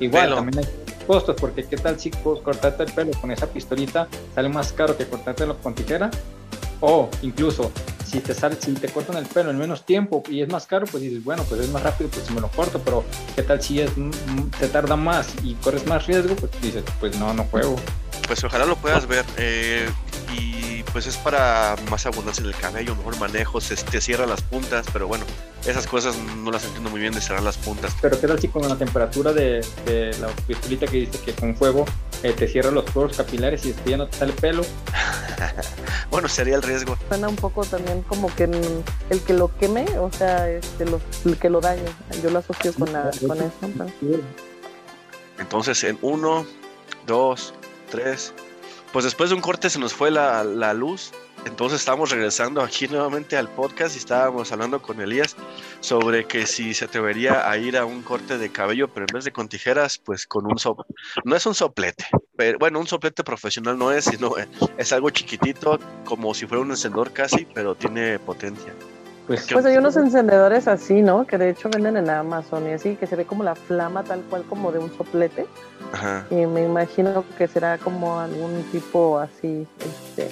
igual 0.00 0.24
Pelo. 0.24 0.36
también 0.36 0.58
hay 0.64 1.04
costos, 1.06 1.36
porque 1.38 1.64
qué 1.64 1.76
tal 1.76 1.98
si 2.00 2.10
cortarte 2.10 2.82
el 2.82 2.92
pelo 2.92 3.12
con 3.20 3.30
esa 3.30 3.46
pistolita 3.46 4.08
sale 4.34 4.48
más 4.48 4.72
caro 4.72 4.96
que 4.96 5.06
cortártelo 5.06 5.56
con 5.58 5.74
tijera, 5.74 6.10
o 6.80 7.08
incluso 7.22 7.70
si 8.04 8.20
te 8.20 8.34
sale, 8.34 8.56
si 8.60 8.72
te 8.74 8.88
cortan 8.88 9.16
el 9.16 9.26
pelo 9.26 9.50
en 9.50 9.58
menos 9.58 9.84
tiempo 9.84 10.22
y 10.28 10.42
es 10.42 10.48
más 10.48 10.66
caro, 10.66 10.86
pues 10.86 11.02
dices, 11.02 11.24
bueno, 11.24 11.42
pues 11.48 11.60
es 11.60 11.70
más 11.70 11.82
rápido, 11.82 12.10
pues 12.10 12.26
si 12.26 12.32
me 12.32 12.40
lo 12.40 12.48
corto, 12.48 12.80
pero 12.84 13.04
qué 13.34 13.42
tal 13.42 13.60
si 13.60 13.80
es, 13.80 13.90
te 14.58 14.68
tarda 14.68 14.96
más 14.96 15.34
y 15.42 15.54
corres 15.54 15.86
más 15.86 16.06
riesgo, 16.06 16.36
pues 16.36 16.52
dices, 16.62 16.84
pues 17.00 17.18
no, 17.18 17.32
no 17.34 17.44
juego 17.44 17.76
pues 18.26 18.42
ojalá 18.44 18.66
lo 18.66 18.76
puedas 18.76 19.06
ver. 19.06 19.24
Eh, 19.36 19.88
y 20.32 20.82
pues 20.84 21.06
es 21.06 21.16
para 21.16 21.76
más 21.90 22.06
abundancia 22.06 22.42
en 22.42 22.48
el 22.48 22.56
cabello, 22.56 22.94
mejor 22.96 23.18
manejo, 23.18 23.60
se 23.60 23.76
te 23.76 24.00
cierra 24.00 24.26
las 24.26 24.42
puntas, 24.42 24.86
pero 24.92 25.06
bueno, 25.06 25.24
esas 25.66 25.86
cosas 25.86 26.16
no 26.16 26.50
las 26.50 26.64
entiendo 26.64 26.90
muy 26.90 27.00
bien 27.00 27.12
de 27.12 27.20
cerrar 27.20 27.42
las 27.42 27.56
puntas. 27.56 27.94
Pero 28.00 28.20
qué 28.20 28.26
tal 28.26 28.38
si 28.40 28.48
con 28.48 28.68
la 28.68 28.76
temperatura 28.76 29.32
de, 29.32 29.64
de 29.86 30.16
la 30.20 30.28
pistolita 30.46 30.86
que 30.86 30.98
dice 30.98 31.18
que 31.18 31.32
con 31.32 31.56
fuego 31.56 31.84
eh, 32.22 32.32
te 32.32 32.48
cierra 32.48 32.70
los 32.70 32.84
poros 32.84 33.16
capilares 33.16 33.64
y 33.64 33.68
después 33.68 33.90
ya 33.90 33.96
no 33.96 34.06
te 34.08 34.18
sale 34.18 34.32
pelo? 34.32 34.64
bueno, 36.10 36.28
sería 36.28 36.56
el 36.56 36.62
riesgo. 36.62 36.96
Suena 37.08 37.28
un 37.28 37.36
poco 37.36 37.64
también 37.64 38.02
como 38.02 38.34
que 38.34 38.44
el 38.44 39.20
que 39.20 39.34
lo 39.34 39.56
queme, 39.56 39.86
o 39.98 40.10
sea, 40.12 40.48
este, 40.48 40.86
lo, 40.86 41.00
el 41.24 41.36
que 41.38 41.50
lo 41.50 41.60
dañe. 41.60 41.82
Yo 42.22 42.30
lo 42.30 42.38
asocio 42.38 42.72
con, 42.74 42.92
la, 42.92 43.10
con 43.26 43.38
eso. 43.38 43.52
¿no? 43.74 43.86
Entonces, 45.38 45.84
en 45.84 45.98
uno, 46.02 46.46
dos, 47.06 47.54
Pues 48.92 49.04
después 49.04 49.30
de 49.30 49.36
un 49.36 49.42
corte 49.42 49.70
se 49.70 49.78
nos 49.78 49.92
fue 49.92 50.10
la, 50.10 50.44
la, 50.44 50.72
luz. 50.72 51.12
Entonces 51.46 51.80
estamos 51.80 52.10
regresando 52.10 52.62
aquí 52.62 52.88
nuevamente 52.88 53.36
al 53.36 53.48
podcast 53.48 53.94
y 53.94 53.98
estábamos 53.98 54.50
hablando 54.50 54.80
con 54.80 55.00
Elías 55.00 55.36
sobre 55.80 56.26
que 56.26 56.46
si 56.46 56.72
se 56.74 56.86
atrevería 56.86 57.50
a 57.50 57.58
ir 57.58 57.76
a 57.76 57.84
un 57.84 58.02
corte 58.02 58.38
de 58.38 58.50
cabello, 58.50 58.88
pero 58.88 59.06
en 59.08 59.14
vez 59.14 59.24
de 59.24 59.32
con 59.32 59.48
tijeras, 59.48 59.98
pues 59.98 60.26
con 60.26 60.46
un 60.46 60.58
soplete. 60.58 60.94
No 61.24 61.36
es 61.36 61.44
un 61.44 61.54
soplete, 61.54 62.06
pero 62.36 62.58
bueno, 62.58 62.80
un 62.80 62.86
soplete 62.86 63.24
profesional 63.24 63.76
no 63.76 63.92
es, 63.92 64.06
sino 64.06 64.34
es 64.78 64.92
algo 64.92 65.10
chiquitito, 65.10 65.78
como 66.04 66.32
si 66.32 66.46
fuera 66.46 66.62
un 66.62 66.70
encendedor 66.70 67.12
casi, 67.12 67.46
pero 67.52 67.74
tiene 67.74 68.18
potencia. 68.18 68.72
Pues, 69.26 69.46
pues, 69.50 69.64
hay 69.64 69.78
unos 69.78 69.96
encendedores 69.96 70.68
así, 70.68 71.00
¿no? 71.00 71.26
Que 71.26 71.38
de 71.38 71.50
hecho 71.50 71.70
venden 71.70 71.96
en 71.96 72.10
Amazon 72.10 72.68
y 72.68 72.72
así, 72.72 72.96
que 72.96 73.06
se 73.06 73.16
ve 73.16 73.24
como 73.24 73.42
la 73.42 73.54
flama 73.54 74.04
tal 74.04 74.20
cual 74.22 74.44
como 74.44 74.70
de 74.70 74.78
un 74.78 74.94
soplete. 74.94 75.46
Ajá. 75.92 76.26
Y 76.30 76.46
me 76.46 76.62
imagino 76.62 77.24
que 77.38 77.48
será 77.48 77.78
como 77.78 78.20
algún 78.20 78.62
tipo 78.70 79.18
así, 79.18 79.66
este... 79.80 80.28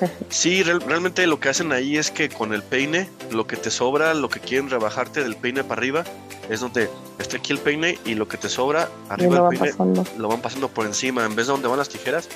Sí, 0.30 0.62
real, 0.62 0.80
realmente 0.80 1.26
lo 1.26 1.38
que 1.38 1.50
hacen 1.50 1.72
ahí 1.72 1.98
es 1.98 2.10
que 2.10 2.30
con 2.30 2.54
el 2.54 2.62
peine, 2.62 3.10
lo 3.30 3.46
que 3.46 3.56
te 3.56 3.70
sobra, 3.70 4.14
lo 4.14 4.30
que 4.30 4.40
quieren 4.40 4.70
rebajarte 4.70 5.22
del 5.22 5.36
peine 5.36 5.62
para 5.62 5.80
arriba, 5.80 6.04
es 6.48 6.60
donde 6.60 6.88
está 7.18 7.36
aquí 7.36 7.52
el 7.52 7.58
peine 7.58 7.98
y 8.06 8.14
lo 8.14 8.26
que 8.26 8.38
te 8.38 8.48
sobra 8.48 8.88
arriba 9.10 9.48
del 9.50 9.58
peine 9.58 9.70
pasando. 9.72 10.04
lo 10.16 10.28
van 10.28 10.40
pasando 10.40 10.68
por 10.68 10.86
encima. 10.86 11.26
En 11.26 11.36
vez 11.36 11.46
de 11.46 11.52
donde 11.52 11.68
van 11.68 11.78
las 11.78 11.90
tijeras, 11.90 12.28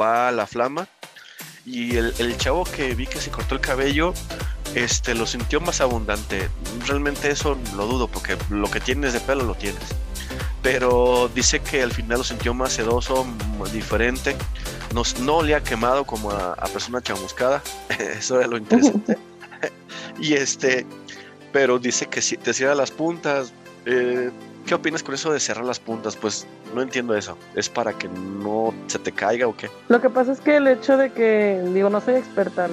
va 0.00 0.30
la 0.30 0.46
flama. 0.46 0.86
Y 1.66 1.96
el, 1.96 2.14
el 2.18 2.36
chavo 2.36 2.64
que 2.64 2.94
vi 2.94 3.06
que 3.06 3.18
se 3.18 3.30
cortó 3.30 3.54
el 3.54 3.60
cabello, 3.60 4.12
este 4.74 5.14
lo 5.14 5.26
sintió 5.26 5.60
más 5.60 5.80
abundante. 5.80 6.48
Realmente 6.86 7.30
eso 7.30 7.58
lo 7.76 7.86
dudo 7.86 8.08
porque 8.08 8.36
lo 8.50 8.70
que 8.70 8.80
tienes 8.80 9.12
de 9.12 9.20
pelo 9.20 9.44
lo 9.44 9.54
tienes. 9.54 9.82
Pero 10.62 11.30
dice 11.34 11.60
que 11.60 11.82
al 11.82 11.92
final 11.92 12.18
lo 12.18 12.24
sintió 12.24 12.54
más 12.54 12.72
sedoso, 12.72 13.26
diferente. 13.72 14.36
No, 14.94 15.02
no 15.20 15.42
le 15.42 15.54
ha 15.54 15.62
quemado 15.62 16.04
como 16.04 16.30
a, 16.30 16.54
a 16.54 16.66
persona 16.66 17.02
chamuscada. 17.02 17.62
eso 17.98 18.40
es 18.40 18.46
lo 18.48 18.56
interesante. 18.56 19.18
y 20.18 20.34
este, 20.34 20.86
pero 21.52 21.78
dice 21.78 22.06
que 22.06 22.22
si 22.22 22.36
te 22.36 22.54
cierra 22.54 22.74
las 22.74 22.90
puntas. 22.90 23.52
Eh, 23.86 24.30
¿Qué 24.66 24.74
opinas 24.74 25.02
con 25.02 25.14
eso 25.14 25.32
de 25.32 25.40
cerrar 25.40 25.64
las 25.64 25.78
puntas? 25.78 26.16
Pues 26.16 26.46
no 26.74 26.80
entiendo 26.80 27.14
eso. 27.14 27.36
¿Es 27.54 27.68
para 27.68 27.92
que 27.92 28.08
no 28.08 28.72
se 28.86 28.98
te 28.98 29.12
caiga 29.12 29.46
o 29.46 29.54
qué? 29.56 29.68
Lo 29.88 30.00
que 30.00 30.08
pasa 30.08 30.32
es 30.32 30.40
que 30.40 30.56
el 30.56 30.68
hecho 30.68 30.96
de 30.96 31.12
que, 31.12 31.62
digo, 31.74 31.90
no 31.90 32.00
soy 32.00 32.14
experta, 32.14 32.68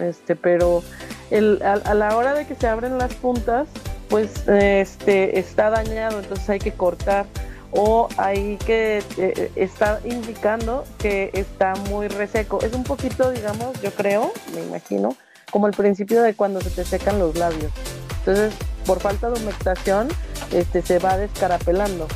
este, 0.00 0.36
pero 0.36 0.84
el, 1.30 1.60
a, 1.62 1.72
a, 1.72 1.94
la 1.94 2.16
hora 2.16 2.34
de 2.34 2.46
que 2.46 2.54
se 2.54 2.68
abren 2.68 2.98
las 2.98 3.14
puntas, 3.14 3.68
pues 4.08 4.46
este 4.46 5.38
está 5.38 5.70
dañado, 5.70 6.20
entonces 6.20 6.48
hay 6.48 6.60
que 6.60 6.72
cortar 6.72 7.26
o 7.72 8.08
hay 8.16 8.56
que 8.58 9.02
eh, 9.18 9.50
está 9.56 10.00
indicando 10.04 10.84
que 10.98 11.30
está 11.32 11.74
muy 11.90 12.06
reseco. 12.06 12.60
Es 12.62 12.72
un 12.72 12.84
poquito, 12.84 13.32
digamos, 13.32 13.80
yo 13.82 13.90
creo, 13.90 14.32
me 14.54 14.62
imagino, 14.62 15.16
como 15.50 15.66
el 15.66 15.72
principio 15.72 16.22
de 16.22 16.34
cuando 16.34 16.60
se 16.60 16.70
te 16.70 16.84
secan 16.84 17.18
los 17.18 17.36
labios. 17.36 17.72
Entonces, 18.20 18.54
por 18.84 19.00
falta 19.00 19.30
de 19.30 19.40
humectación, 19.40 20.08
este, 20.52 20.82
se 20.82 20.98
va 20.98 21.16
descarapelando. 21.16 22.06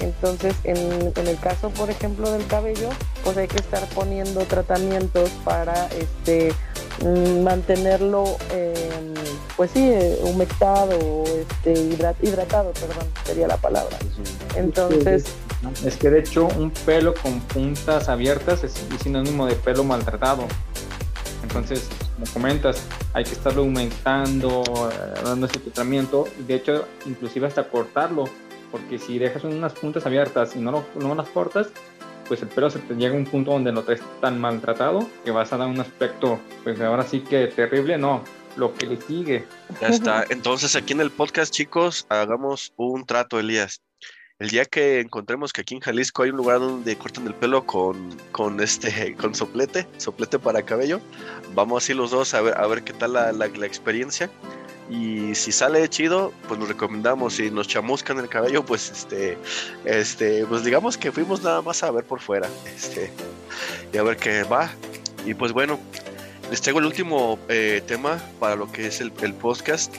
Entonces, 0.00 0.54
en, 0.64 1.12
el 1.26 1.38
caso, 1.40 1.70
por 1.70 1.90
ejemplo, 1.90 2.30
del 2.30 2.46
cabello, 2.46 2.88
pues 3.22 3.36
hay 3.36 3.48
que 3.48 3.58
estar 3.58 3.86
poniendo 3.90 4.40
tratamientos 4.42 5.30
para 5.44 5.86
este 5.88 6.52
mm, 7.02 7.42
mantenerlo, 7.42 8.36
em, 8.52 9.14
pues 9.56 9.70
sí, 9.70 9.92
humectado, 10.22 11.24
este, 11.24 11.72
hidratado, 12.22 12.72
perdón, 12.72 13.06
sería 13.24 13.46
la 13.46 13.56
palabra. 13.56 13.96
Entonces... 14.56 15.24
Es 15.82 15.96
que 15.96 16.10
de 16.10 16.18
hecho 16.18 16.46
un 16.58 16.70
pelo 16.70 17.14
con 17.14 17.40
puntas 17.40 18.10
abiertas 18.10 18.62
es 18.64 18.74
sinónimo 19.02 19.46
de 19.46 19.54
pelo 19.54 19.82
maltratado. 19.82 20.44
Entonces, 21.42 21.88
como 22.14 22.26
comentas, 22.32 22.84
hay 23.12 23.24
que 23.24 23.32
estarlo 23.32 23.62
aumentando, 23.62 24.62
eh, 24.92 25.20
dando 25.24 25.46
ese 25.46 25.58
tratamiento, 25.58 26.28
de 26.46 26.54
hecho, 26.54 26.86
inclusive 27.06 27.46
hasta 27.46 27.68
cortarlo, 27.68 28.28
porque 28.70 28.98
si 28.98 29.18
dejas 29.18 29.44
unas 29.44 29.72
puntas 29.72 30.06
abiertas 30.06 30.54
y 30.56 30.60
no, 30.60 30.70
lo, 30.70 30.84
no 30.96 31.14
las 31.14 31.28
cortas, 31.28 31.68
pues 32.28 32.42
el 32.42 32.48
pelo 32.48 32.70
se 32.70 32.78
te 32.78 32.94
llega 32.94 33.14
a 33.14 33.18
un 33.18 33.26
punto 33.26 33.50
donde 33.52 33.72
lo 33.72 33.82
traes 33.82 34.00
tan 34.20 34.40
maltratado 34.40 35.08
que 35.24 35.30
vas 35.30 35.52
a 35.52 35.56
dar 35.56 35.68
un 35.68 35.80
aspecto, 35.80 36.38
pues 36.62 36.80
ahora 36.80 37.04
sí 37.04 37.20
que 37.20 37.48
terrible, 37.48 37.98
no, 37.98 38.24
lo 38.56 38.74
que 38.74 38.86
le 38.86 39.00
sigue. 39.00 39.44
Ya 39.80 39.88
está. 39.88 40.24
Entonces 40.30 40.76
aquí 40.76 40.92
en 40.92 41.00
el 41.00 41.10
podcast, 41.10 41.52
chicos, 41.52 42.06
hagamos 42.08 42.72
un 42.76 43.04
trato, 43.04 43.38
Elías 43.38 43.82
el 44.44 44.50
día 44.50 44.66
que 44.66 45.00
encontremos 45.00 45.54
que 45.54 45.62
aquí 45.62 45.74
en 45.74 45.80
Jalisco 45.80 46.22
hay 46.22 46.28
un 46.28 46.36
lugar 46.36 46.60
donde 46.60 46.96
cortan 46.96 47.26
el 47.26 47.34
pelo 47.34 47.64
con, 47.64 48.14
con 48.30 48.60
este 48.60 49.14
con 49.20 49.34
soplete, 49.34 49.86
soplete 49.96 50.38
para 50.38 50.62
cabello, 50.62 51.00
vamos 51.54 51.82
así 51.82 51.94
los 51.94 52.10
dos 52.10 52.34
a 52.34 52.42
ver, 52.42 52.54
a 52.58 52.66
ver 52.66 52.84
qué 52.84 52.92
tal 52.92 53.14
la, 53.14 53.32
la, 53.32 53.46
experiencia. 53.66 54.30
Y 54.90 55.34
si 55.34 55.50
sale 55.50 55.88
chido, 55.88 56.30
pues 56.46 56.60
nos 56.60 56.68
recomendamos. 56.68 57.36
Si 57.36 57.50
nos 57.50 57.66
chamuscan 57.66 58.18
el 58.18 58.28
cabello, 58.28 58.66
pues 58.66 58.90
este, 58.90 59.38
este, 59.86 60.44
pues 60.44 60.62
digamos 60.62 60.98
que 60.98 61.10
fuimos 61.10 61.42
nada 61.42 61.62
más 61.62 61.82
a 61.82 61.90
ver 61.90 62.04
por 62.04 62.20
fuera. 62.20 62.46
Este, 62.66 63.10
y 63.94 63.96
a 63.96 64.02
ver 64.02 64.18
qué 64.18 64.42
va. 64.42 64.70
Y 65.24 65.32
pues 65.32 65.52
bueno, 65.52 65.80
les 66.50 66.60
traigo 66.60 66.80
el 66.80 66.84
último 66.84 67.38
eh, 67.48 67.82
tema 67.86 68.22
para 68.38 68.56
lo 68.56 68.70
que 68.70 68.88
es 68.88 69.00
el, 69.00 69.10
el 69.22 69.32
podcast 69.32 69.96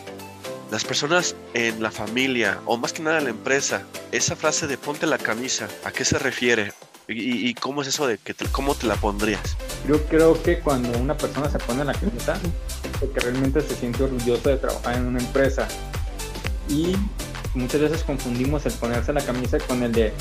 las 0.71 0.83
personas 0.83 1.35
en 1.53 1.81
la 1.81 1.91
familia 1.91 2.59
o 2.65 2.77
más 2.77 2.93
que 2.93 3.03
nada 3.03 3.19
en 3.19 3.25
la 3.25 3.29
empresa, 3.29 3.83
esa 4.11 4.35
frase 4.35 4.67
de 4.67 4.77
ponte 4.77 5.05
la 5.05 5.17
camisa, 5.17 5.67
¿a 5.83 5.91
qué 5.91 6.05
se 6.05 6.17
refiere? 6.19 6.73
¿Y, 7.07 7.53
cómo 7.53 7.83
es 7.83 7.89
eso 7.89 8.07
de 8.07 8.17
que 8.17 8.33
cómo 8.51 8.73
te 8.73 8.87
la 8.87 8.95
pondrías? 8.95 9.55
Yo 9.87 10.03
creo 10.05 10.41
que 10.41 10.59
cuando 10.59 10.97
una 10.97 11.15
persona 11.15 11.47
se 11.51 11.59
pone 11.59 11.85
la 11.85 11.93
camisa, 11.93 12.33
es 12.33 12.99
porque 12.99 13.19
realmente 13.19 13.61
se 13.61 13.75
siente 13.75 14.03
orgulloso 14.03 14.49
de 14.49 14.57
trabajar 14.57 14.95
en 14.95 15.05
una 15.05 15.19
empresa. 15.19 15.67
Y 16.67 16.95
muchas 17.53 17.81
veces 17.81 18.03
confundimos 18.03 18.65
el 18.65 18.73
ponerse 18.73 19.13
la 19.13 19.21
camisa 19.21 19.59
con 19.59 19.83
el 19.83 19.91
de 19.91 20.13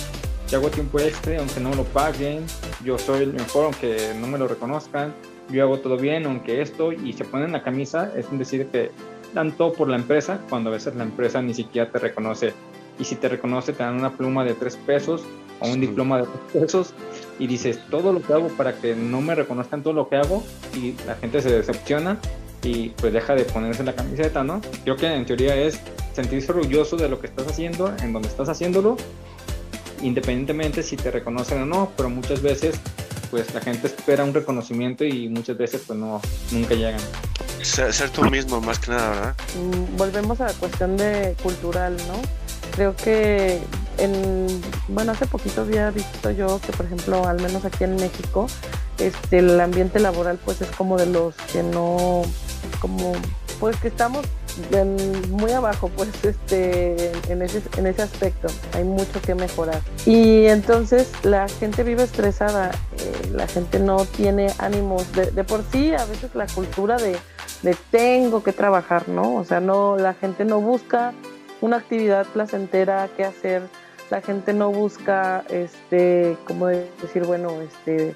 yo 0.50 0.58
hago 0.58 0.70
tiempo 0.70 1.00
extra 1.00 1.38
aunque 1.38 1.58
no 1.58 1.74
lo 1.74 1.84
paguen, 1.84 2.44
yo 2.84 2.98
soy 2.98 3.22
el 3.22 3.32
mejor 3.32 3.64
aunque 3.64 4.12
no 4.20 4.26
me 4.26 4.38
lo 4.38 4.46
reconozcan, 4.46 5.14
yo 5.48 5.62
hago 5.62 5.78
todo 5.78 5.96
bien 5.96 6.26
aunque 6.26 6.60
esto, 6.60 6.92
y 6.92 7.14
se 7.14 7.24
ponen 7.24 7.52
la 7.52 7.62
camisa, 7.62 8.12
es 8.14 8.26
decir 8.38 8.66
que 8.66 8.90
dan 9.34 9.52
todo 9.52 9.72
por 9.72 9.88
la 9.88 9.96
empresa 9.96 10.40
cuando 10.48 10.70
a 10.70 10.72
veces 10.72 10.94
la 10.94 11.02
empresa 11.02 11.42
ni 11.42 11.52
siquiera 11.54 11.90
te 11.90 11.98
reconoce. 11.98 12.54
Y 12.98 13.04
si 13.04 13.16
te 13.16 13.28
reconoce, 13.28 13.72
te 13.72 13.82
dan 13.82 13.96
una 13.96 14.12
pluma 14.12 14.44
de 14.44 14.54
tres 14.54 14.76
pesos 14.76 15.22
o 15.60 15.68
un 15.68 15.80
diploma 15.80 16.18
de 16.18 16.26
tres 16.26 16.62
pesos 16.62 16.94
y 17.38 17.46
dices 17.46 17.80
todo 17.90 18.12
lo 18.12 18.22
que 18.22 18.32
hago 18.32 18.48
para 18.48 18.74
que 18.76 18.94
no 18.94 19.20
me 19.20 19.34
reconozcan 19.34 19.82
todo 19.82 19.92
lo 19.92 20.08
que 20.08 20.16
hago 20.16 20.42
y 20.74 20.94
la 21.06 21.16
gente 21.16 21.42
se 21.42 21.50
decepciona 21.50 22.18
y 22.62 22.90
pues 22.90 23.12
deja 23.12 23.34
de 23.34 23.44
ponerse 23.44 23.84
la 23.84 23.94
camiseta, 23.94 24.42
¿no? 24.42 24.60
Creo 24.84 24.96
que 24.96 25.06
en 25.12 25.26
teoría 25.26 25.54
es 25.56 25.80
sentirse 26.14 26.52
orgulloso 26.52 26.96
de 26.96 27.08
lo 27.08 27.20
que 27.20 27.26
estás 27.26 27.46
haciendo, 27.46 27.92
en 28.02 28.12
donde 28.12 28.28
estás 28.28 28.48
haciéndolo, 28.48 28.96
independientemente 30.02 30.82
si 30.82 30.96
te 30.96 31.10
reconocen 31.10 31.62
o 31.62 31.66
no, 31.66 31.92
pero 31.96 32.08
muchas 32.08 32.40
veces 32.40 32.80
pues 33.34 33.52
la 33.52 33.60
gente 33.60 33.88
espera 33.88 34.22
un 34.22 34.32
reconocimiento 34.32 35.04
y 35.04 35.28
muchas 35.28 35.58
veces 35.58 35.82
pues 35.84 35.98
no, 35.98 36.20
nunca 36.52 36.76
llegan. 36.76 37.00
Ser, 37.62 38.08
tú 38.10 38.22
mismo, 38.30 38.60
más 38.60 38.78
que 38.78 38.92
nada, 38.92 39.08
¿verdad? 39.10 39.34
Mm, 39.58 39.96
volvemos 39.96 40.40
a 40.40 40.44
la 40.46 40.52
cuestión 40.52 40.96
de 40.96 41.34
cultural, 41.42 41.96
¿no? 42.06 42.22
Creo 42.76 42.94
que 42.94 43.58
en, 43.98 44.62
bueno, 44.86 45.10
hace 45.10 45.26
poquito 45.26 45.62
había 45.62 45.90
visto 45.90 46.30
yo 46.30 46.60
que, 46.60 46.70
por 46.74 46.86
ejemplo, 46.86 47.26
al 47.26 47.42
menos 47.42 47.64
aquí 47.64 47.82
en 47.82 47.96
México, 47.96 48.46
este, 48.98 49.38
el 49.38 49.60
ambiente 49.60 49.98
laboral, 49.98 50.38
pues 50.44 50.60
es 50.60 50.68
como 50.68 50.96
de 50.96 51.06
los 51.06 51.34
que 51.52 51.64
no, 51.64 52.22
como, 52.80 53.14
pues 53.58 53.74
que 53.78 53.88
estamos 53.88 54.24
muy 55.30 55.52
abajo, 55.52 55.90
pues, 55.96 56.10
este, 56.24 57.12
en 57.28 57.42
ese, 57.42 57.62
en 57.76 57.86
ese 57.86 58.02
aspecto. 58.02 58.48
Hay 58.72 58.84
mucho 58.84 59.20
que 59.22 59.34
mejorar. 59.34 59.80
Y 60.06 60.46
entonces 60.46 61.08
la 61.22 61.48
gente 61.48 61.82
vive 61.82 62.02
estresada, 62.02 62.70
eh, 62.70 63.30
la 63.32 63.46
gente 63.46 63.78
no 63.78 64.04
tiene 64.04 64.52
ánimos. 64.58 65.10
De, 65.12 65.30
de 65.30 65.44
por 65.44 65.62
sí, 65.70 65.92
a 65.94 66.04
veces 66.04 66.34
la 66.34 66.46
cultura 66.46 66.96
de 66.96 67.16
de 67.64 67.74
tengo 67.90 68.42
que 68.42 68.52
trabajar, 68.52 69.08
¿no? 69.08 69.36
O 69.36 69.44
sea, 69.44 69.58
no, 69.58 69.96
la 69.96 70.12
gente 70.14 70.44
no 70.44 70.60
busca 70.60 71.12
una 71.62 71.78
actividad 71.78 72.26
placentera 72.26 73.08
que 73.16 73.24
hacer, 73.24 73.62
la 74.10 74.20
gente 74.20 74.52
no 74.52 74.70
busca, 74.70 75.44
este, 75.48 76.36
como 76.46 76.66
decir, 76.66 77.24
bueno, 77.24 77.62
este, 77.62 78.14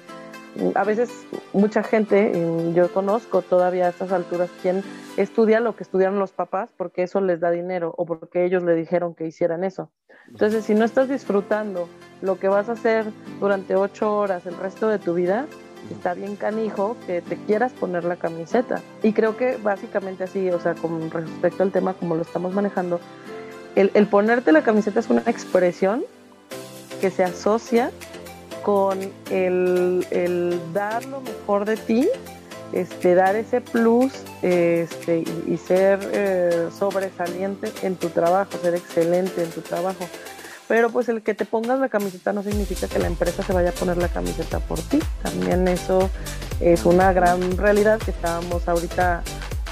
a 0.75 0.83
veces 0.83 1.09
mucha 1.53 1.83
gente, 1.83 2.31
yo 2.73 2.91
conozco 2.91 3.41
todavía 3.41 3.87
a 3.87 3.89
estas 3.89 4.11
alturas, 4.11 4.49
quien 4.61 4.83
estudia 5.17 5.59
lo 5.59 5.75
que 5.75 5.83
estudiaron 5.83 6.19
los 6.19 6.31
papás 6.31 6.69
porque 6.75 7.03
eso 7.03 7.21
les 7.21 7.39
da 7.39 7.51
dinero 7.51 7.93
o 7.97 8.05
porque 8.05 8.45
ellos 8.45 8.63
le 8.63 8.75
dijeron 8.75 9.15
que 9.15 9.27
hicieran 9.27 9.63
eso. 9.63 9.89
Entonces, 10.27 10.65
si 10.65 10.75
no 10.75 10.85
estás 10.85 11.09
disfrutando 11.09 11.89
lo 12.21 12.39
que 12.39 12.47
vas 12.47 12.69
a 12.69 12.73
hacer 12.73 13.05
durante 13.39 13.75
ocho 13.75 14.15
horas 14.15 14.45
el 14.45 14.57
resto 14.57 14.87
de 14.87 14.99
tu 14.99 15.13
vida, 15.13 15.47
está 15.91 16.13
bien 16.13 16.35
canijo 16.35 16.95
que 17.07 17.21
te 17.21 17.35
quieras 17.35 17.73
poner 17.73 18.03
la 18.03 18.15
camiseta. 18.15 18.81
Y 19.01 19.13
creo 19.13 19.37
que 19.37 19.57
básicamente 19.57 20.23
así, 20.23 20.49
o 20.49 20.59
sea, 20.59 20.75
con 20.75 21.09
respecto 21.09 21.63
al 21.63 21.71
tema 21.71 21.93
como 21.93 22.15
lo 22.15 22.21
estamos 22.21 22.53
manejando, 22.53 22.99
el, 23.75 24.07
ponerte 24.07 24.51
la 24.51 24.61
camiseta 24.61 24.99
es 24.99 25.09
una 25.09 25.23
expresión 25.25 26.03
que 27.01 27.09
se 27.09 27.23
asocia 27.23 27.91
con 28.63 28.99
el, 29.29 30.59
dar 30.73 31.05
lo 31.05 31.21
mejor 31.21 31.65
de 31.65 31.77
ti, 31.77 32.09
este, 32.73 33.15
dar 33.15 33.35
ese 33.35 33.61
plus 33.61 34.13
este, 34.41 35.23
y, 35.47 35.57
ser 35.57 35.99
eh, 36.13 36.69
sobresaliente 36.77 37.71
en 37.81 37.95
tu 37.95 38.09
trabajo, 38.09 38.51
ser 38.61 38.75
excelente 38.75 39.43
en 39.43 39.49
tu 39.49 39.61
trabajo. 39.61 40.05
Pero 40.67 40.91
pues 40.91 41.09
el 41.09 41.23
que 41.23 41.33
te 41.33 41.45
pongas 41.45 41.79
la 41.79 41.89
camiseta 41.89 42.31
no 42.31 42.43
significa 42.43 42.87
que 42.87 42.99
la 42.99 43.07
empresa 43.07 43.41
se 43.41 43.53
vaya 43.53 43.71
a 43.71 43.73
poner 43.73 43.97
la 43.97 44.07
camiseta 44.07 44.59
por 44.59 44.79
ti. 44.79 44.99
También 45.23 45.67
eso 45.67 46.11
es 46.59 46.85
una 46.85 47.11
gran 47.11 47.57
realidad 47.57 47.97
que 47.97 48.11
estábamos 48.11 48.67
ahorita 48.67 49.23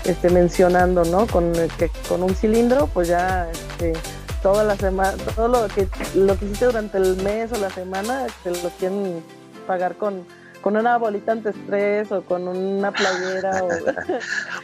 este, 0.05 0.31
mencionando, 0.31 1.05
¿no? 1.05 1.27
Con, 1.27 1.53
que, 1.77 1.91
con 2.09 2.23
un 2.23 2.33
cilindro, 2.33 2.87
pues 2.87 3.09
ya 3.09 3.47
este, 3.51 3.93
toda 4.41 4.63
la 4.63 4.75
semana, 4.75 5.13
todo 5.35 5.47
lo 5.47 5.67
que, 5.67 5.87
lo 6.15 6.37
que 6.37 6.45
hiciste 6.45 6.65
durante 6.65 6.97
el 6.97 7.17
mes 7.17 7.51
o 7.51 7.57
la 7.57 7.69
semana, 7.69 8.27
te 8.43 8.51
lo 8.51 8.69
quieren 8.77 9.23
pagar 9.65 9.95
con, 9.95 10.25
con 10.61 10.77
una 10.77 10.97
bolita 10.97 11.31
antiestrés 11.33 12.11
o 12.11 12.21
con 12.21 12.47
una 12.47 12.91
playera. 12.91 13.63
o... 13.63 13.69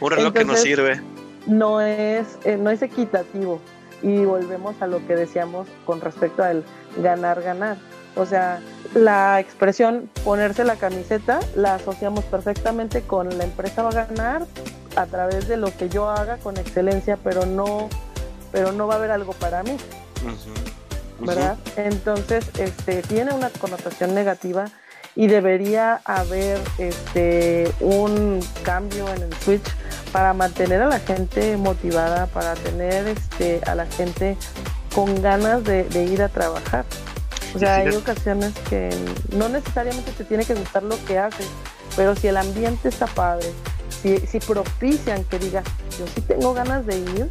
un 0.04 0.10
reloj 0.10 0.32
que 0.32 0.44
no 0.44 0.56
sirve. 0.56 1.00
No 1.46 1.80
es, 1.80 2.38
eh, 2.44 2.56
no 2.56 2.70
es 2.70 2.80
equitativo 2.82 3.60
y 4.02 4.24
volvemos 4.24 4.80
a 4.80 4.86
lo 4.86 5.04
que 5.06 5.16
decíamos 5.16 5.66
con 5.84 6.00
respecto 6.00 6.42
al 6.42 6.62
ganar, 6.98 7.42
ganar. 7.42 7.76
O 8.16 8.26
sea, 8.26 8.60
la 8.94 9.40
expresión 9.40 10.08
ponerse 10.24 10.64
la 10.64 10.76
camiseta 10.76 11.40
la 11.56 11.74
asociamos 11.74 12.24
perfectamente 12.24 13.02
con 13.02 13.36
la 13.36 13.44
empresa 13.44 13.82
va 13.82 13.90
a 13.90 14.06
ganar 14.06 14.46
a 14.94 15.06
través 15.06 15.48
de 15.48 15.56
lo 15.56 15.76
que 15.76 15.88
yo 15.88 16.08
haga 16.08 16.36
con 16.36 16.56
excelencia, 16.56 17.18
pero 17.22 17.44
no, 17.46 17.88
pero 18.54 18.70
no 18.70 18.86
va 18.86 18.94
a 18.94 18.96
haber 18.98 19.10
algo 19.10 19.32
para 19.32 19.64
mí. 19.64 19.76
¿Verdad? 21.18 21.58
Entonces, 21.76 22.44
este, 22.56 23.02
tiene 23.02 23.34
una 23.34 23.50
connotación 23.50 24.14
negativa 24.14 24.66
y 25.16 25.26
debería 25.26 26.00
haber 26.04 26.60
este, 26.78 27.70
un 27.80 28.40
cambio 28.62 29.12
en 29.12 29.22
el 29.22 29.34
switch 29.40 29.64
para 30.12 30.32
mantener 30.34 30.82
a 30.82 30.86
la 30.86 31.00
gente 31.00 31.56
motivada, 31.56 32.26
para 32.26 32.54
tener 32.54 33.08
este, 33.08 33.60
a 33.66 33.74
la 33.74 33.86
gente 33.86 34.36
con 34.94 35.20
ganas 35.20 35.64
de, 35.64 35.88
ir 36.04 36.22
a 36.22 36.28
trabajar. 36.28 36.84
O 37.56 37.58
sea, 37.58 37.76
hay 37.76 37.94
ocasiones 37.94 38.52
que 38.70 38.90
no 39.32 39.48
necesariamente 39.48 40.12
te 40.12 40.24
tiene 40.24 40.44
que 40.44 40.54
gustar 40.54 40.84
lo 40.84 40.96
que 41.06 41.18
haces, 41.18 41.48
pero 41.96 42.14
si 42.14 42.28
el 42.28 42.36
ambiente 42.36 42.88
está 42.88 43.06
padre, 43.06 43.52
si, 44.02 44.18
si 44.18 44.38
propician 44.38 45.24
que 45.24 45.40
digas, 45.40 45.64
yo 45.98 46.06
sí 46.14 46.20
tengo 46.20 46.54
ganas 46.54 46.86
de 46.86 46.98
ir, 46.98 47.30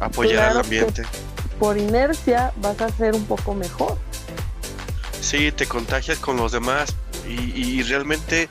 apoyar 0.00 0.50
al 0.50 0.58
ambiente. 0.58 1.02
Por 1.58 1.78
inercia 1.78 2.52
vas 2.56 2.80
a 2.80 2.88
ser 2.90 3.14
un 3.14 3.24
poco 3.24 3.54
mejor. 3.54 3.98
Sí, 5.20 5.50
te 5.52 5.66
contagias 5.66 6.18
con 6.18 6.36
los 6.36 6.52
demás 6.52 6.94
y, 7.28 7.82
realmente 7.82 8.48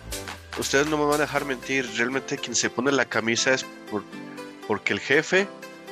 ustedes 0.59 0.87
no 0.87 0.97
me 0.97 1.05
van 1.05 1.15
a 1.15 1.17
dejar 1.19 1.45
mentir, 1.45 1.89
realmente 1.95 2.37
quien 2.37 2.55
se 2.55 2.69
pone 2.69 2.91
la 2.91 3.05
camisa 3.05 3.53
es 3.53 3.65
por, 3.89 4.03
porque 4.67 4.93
el 4.93 4.99
jefe 4.99 5.47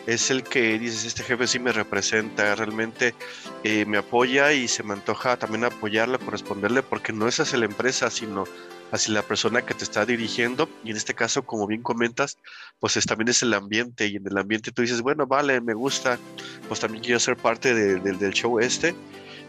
es 0.08 0.32
el 0.32 0.44
que 0.44 0.78
dices, 0.80 1.06
este 1.06 1.24
jefe 1.24 1.48
sí 1.48 1.60
me 1.60 1.72
representa, 1.72 2.56
realmente 2.56 3.16
eh, 3.64 3.86
me 3.86 3.98
apoya 3.98 4.52
y 4.52 4.68
se 4.68 4.84
me 4.84 4.94
antoja 4.94 5.38
también 5.38 5.64
apoyarle, 5.64 6.20
corresponderle, 6.20 6.84
porque 6.84 7.14
no 7.14 7.28
es 7.28 7.40
hacia 7.40 7.60
la 7.60 7.66
empresa, 7.66 8.10
sino 8.10 8.46
hacia 8.94 9.16
la 9.16 9.24
persona 9.24 9.64
que 9.64 9.74
te 9.74 9.84
está 9.84 10.06
dirigiendo. 10.06 10.70
Y 10.84 10.92
en 10.92 10.98
este 10.98 11.16
caso, 11.16 11.44
como 11.44 11.66
bien 11.66 11.82
comentas, 11.82 12.38
pues 12.80 12.96
es, 12.96 13.06
también 13.06 13.28
es 13.28 13.42
el 13.42 13.54
ambiente. 13.54 14.06
Y 14.06 14.18
en 14.18 14.28
el 14.28 14.38
ambiente 14.38 14.72
tú 14.72 14.84
dices, 14.84 15.02
bueno, 15.02 15.26
vale, 15.26 15.60
me 15.62 15.74
gusta, 15.74 16.20
pues 16.68 16.80
también 16.80 17.04
quiero 17.04 17.20
ser 17.20 17.36
parte 17.36 17.74
del 17.74 18.34
show 18.34 18.60
este. 18.60 18.94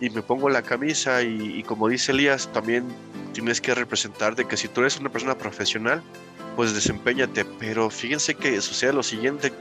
Y 0.00 0.08
me 0.10 0.22
pongo 0.22 0.48
la 0.48 0.62
camisa 0.62 1.22
y, 1.22 1.58
y 1.58 1.62
como 1.62 1.88
dice 1.88 2.12
Elías, 2.12 2.50
también 2.52 2.86
tienes 3.34 3.60
que 3.60 3.74
representar 3.74 4.34
de 4.34 4.46
que 4.46 4.56
si 4.56 4.66
tú 4.66 4.80
eres 4.80 4.98
una 4.98 5.12
persona 5.12 5.36
profesional, 5.36 6.02
pues 6.56 6.74
desempeñate. 6.74 7.44
Pero 7.44 7.90
fíjense 7.90 8.34
que 8.34 8.58
sucede 8.62 8.94
lo 8.94 9.02
siguiente, 9.02 9.52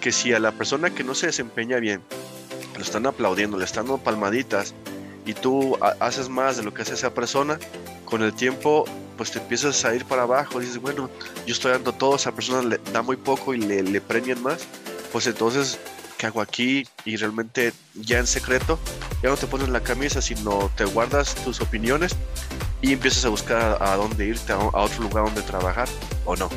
que 0.00 0.12
si 0.12 0.34
a 0.34 0.38
la 0.38 0.52
persona 0.52 0.90
que 0.90 1.04
no 1.04 1.14
se 1.14 1.26
desempeña 1.26 1.78
bien, 1.78 2.02
lo 2.76 2.82
están 2.82 3.06
aplaudiendo, 3.06 3.56
le 3.56 3.64
están 3.64 3.86
dando 3.86 4.04
palmaditas 4.04 4.74
y 5.24 5.32
tú 5.32 5.78
haces 6.00 6.28
más 6.28 6.58
de 6.58 6.62
lo 6.62 6.74
que 6.74 6.82
hace 6.82 6.94
esa 6.94 7.14
persona, 7.14 7.58
con 8.04 8.22
el 8.22 8.32
tiempo 8.34 8.84
pues 9.16 9.30
te 9.30 9.38
empiezas 9.38 9.84
a 9.84 9.94
ir 9.94 10.04
para 10.04 10.22
abajo, 10.22 10.60
dices, 10.60 10.78
bueno, 10.78 11.10
yo 11.46 11.54
estoy 11.54 11.72
dando 11.72 11.92
todo, 11.92 12.16
esa 12.16 12.32
persona 12.32 12.62
le 12.62 12.80
da 12.92 13.02
muy 13.02 13.16
poco 13.16 13.54
y 13.54 13.58
le, 13.58 13.82
le 13.82 14.00
premian 14.00 14.42
más, 14.42 14.66
pues 15.12 15.26
entonces, 15.26 15.78
¿qué 16.18 16.26
hago 16.26 16.40
aquí? 16.40 16.86
Y 17.04 17.16
realmente 17.16 17.72
ya 17.94 18.18
en 18.18 18.26
secreto, 18.26 18.78
ya 19.22 19.30
no 19.30 19.36
te 19.36 19.46
pones 19.46 19.68
la 19.68 19.80
camisa, 19.80 20.20
sino 20.20 20.70
te 20.76 20.84
guardas 20.84 21.34
tus 21.36 21.60
opiniones 21.60 22.16
y 22.82 22.92
empiezas 22.92 23.24
a 23.24 23.28
buscar 23.30 23.78
a, 23.80 23.96
dónde 23.96 24.26
irte, 24.26 24.52
a, 24.52 24.58
otro 24.58 25.02
lugar 25.02 25.24
donde 25.24 25.42
trabajar, 25.42 25.88
o 26.24 26.36
no. 26.36 26.48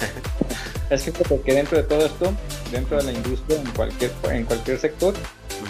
es 0.90 1.02
que 1.02 1.12
porque 1.12 1.54
dentro 1.54 1.78
de 1.78 1.84
todo 1.84 2.04
esto, 2.04 2.32
dentro 2.70 2.98
de 2.98 3.04
la 3.04 3.12
industria, 3.12 3.60
en 3.60 3.70
cualquier, 3.70 4.12
en 4.30 4.44
cualquier 4.44 4.78
sector, 4.78 5.14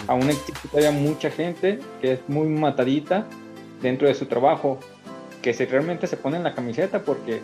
aún 0.07 0.29
existe 0.29 0.67
todavía 0.67 0.91
mucha 0.91 1.31
gente 1.31 1.79
que 2.01 2.13
es 2.13 2.19
muy 2.27 2.47
matadita 2.47 3.25
dentro 3.81 4.07
de 4.07 4.13
su 4.13 4.25
trabajo, 4.25 4.79
que 5.41 5.53
se, 5.53 5.65
realmente 5.65 6.07
se 6.07 6.17
ponen 6.17 6.43
la 6.43 6.53
camiseta 6.53 7.01
porque 7.01 7.41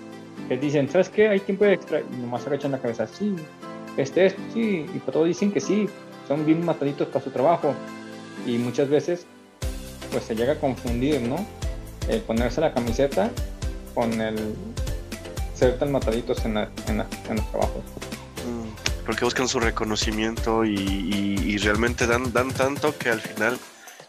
les 0.49 0.61
dicen, 0.61 0.89
¿sabes 0.89 1.09
qué? 1.09 1.29
Hay 1.29 1.39
tiempo 1.39 1.65
extra 1.65 2.01
y 2.01 2.21
nomás 2.21 2.45
agachan 2.47 2.71
la 2.71 2.79
cabeza, 2.79 3.07
sí, 3.07 3.35
este 3.97 4.27
es, 4.27 4.35
sí, 4.53 4.85
y 4.93 4.99
para 4.99 5.13
todos 5.13 5.27
dicen 5.27 5.51
que 5.51 5.59
sí, 5.59 5.89
son 6.27 6.45
bien 6.45 6.63
mataditos 6.63 7.07
para 7.07 7.23
su 7.23 7.31
trabajo 7.31 7.73
y 8.45 8.57
muchas 8.57 8.89
veces 8.89 9.25
pues 10.11 10.23
se 10.23 10.35
llega 10.35 10.53
a 10.53 10.59
confundir, 10.59 11.21
¿no? 11.21 11.45
El 12.07 12.21
ponerse 12.21 12.61
la 12.61 12.73
camiseta 12.73 13.31
con 13.93 14.21
el 14.21 14.55
ser 15.53 15.79
tan 15.79 15.91
mataditos 15.91 16.45
en, 16.45 16.57
en, 16.57 16.97
los 16.97 17.51
trabajos. 17.51 17.83
Mm, 18.45 19.05
porque 19.05 19.25
buscan 19.25 19.47
su 19.47 19.59
reconocimiento 19.59 20.63
y, 20.63 20.75
y, 20.75 21.57
realmente 21.57 22.05
dan, 22.05 22.31
dan 22.31 22.51
tanto 22.51 22.95
que 22.97 23.09
al 23.09 23.21
final 23.21 23.57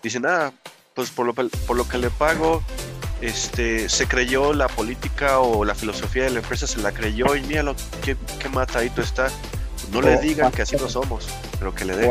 dicen, 0.02 0.26
ah, 0.26 0.52
pues 0.94 1.10
por 1.10 1.26
lo, 1.26 1.32
por 1.34 1.76
lo 1.76 1.88
que 1.88 1.98
le 1.98 2.10
pago, 2.10 2.62
este, 3.20 3.88
se 3.88 4.06
creyó 4.06 4.52
la 4.52 4.68
política 4.68 5.40
o 5.40 5.64
la 5.64 5.74
filosofía 5.74 6.24
de 6.24 6.30
la 6.30 6.38
empresa, 6.40 6.66
se 6.66 6.80
la 6.80 6.92
creyó 6.92 7.34
y 7.34 7.42
mira 7.42 7.62
lo 7.62 7.74
que, 8.02 8.16
matadito 8.48 9.02
está. 9.02 9.28
No 9.92 10.02
le 10.02 10.18
digan 10.18 10.52
que 10.52 10.62
así 10.62 10.76
no 10.76 10.88
somos, 10.88 11.26
pero 11.58 11.74
que 11.74 11.84
le 11.84 11.96
den. 11.96 12.10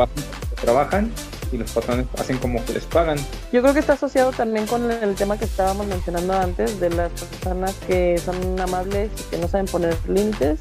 trabajan 0.62 1.12
y 1.52 1.58
los 1.58 1.72
patrones 1.72 2.08
hacen 2.18 2.38
como 2.38 2.64
que 2.66 2.74
les 2.74 2.86
pagan. 2.86 3.18
Yo 3.52 3.62
creo 3.62 3.74
que 3.74 3.80
está 3.80 3.94
asociado 3.94 4.32
también 4.32 4.66
con 4.66 4.92
el 4.92 5.16
tema 5.16 5.38
que 5.38 5.46
estábamos 5.46 5.86
mencionando 5.88 6.34
antes 6.34 6.80
de 6.80 6.90
las 6.90 7.12
personas 7.12 7.74
que 7.88 8.18
son 8.18 8.60
amables 8.60 9.12
y 9.20 9.24
que 9.30 9.38
no 9.38 9.48
saben 9.48 9.68
poner 9.68 9.96
límites. 10.08 10.60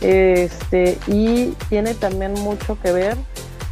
Este, 0.00 0.98
y 1.06 1.52
tiene 1.68 1.94
también 1.94 2.34
mucho 2.34 2.78
que 2.80 2.92
ver 2.92 3.16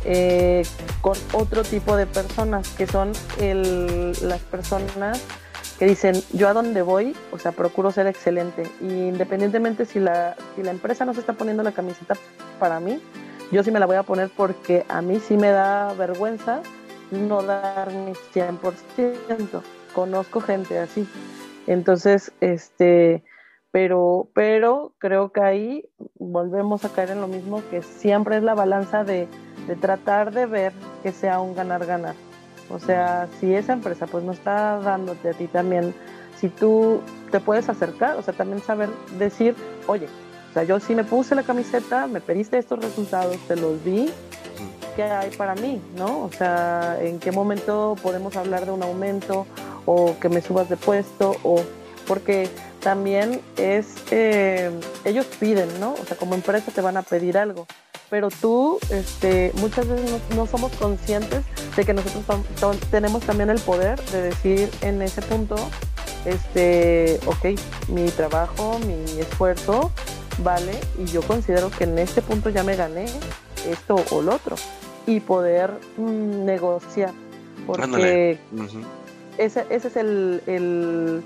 eh, 0.04 0.64
con 1.00 1.16
otro 1.32 1.62
tipo 1.62 1.96
de 1.96 2.06
personas, 2.06 2.68
que 2.70 2.86
son 2.86 3.12
las 3.38 4.40
personas 4.40 5.20
que 5.78 5.86
dicen, 5.86 6.14
yo 6.32 6.48
a 6.48 6.52
dónde 6.52 6.82
voy, 6.82 7.16
o 7.32 7.38
sea, 7.38 7.52
procuro 7.52 7.90
ser 7.90 8.06
excelente. 8.06 8.64
Y 8.80 9.08
independientemente 9.08 9.84
si 9.86 9.98
la, 9.98 10.36
si 10.54 10.62
la 10.62 10.70
empresa 10.70 11.04
no 11.04 11.14
se 11.14 11.20
está 11.20 11.32
poniendo 11.32 11.62
la 11.62 11.72
camiseta 11.72 12.16
para 12.58 12.80
mí, 12.80 13.00
yo 13.50 13.62
sí 13.62 13.70
me 13.70 13.80
la 13.80 13.86
voy 13.86 13.96
a 13.96 14.02
poner 14.02 14.30
porque 14.36 14.84
a 14.88 15.02
mí 15.02 15.20
sí 15.20 15.36
me 15.36 15.50
da 15.50 15.92
vergüenza 15.94 16.62
no 17.10 17.42
dar 17.42 17.92
mi 17.92 18.12
100%. 18.12 19.62
Conozco 19.94 20.40
gente 20.40 20.78
así. 20.78 21.06
Entonces, 21.66 22.32
este, 22.40 23.22
pero, 23.70 24.28
pero 24.34 24.92
creo 24.98 25.32
que 25.32 25.40
ahí 25.40 25.88
volvemos 26.16 26.84
a 26.84 26.90
caer 26.90 27.10
en 27.10 27.20
lo 27.20 27.28
mismo, 27.28 27.62
que 27.70 27.82
siempre 27.82 28.36
es 28.36 28.42
la 28.42 28.54
balanza 28.54 29.04
de, 29.04 29.28
tratar 29.80 30.32
de 30.32 30.46
ver 30.46 30.72
que 31.02 31.12
sea 31.12 31.40
un 31.40 31.54
ganar-ganar. 31.54 32.14
O 32.70 32.78
sea, 32.78 33.28
si 33.40 33.54
esa 33.54 33.72
empresa 33.72 34.06
pues 34.06 34.24
no 34.24 34.32
está 34.32 34.78
dándote 34.78 35.30
a 35.30 35.32
ti 35.32 35.46
también, 35.46 35.94
si 36.40 36.48
tú 36.48 37.00
te 37.30 37.40
puedes 37.40 37.68
acercar, 37.68 38.16
o 38.16 38.22
sea, 38.22 38.34
también 38.34 38.62
saber 38.62 38.88
decir, 39.18 39.54
oye, 39.86 40.06
o 40.50 40.52
sea, 40.54 40.64
yo 40.64 40.80
sí 40.80 40.94
me 40.94 41.04
puse 41.04 41.34
la 41.34 41.42
camiseta, 41.42 42.06
me 42.06 42.20
pediste 42.20 42.58
estos 42.58 42.80
resultados, 42.80 43.36
te 43.48 43.56
los 43.56 43.84
di, 43.84 44.10
¿qué 44.96 45.02
hay 45.02 45.30
para 45.30 45.54
mí? 45.54 45.80
¿No? 45.96 46.22
O 46.22 46.30
sea, 46.30 46.98
¿en 47.00 47.18
qué 47.18 47.32
momento 47.32 47.96
podemos 48.02 48.36
hablar 48.36 48.64
de 48.64 48.72
un 48.72 48.82
aumento 48.82 49.46
o 49.86 50.16
que 50.20 50.28
me 50.28 50.40
subas 50.40 50.68
de 50.68 50.76
puesto 50.76 51.36
o 51.42 51.60
porque 52.06 52.48
también 52.80 53.40
es, 53.56 53.96
eh, 54.10 54.70
ellos 55.04 55.26
piden, 55.40 55.80
¿no? 55.80 55.94
O 55.94 56.04
sea, 56.04 56.16
como 56.16 56.34
empresa 56.34 56.70
te 56.70 56.80
van 56.80 56.96
a 56.96 57.02
pedir 57.02 57.38
algo, 57.38 57.66
pero 58.14 58.28
tú 58.30 58.78
este, 58.90 59.50
muchas 59.56 59.88
veces 59.88 60.20
no, 60.36 60.46
somos 60.46 60.70
conscientes 60.76 61.42
de 61.74 61.84
que 61.84 61.92
nosotros 61.92 62.78
tenemos 62.88 63.24
también 63.24 63.50
el 63.50 63.58
poder 63.58 64.00
de 64.12 64.22
decir 64.22 64.70
en 64.82 65.02
ese 65.02 65.20
punto, 65.20 65.56
este, 66.24 67.18
ok, 67.26 67.58
mi 67.88 68.08
trabajo, 68.10 68.78
mi 68.86 69.18
esfuerzo 69.18 69.90
vale 70.44 70.78
y 70.96 71.06
yo 71.06 71.22
considero 71.22 71.70
que 71.70 71.82
en 71.82 71.98
este 71.98 72.22
punto 72.22 72.50
ya 72.50 72.62
me 72.62 72.76
gané 72.76 73.06
esto 73.68 73.96
o 74.12 74.22
lo 74.22 74.36
otro. 74.36 74.54
Y 75.08 75.18
poder 75.18 75.72
mm, 75.96 76.44
negociar, 76.44 77.10
porque 77.66 78.38
ese, 79.38 79.66
ese 79.70 79.88
es 79.88 79.96
el 79.96 80.40
el 80.46 81.24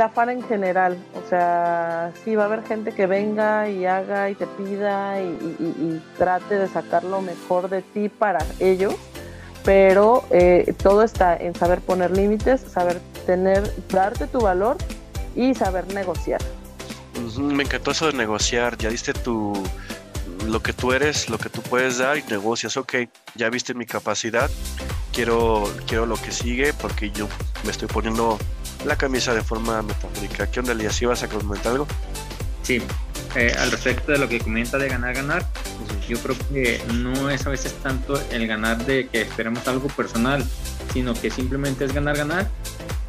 afán 0.00 0.30
en 0.30 0.42
general. 0.42 0.96
O 1.14 1.28
sea, 1.28 2.12
sí 2.24 2.36
va 2.36 2.44
a 2.44 2.46
haber 2.46 2.64
gente 2.64 2.92
que 2.92 3.06
venga 3.06 3.68
y 3.68 3.86
haga 3.86 4.30
y 4.30 4.34
te 4.34 4.46
pida 4.46 5.20
y, 5.20 6.00
trate 6.18 6.56
de 6.56 6.68
sacar 6.68 7.04
lo 7.04 7.20
mejor 7.20 7.68
de 7.68 7.82
ti 7.82 8.08
para 8.08 8.44
ellos, 8.60 8.94
pero 9.64 10.24
eh, 10.30 10.74
todo 10.82 11.02
está 11.02 11.36
en 11.36 11.54
saber 11.54 11.80
poner 11.80 12.16
límites, 12.16 12.60
saber 12.60 13.00
tener, 13.26 13.72
darte 13.88 14.26
tu 14.26 14.40
valor 14.40 14.76
y 15.34 15.54
saber 15.54 15.92
negociar. 15.94 16.40
Me 17.38 17.64
encantó 17.64 17.90
eso 17.90 18.06
de 18.06 18.14
negociar, 18.14 18.76
ya 18.78 18.88
diste 18.88 19.12
tu 19.12 19.52
lo 20.46 20.60
que 20.60 20.72
tú 20.72 20.92
eres, 20.92 21.28
lo 21.30 21.38
que 21.38 21.48
tú 21.48 21.62
puedes 21.62 21.98
dar 21.98 22.18
y 22.18 22.22
negocias, 22.24 22.76
ok, 22.76 22.94
ya 23.36 23.48
viste 23.48 23.74
mi 23.74 23.86
capacidad, 23.86 24.50
quiero, 25.12 25.64
quiero 25.86 26.06
lo 26.06 26.16
que 26.16 26.32
sigue 26.32 26.72
porque 26.72 27.10
yo 27.10 27.28
me 27.64 27.70
estoy 27.70 27.88
poniendo 27.88 28.38
la 28.84 28.96
camisa 28.96 29.34
de 29.34 29.42
forma 29.42 29.82
metafórica. 29.82 30.50
¿Qué 30.50 30.60
onda, 30.60 30.72
Elías? 30.72 30.94
¿Sí 30.94 31.06
vas 31.06 31.22
a 31.22 31.28
comentar 31.28 31.72
algo? 31.72 31.86
Sí, 32.62 32.80
eh, 33.34 33.54
al 33.58 33.70
respecto 33.70 34.12
de 34.12 34.18
lo 34.18 34.28
que 34.28 34.40
comenta 34.40 34.78
de 34.78 34.88
ganar, 34.88 35.14
ganar, 35.14 35.46
yo 36.08 36.18
creo 36.18 36.36
que 36.52 36.82
no 36.92 37.30
es 37.30 37.46
a 37.46 37.50
veces 37.50 37.74
tanto 37.82 38.20
el 38.30 38.46
ganar 38.46 38.84
de 38.84 39.08
que 39.08 39.22
esperemos 39.22 39.66
algo 39.68 39.88
personal, 39.88 40.44
sino 40.92 41.14
que 41.14 41.30
simplemente 41.30 41.84
es 41.84 41.92
ganar, 41.92 42.16
ganar. 42.16 42.48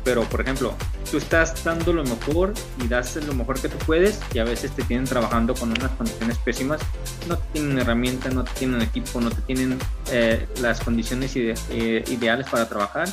Pero, 0.04 0.24
por 0.24 0.42
ejemplo, 0.42 0.76
tú 1.10 1.18
estás 1.18 1.64
dando 1.64 1.94
lo 1.94 2.04
mejor 2.04 2.54
y 2.84 2.88
das 2.88 3.16
lo 3.16 3.34
mejor 3.34 3.60
que 3.62 3.70
tú 3.70 3.78
puedes 3.86 4.20
y 4.34 4.40
a 4.40 4.44
veces 4.44 4.72
te 4.72 4.84
tienen 4.84 5.06
trabajando 5.06 5.54
con 5.54 5.70
unas 5.70 5.92
condiciones 5.92 6.38
pésimas, 6.40 6.82
no 7.28 7.38
te 7.38 7.44
tienen 7.54 7.80
herramientas, 7.80 8.34
no 8.34 8.44
te 8.44 8.52
tienen 8.52 8.82
equipo, 8.82 9.22
no 9.22 9.30
te 9.30 9.42
tienen 9.44 9.80
eh, 10.12 10.46
las 10.62 10.82
condiciones 10.82 11.32
eh, 11.36 12.04
ideales 12.08 12.50
para 12.50 12.68
trabajar 12.68 13.08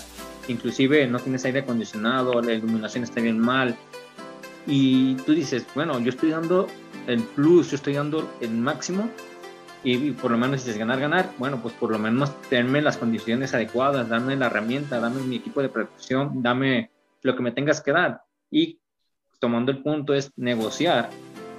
inclusive 0.49 1.07
no 1.07 1.19
tienes 1.19 1.45
aire 1.45 1.61
acondicionado, 1.61 2.41
la 2.41 2.53
iluminación 2.53 3.05
está 3.05 3.21
bien 3.21 3.39
mal. 3.39 3.77
Y 4.67 5.15
tú 5.17 5.33
dices, 5.33 5.67
bueno, 5.75 5.99
yo 6.01 6.11
estoy 6.11 6.31
dando 6.31 6.67
el 7.07 7.23
plus, 7.23 7.71
yo 7.71 7.77
estoy 7.77 7.95
dando 7.95 8.31
el 8.41 8.51
máximo 8.51 9.11
y, 9.83 10.11
por 10.13 10.31
lo 10.31 10.39
menos 10.39 10.65
dices 10.65 10.79
ganar, 10.79 11.01
ganar, 11.01 11.31
bueno, 11.39 11.61
pues 11.63 11.75
por 11.75 11.91
lo 11.91 11.99
menos 11.99 12.39
tenerme 12.43 12.83
las 12.83 12.99
condiciones 12.99 13.55
adecuadas, 13.55 14.09
dame 14.09 14.37
la 14.37 14.47
herramienta, 14.47 15.01
dame 15.01 15.23
mi 15.23 15.37
equipo 15.37 15.63
de 15.63 15.71
protección, 15.71 16.43
dame 16.43 16.91
lo 17.23 17.35
que 17.35 17.43
me 17.43 17.53
tengas 17.53 17.81
que 17.81 17.93
dar. 17.93 18.23
Y 18.51 18.79
tomando 19.39 19.73
el 19.73 19.83
punto 19.83 20.13
es 20.13 20.33
negociar, 20.37 21.09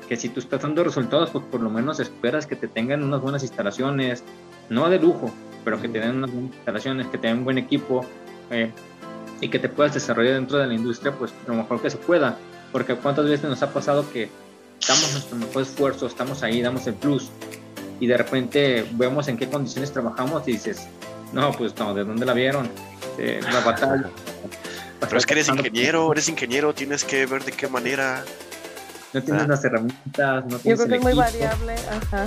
que 0.08 0.18
si 0.18 0.30
tú 0.30 0.40
estás 0.40 0.62
dando 0.62 0.84
resultados, 0.84 1.32
pues 1.32 1.46
por 1.46 1.62
lo 1.62 1.70
menos 1.70 2.00
esperas 2.00 2.46
que 2.46 2.56
te 2.56 2.68
tengan 2.68 3.04
unas 3.04 3.22
buenas 3.22 3.42
instalaciones, 3.42 4.24
no 4.70 4.90
de 4.90 5.00
lujo, 5.00 5.34
pero 5.64 5.82
que 5.82 5.90
te 5.90 6.00
den 6.00 6.18
unas 6.18 6.32
buenas 6.32 6.54
instalaciones, 6.54 7.08
que 7.08 7.18
te 7.18 7.28
den 7.28 7.40
un 7.40 7.44
buen 7.46 7.58
equipo 7.58 8.06
eh, 8.52 8.72
y 9.40 9.50
que 9.50 9.60
te 9.60 9.70
puedas 9.70 9.94
desarrollar 9.94 10.36
dentro 10.36 10.58
de 10.60 10.68
la 10.68 10.74
industria, 10.74 11.12
pues 11.14 11.34
lo 11.48 11.56
mejor 11.56 11.82
que 11.82 11.90
se 11.90 11.98
pueda. 11.98 12.38
Porque 12.72 12.96
cuántas 12.96 13.26
veces 13.26 13.50
nos 13.50 13.62
ha 13.64 13.74
pasado 13.74 14.10
que 14.12 14.30
damos 14.88 15.12
nuestro 15.14 15.38
mejor 15.38 15.64
esfuerzo, 15.64 16.08
estamos 16.08 16.44
ahí, 16.44 16.62
damos 16.62 16.86
el 16.88 16.94
plus 16.94 17.30
y 18.00 18.08
de 18.08 18.18
repente 18.18 18.86
vemos 18.94 19.28
en 19.28 19.38
qué 19.38 19.48
condiciones 19.48 19.92
trabajamos 19.92 20.48
y 20.48 20.54
dices, 20.54 20.88
no, 21.34 21.52
pues 21.52 21.78
no, 21.78 21.94
¿de 21.94 22.04
dónde 22.04 22.26
la 22.26 22.34
vieron? 22.34 22.70
la 23.18 23.60
batalla. 23.66 24.10
Pero 25.00 25.18
es 25.18 25.26
que 25.26 25.34
eres 25.34 25.50
ingeniero, 25.50 26.12
eres 26.12 26.30
ingeniero, 26.30 26.74
tienes 26.74 27.04
que 27.04 27.26
ver 27.26 27.44
de 27.44 27.52
qué 27.52 27.68
manera. 27.68 28.24
No 29.14 29.22
tienes 29.22 29.44
ah. 29.44 29.48
las 29.48 29.66
herramientas, 29.66 30.46
no 30.46 30.58
tienes 30.58 30.80
Yo 30.80 30.86
creo 30.86 30.88
que 30.88 30.96
es 30.96 31.02
muy 31.02 31.14
variable, 31.14 31.74
ajá. 31.74 32.26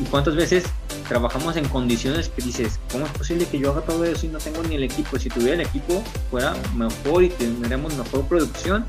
¿Y 0.00 0.04
cuántas 0.04 0.34
veces 0.34 0.64
trabajamos 1.08 1.56
en 1.56 1.68
condiciones 1.68 2.28
que 2.28 2.42
dices, 2.42 2.80
¿cómo 2.90 3.06
es 3.06 3.12
posible 3.12 3.46
que 3.46 3.58
yo 3.58 3.70
haga 3.72 3.82
todo 3.82 4.04
eso 4.04 4.26
y 4.26 4.28
no 4.28 4.38
tengo 4.38 4.62
ni 4.62 4.76
el 4.76 4.84
equipo? 4.84 5.18
Si 5.18 5.28
tuviera 5.28 5.54
el 5.54 5.60
equipo, 5.60 6.02
fuera 6.30 6.54
mejor 6.74 7.24
y 7.24 7.28
tendríamos 7.28 7.94
mejor 7.96 8.24
producción 8.26 8.84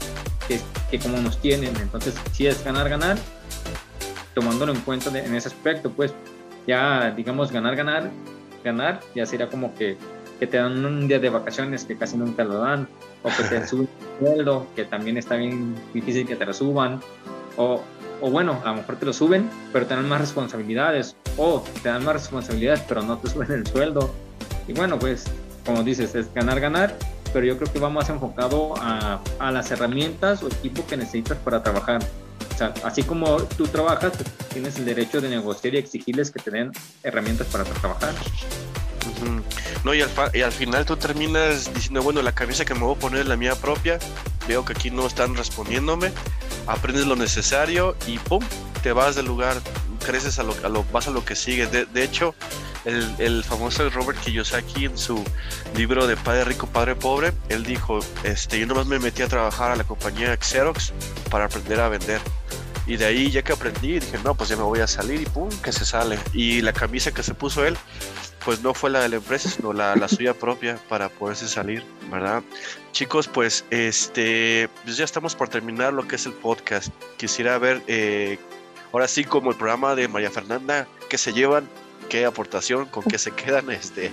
que, 0.48 0.60
que 0.90 1.00
como 1.00 1.18
nos 1.20 1.40
tienen. 1.40 1.76
Entonces, 1.78 2.16
si 2.32 2.48
es 2.48 2.64
ganar, 2.64 2.90
ganar, 2.90 3.18
tomándolo 4.34 4.74
en 4.74 4.82
cuenta 4.82 5.10
en 5.18 5.36
ese 5.36 5.48
aspecto, 5.48 5.92
pues 5.92 6.14
ya, 6.68 7.12
digamos, 7.12 7.52
ganar, 7.52 7.76
ganar, 7.76 8.12
ganar, 8.64 9.00
ya 9.14 9.26
sería 9.26 9.50
como 9.50 9.74
que, 9.76 9.98
que 10.40 10.48
te 10.48 10.58
dan 10.58 10.84
un 10.86 11.08
día 11.08 11.20
de 11.20 11.30
vacaciones 11.30 11.86
que 11.86 11.98
casi 11.98 12.18
nunca 12.18 12.44
lo 12.44 12.60
dan, 12.60 12.88
o 13.24 13.30
que 13.30 13.44
te 13.44 13.68
suben 13.68 13.90
el 14.20 14.28
sueldo, 14.28 14.68
que 14.76 14.86
también 14.86 15.18
está 15.18 15.36
bien 15.36 15.76
difícil 15.94 16.28
que 16.28 16.36
te 16.36 16.46
lo 16.46 16.54
suban, 16.54 17.02
o 17.58 17.82
o 18.22 18.30
bueno, 18.30 18.62
a 18.64 18.70
lo 18.70 18.76
mejor 18.78 18.96
te 18.98 19.06
lo 19.06 19.14
suben, 19.14 19.50
pero 19.72 19.86
te 19.86 19.96
dan 19.96 20.08
más 20.08 20.22
responsabilidades, 20.22 21.16
o 21.38 21.64
te 21.82 21.90
dan 21.90 22.04
más 22.04 22.14
responsabilidades, 22.14 22.82
pero 22.88 23.02
no 23.02 23.18
te 23.18 23.30
suben 23.32 23.52
el 23.52 23.68
sueldo. 23.68 24.14
Y 24.68 24.74
bueno, 24.74 24.98
pues, 24.98 25.26
como 25.66 25.84
dices, 25.84 26.16
es 26.16 26.34
ganar, 26.34 26.60
ganar, 26.60 26.98
pero 27.34 27.46
yo 27.46 27.58
creo 27.58 27.72
que 27.72 27.80
va 27.80 27.90
más 27.90 28.10
enfocado 28.10 28.74
a, 28.78 29.22
a 29.40 29.52
las 29.52 29.70
herramientas 29.72 30.42
o 30.44 30.48
equipo 30.48 30.86
que 30.88 30.98
necesitas 30.98 31.38
para 31.40 31.62
trabajar. 31.62 32.02
O 32.54 32.58
sea, 32.58 32.74
así 32.84 33.04
como 33.04 33.38
tú 33.58 33.68
trabajas, 33.68 34.14
pues, 34.16 34.32
tienes 34.50 34.78
el 34.78 34.86
derecho 34.86 35.20
de 35.20 35.30
negociar 35.30 35.74
y 35.74 35.78
exigirles 35.78 36.32
que 36.32 36.40
te 36.40 36.52
den 36.52 36.72
herramientas 37.04 37.48
para 37.48 37.64
trabajar. 37.66 38.14
No, 39.84 39.94
y 39.94 40.02
al, 40.02 40.10
y 40.34 40.42
al, 40.42 40.52
final 40.52 40.86
tú 40.86 40.98
terminas 40.98 41.74
diciendo, 41.74 42.02
bueno, 42.02 42.22
la 42.22 42.34
camisa 42.34 42.66
que 42.66 42.74
me 42.74 42.82
voy 42.82 42.96
a 42.96 43.00
poner 43.00 43.22
es 43.22 43.28
la 43.28 43.38
mía 43.38 43.56
propia, 43.56 44.00
veo 44.48 44.66
que 44.66 44.74
aquí 44.74 44.92
no 44.92 45.06
están 45.06 45.36
respondiéndome, 45.36 46.12
aprendes 46.68 47.06
lo 47.06 47.16
necesario 47.16 47.96
y 48.08 48.18
¡pum! 48.18 48.44
te 48.82 48.94
vas 48.94 49.16
del 49.16 49.26
lugar, 49.26 49.62
creces 50.06 50.40
a 50.40 50.44
lo, 50.44 50.54
a 50.54 50.84
vas 50.92 51.08
a 51.08 51.12
lo 51.12 51.26
que 51.26 51.36
sigue. 51.36 51.68
De, 51.68 51.86
de 51.86 52.04
hecho, 52.04 52.36
el, 52.86 53.16
el, 53.18 53.44
famoso 53.44 53.90
Robert 53.90 54.20
Kiyosaki 54.20 54.86
en 54.86 54.98
su 54.98 55.24
libro 55.76 56.08
de 56.08 56.16
Padre 56.16 56.46
Rico, 56.46 56.68
Padre 56.68 56.96
Pobre, 56.96 57.34
él 57.50 57.64
dijo, 57.64 58.00
este, 58.24 58.60
yo 58.60 58.68
nomás 58.68 58.86
me 58.86 59.00
metí 59.00 59.24
a 59.24 59.28
trabajar 59.28 59.72
a 59.72 59.76
la 59.76 59.84
compañía 59.84 60.38
Xerox 60.40 60.94
para 61.30 61.46
aprender 61.46 61.80
a 61.80 61.90
vender. 61.90 62.22
Y 62.88 62.98
de 62.98 63.06
ahí 63.06 63.32
ya 63.32 63.42
que 63.42 63.54
aprendí, 63.54 64.00
dije, 64.00 64.20
no, 64.24 64.36
pues 64.36 64.50
ya 64.50 64.56
me 64.56 64.62
voy 64.62 64.80
a 64.80 64.88
salir 64.88 65.22
y 65.22 65.26
pum, 65.26 65.50
que 65.64 65.72
se 65.72 65.86
sale. 65.86 66.20
Y 66.34 66.62
la 66.62 66.72
camisa 66.72 67.12
que 67.12 67.24
se 67.24 67.34
puso 67.34 67.66
él 67.66 67.76
pues 68.46 68.62
no 68.62 68.76
fue 68.76 68.92
la 68.92 69.02
de 69.02 69.10
la 69.10 69.16
empresa, 69.16 69.50
sino 69.50 69.74
la, 69.74 69.96
la 69.96 70.08
suya 70.08 70.36
propia 70.36 70.78
para 70.88 71.10
poderse 71.10 71.48
salir, 71.48 71.84
¿verdad? 72.12 72.44
Chicos, 72.92 73.28
pues 73.28 73.66
este, 73.72 74.70
pues 74.84 74.98
ya 74.98 75.04
estamos 75.04 75.36
por 75.36 75.50
terminar 75.50 75.92
lo 75.92 76.08
que 76.08 76.16
es 76.16 76.28
el 76.28 76.34
podcast. 76.34 76.94
Quisiera 77.18 77.58
ver, 77.58 77.82
eh, 77.88 78.38
ahora 78.94 79.08
sí, 79.08 79.24
como 79.24 79.50
el 79.50 79.58
programa 79.58 79.96
de 79.96 80.08
María 80.08 80.30
Fernanda, 80.30 80.88
qué 81.10 81.18
se 81.18 81.34
llevan, 81.34 81.68
qué 82.08 82.26
aportación, 82.26 82.86
con 82.86 83.04
qué 83.04 83.18
se 83.18 83.32
quedan, 83.32 83.70
este, 83.72 84.12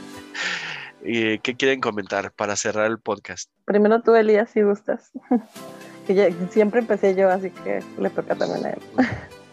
y 1.04 1.38
qué 1.40 1.54
quieren 1.54 1.80
comentar 1.80 2.32
para 2.32 2.56
cerrar 2.56 2.90
el 2.90 2.98
podcast. 2.98 3.50
Primero 3.66 4.00
tú, 4.00 4.14
Elías, 4.14 4.50
si 4.50 4.62
gustas. 4.62 5.10
que 6.06 6.34
siempre 6.50 6.80
empecé 6.80 7.14
yo, 7.14 7.28
así 7.28 7.50
que 7.50 7.80
le 7.98 8.08
toca 8.08 8.34
también 8.34 8.64
a 8.64 8.70
él. 8.70 8.80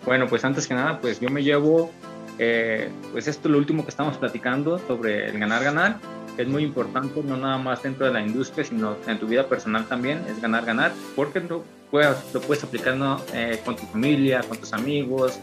Bueno, 0.06 0.28
pues 0.28 0.46
antes 0.46 0.66
que 0.66 0.74
nada, 0.74 1.02
pues 1.02 1.20
yo 1.20 1.30
me 1.30 1.44
llevo 1.44 1.92
eh, 2.40 2.90
pues 3.12 3.28
esto 3.28 3.48
es 3.48 3.52
lo 3.52 3.58
último 3.58 3.84
que 3.84 3.90
estamos 3.90 4.18
platicando 4.18 4.80
sobre 4.80 5.28
el 5.30 5.38
ganar-ganar. 5.38 6.00
Es 6.38 6.48
muy 6.48 6.64
importante, 6.64 7.22
no 7.22 7.36
nada 7.36 7.58
más 7.58 7.84
dentro 7.84 8.06
de 8.06 8.14
la 8.14 8.22
industria, 8.22 8.64
sino 8.64 8.96
en 9.08 9.20
tu 9.20 9.28
vida 9.28 9.48
personal 9.48 9.86
también, 9.88 10.24
es 10.30 10.42
ganar-ganar, 10.42 10.94
porque 11.16 11.42
lo 11.42 11.66
puedes, 11.92 12.16
lo 12.34 12.40
puedes 12.40 12.64
aplicar 12.64 12.96
eh, 13.34 13.60
con 13.66 13.76
tu 13.76 13.86
familia, 13.88 14.42
con 14.48 14.58
tus 14.58 14.72
amigos, 14.72 15.38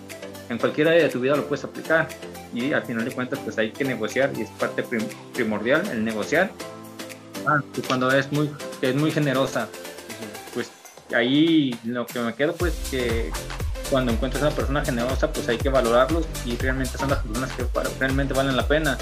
en 0.49 0.59
cualquier 0.59 0.89
área 0.89 1.03
de 1.03 1.09
tu 1.09 1.21
vida 1.21 1.37
lo 1.37 1.47
puedes 1.47 1.65
aplicar. 1.65 2.09
Y 2.55 2.73
al 2.73 2.85
final 2.85 3.05
de 3.05 3.11
cuentas, 3.11 3.39
pues 3.41 3.59
hay 3.59 3.71
que 3.73 3.85
negociar 3.85 4.33
y 4.37 4.43
es 4.43 4.51
parte 4.51 4.85
primordial 5.35 5.87
el 5.91 6.05
negociar. 6.05 6.51
Ah, 7.47 7.61
y 7.77 7.81
cuando 7.83 8.11
es 8.11 8.33
muy, 8.33 8.51
es 8.81 8.95
muy 8.95 9.11
generosa, 9.11 9.69
pues 10.55 10.71
ahí 11.15 11.79
lo 11.85 12.07
que 12.07 12.21
me 12.21 12.35
quedo, 12.35 12.55
pues 12.55 12.75
que 12.91 13.31
cuando 13.91 14.13
encuentras 14.13 14.43
a 14.43 14.49
una 14.49 14.57
persona 14.57 14.85
generosa, 14.85 15.33
pues 15.33 15.49
hay 15.49 15.59
que 15.59 15.69
valorarlos 15.69 16.27
y 16.45 16.57
realmente 16.57 16.99
son 16.99 17.11
las 17.11 17.21
personas 17.21 17.53
que 17.53 17.65
realmente 17.99 18.35
valen 18.35 18.57
la 18.57 18.67
pena. 18.67 18.99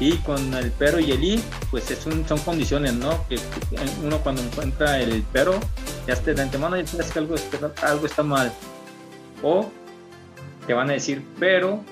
Y 0.00 0.16
con 0.18 0.54
el 0.54 0.70
pero 0.72 1.00
y 1.00 1.10
el 1.10 1.24
i, 1.24 1.42
pues 1.70 1.90
es 1.90 2.06
un, 2.06 2.26
son 2.28 2.38
condiciones, 2.40 2.94
¿no? 2.94 3.26
Que 3.28 3.38
uno 4.04 4.18
cuando 4.18 4.42
encuentra 4.42 5.00
el 5.00 5.24
pero, 5.32 5.58
ya 6.06 6.14
esté 6.14 6.34
de 6.34 6.42
antemano 6.42 6.78
y 6.78 6.86
sabes 6.86 7.10
que 7.10 7.18
algo, 7.18 7.34
algo 7.82 8.06
está 8.06 8.22
mal. 8.22 8.52
O 9.42 9.70
te 10.66 10.74
van 10.74 10.90
a 10.90 10.92
decir, 10.92 11.24
pero 11.40 11.82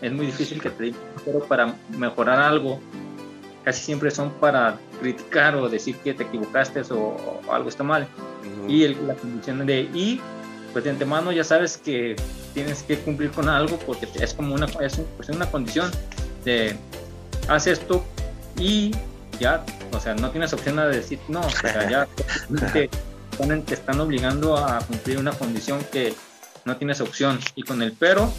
es 0.00 0.12
muy 0.12 0.26
difícil 0.26 0.60
que 0.60 0.70
te 0.70 0.84
digan, 0.84 1.00
pero 1.24 1.44
para 1.44 1.76
mejorar 1.96 2.40
algo, 2.40 2.80
casi 3.64 3.84
siempre 3.84 4.10
son 4.10 4.32
para 4.32 4.78
criticar 5.00 5.54
o 5.54 5.68
decir 5.68 5.96
que 5.98 6.12
te 6.12 6.24
equivocaste 6.24 6.82
o, 6.90 7.40
algo 7.50 7.68
está 7.68 7.84
mal. 7.84 8.08
Y 8.68 8.82
el, 8.82 9.06
la 9.06 9.14
condición 9.14 9.64
de 9.64 9.82
y 9.94 10.20
pues 10.74 10.84
de 10.84 10.90
antemano 10.90 11.30
ya 11.30 11.44
sabes 11.44 11.78
que 11.78 12.16
tienes 12.52 12.82
que 12.82 12.98
cumplir 12.98 13.30
con 13.30 13.48
algo 13.48 13.78
porque 13.78 14.08
es 14.20 14.34
como 14.34 14.54
una, 14.54 14.66
es 14.80 15.00
pues 15.16 15.28
una 15.28 15.46
condición 15.46 15.90
de 16.44 16.76
haz 17.48 17.68
esto 17.68 18.04
y 18.58 18.90
ya, 19.38 19.64
o 19.92 20.00
sea, 20.00 20.14
no 20.14 20.30
tienes 20.30 20.52
opción 20.52 20.76
de 20.76 20.88
decir 20.88 21.20
no, 21.28 21.40
o 21.40 21.50
sea, 21.50 21.88
ya 21.88 22.08
te, 22.72 22.90
te 22.90 23.74
están 23.74 24.00
obligando 24.00 24.56
a 24.56 24.80
cumplir 24.80 25.18
una 25.18 25.30
condición 25.30 25.82
que 25.92 26.12
no 26.64 26.76
tienes 26.76 27.00
opción 27.00 27.38
y 27.54 27.62
con 27.62 27.80
el 27.80 27.92
pero 27.92 28.32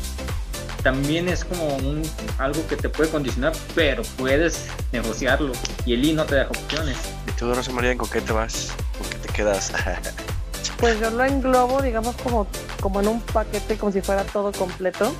también 0.83 1.29
es 1.29 1.45
como 1.45 1.77
un, 1.77 2.03
algo 2.37 2.67
que 2.67 2.75
te 2.75 2.89
puede 2.89 3.09
condicionar, 3.09 3.53
pero 3.73 4.03
puedes 4.17 4.67
negociarlo 4.91 5.53
y 5.85 5.93
el 5.93 6.03
I 6.03 6.13
no 6.13 6.25
te 6.25 6.35
deja 6.35 6.49
opciones. 6.49 6.97
¿Y 7.27 7.31
tú, 7.31 7.51
Rosa 7.53 7.71
María, 7.71 7.97
con 7.97 8.09
qué 8.09 8.19
te 8.19 8.33
vas? 8.33 8.73
¿Con 8.97 9.09
qué 9.09 9.17
te 9.27 9.33
quedas? 9.33 9.71
Pues 10.79 10.99
yo 10.99 11.09
lo 11.09 11.23
englobo, 11.23 11.81
digamos, 11.81 12.15
como, 12.17 12.47
como 12.81 12.99
en 12.99 13.07
un 13.07 13.21
paquete, 13.21 13.77
como 13.77 13.91
si 13.91 14.01
fuera 14.01 14.23
todo 14.23 14.51
completo. 14.51 15.13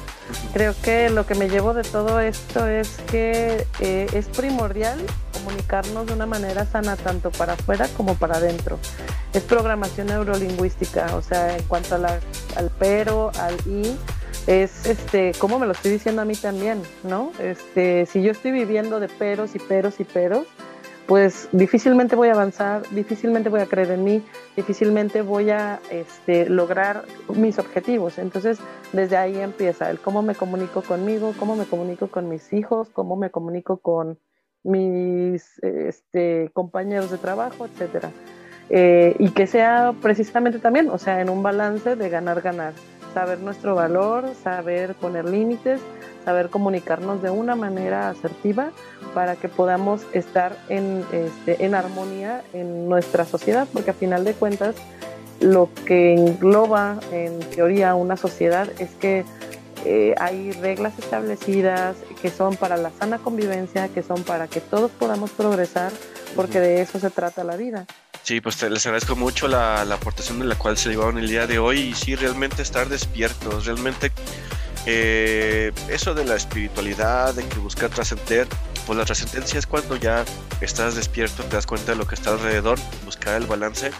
Creo 0.54 0.74
que 0.84 1.10
lo 1.10 1.26
que 1.26 1.36
me 1.36 1.50
llevo 1.50 1.74
de 1.74 1.84
todo 1.84 2.20
esto 2.20 2.68
es 2.68 2.98
que 3.10 3.66
eh, 3.80 4.08
es 4.14 4.28
primordial 4.28 5.00
comunicarnos 5.34 6.08
de 6.08 6.14
una 6.14 6.26
manera 6.26 6.66
sana 6.66 6.96
tanto 6.96 7.32
para 7.32 7.54
afuera 7.54 7.88
como 7.96 8.16
para 8.16 8.38
adentro. 8.38 8.80
Es 9.34 9.44
programación 9.44 10.08
neurolingüística, 10.08 11.16
o 11.16 11.22
sea, 11.22 11.58
en 11.58 11.64
cuanto 11.64 11.96
al 11.96 12.72
pero, 12.80 13.32
al 13.40 13.56
y, 13.66 13.96
es 14.48 14.86
este, 14.86 15.34
cómo 15.40 15.60
me 15.60 15.66
lo 15.66 15.72
estoy 15.72 15.92
diciendo 15.92 16.22
a 16.22 16.26
mí 16.26 16.36
también, 16.36 16.82
¿no? 17.04 17.32
Este, 17.40 18.06
si 18.06 18.22
yo 18.22 18.32
estoy 18.32 18.52
viviendo 18.52 19.00
de 19.00 19.08
peros 19.08 19.56
y 19.56 19.60
peros 19.60 20.00
y 20.00 20.04
peros, 20.04 20.46
pues 21.08 21.50
difícilmente 21.52 22.16
voy 22.16 22.30
a 22.30 22.34
avanzar, 22.34 22.82
difícilmente 22.90 23.50
voy 23.50 23.62
a 23.62 23.68
creer 23.68 23.92
en 23.92 24.04
mí, 24.04 24.24
difícilmente 24.56 25.22
voy 25.22 25.52
a 25.52 25.80
este, 25.92 26.50
lograr 26.50 27.04
mis 27.36 27.60
objetivos. 27.60 28.18
Entonces, 28.18 28.60
desde 28.92 29.18
ahí 29.18 29.40
empieza 29.40 29.90
el 29.92 30.00
cómo 30.00 30.24
me 30.24 30.34
comunico 30.34 30.82
conmigo, 30.82 31.34
cómo 31.38 31.56
me 31.56 31.66
comunico 31.66 32.08
con 32.08 32.28
mis 32.28 32.52
hijos, 32.54 32.90
cómo 32.90 33.16
me 33.16 33.30
comunico 33.30 33.78
con 33.78 34.18
mis 34.64 35.60
este, 35.62 36.50
compañeros 36.54 37.12
de 37.12 37.20
trabajo, 37.20 37.68
etcétera. 37.68 38.10
Eh, 38.70 39.16
y 39.20 39.30
que 39.30 39.46
sea 39.46 39.94
precisamente 40.02 40.58
también, 40.58 40.90
o 40.90 40.98
sea, 40.98 41.22
en 41.22 41.30
un 41.30 41.44
balance 41.44 41.96
de 41.96 42.10
ganar-ganar, 42.10 42.74
saber 43.14 43.40
nuestro 43.40 43.76
valor, 43.76 44.34
saber 44.42 44.96
poner 44.96 45.26
límites, 45.26 45.82
saber 46.26 46.50
comunicarnos 46.50 47.22
de 47.22 47.30
una 47.30 47.56
manera 47.56 48.10
asertiva 48.10 48.72
para 49.14 49.36
que 49.36 49.48
podamos 49.48 50.02
estar 50.12 50.58
en, 50.68 51.06
este, 51.14 51.64
en 51.64 51.76
armonía 51.76 52.44
en 52.54 52.90
nuestra 52.90 53.26
sociedad, 53.26 53.68
porque 53.72 53.92
a 53.92 53.94
final 53.94 54.26
de 54.26 54.34
cuentas 54.34 54.76
lo 55.40 55.70
que 55.86 56.14
engloba 56.14 57.00
en 57.12 57.40
teoría 57.52 57.96
una 57.96 58.18
sociedad 58.18 58.68
es 58.80 58.90
que 58.92 59.24
eh, 59.86 60.16
hay 60.20 60.52
reglas 60.54 60.98
establecidas 60.98 61.96
que 62.22 62.32
son 62.32 62.56
para 62.56 62.76
la 62.76 62.90
sana 62.90 63.20
convivencia, 63.20 63.88
que 63.90 64.02
son 64.02 64.24
para 64.24 64.48
que 64.48 64.60
todos 64.60 64.90
podamos 64.90 65.30
progresar, 65.32 65.92
porque 66.36 66.60
de 66.60 66.82
eso 66.82 67.00
se 67.00 67.12
trata 67.12 67.44
la 67.44 67.56
vida. 67.56 67.86
Sí, 68.24 68.42
pues 68.42 68.58
te, 68.58 68.68
les 68.72 68.84
agradezco 68.88 69.16
mucho 69.16 69.48
la, 69.48 69.86
la, 69.86 69.96
aportación 69.96 70.40
de 70.40 70.46
la 70.46 70.56
cual 70.56 70.78
se 70.78 70.90
llevaron 70.90 71.20
el 71.20 71.28
día 71.30 71.46
de 71.46 71.60
hoy 71.60 71.80
y 71.82 71.94
sí, 71.94 72.16
realmente 72.16 72.64
estar 72.64 72.90
despiertos, 72.90 73.68
realmente 73.68 74.12
eh, 74.86 75.72
eso 75.90 76.14
de 76.14 76.26
la 76.26 76.36
espiritualidad, 76.36 77.34
de 77.34 77.46
que 77.48 77.60
buscar 77.60 77.90
trascender, 77.90 78.48
pues 78.86 78.98
la 78.98 79.06
trascendencia 79.06 79.58
es 79.58 79.66
cuando 79.66 79.96
ya 79.96 80.24
estás 80.62 80.96
despierto, 80.96 81.44
te 81.44 81.56
das 81.56 81.66
cuenta 81.66 81.94
de 81.94 81.98
lo 81.98 82.06
que 82.06 82.16
está 82.16 82.32
alrededor, 82.32 82.78
buscar 83.04 83.42
el 83.42 83.48
balance 83.48 83.92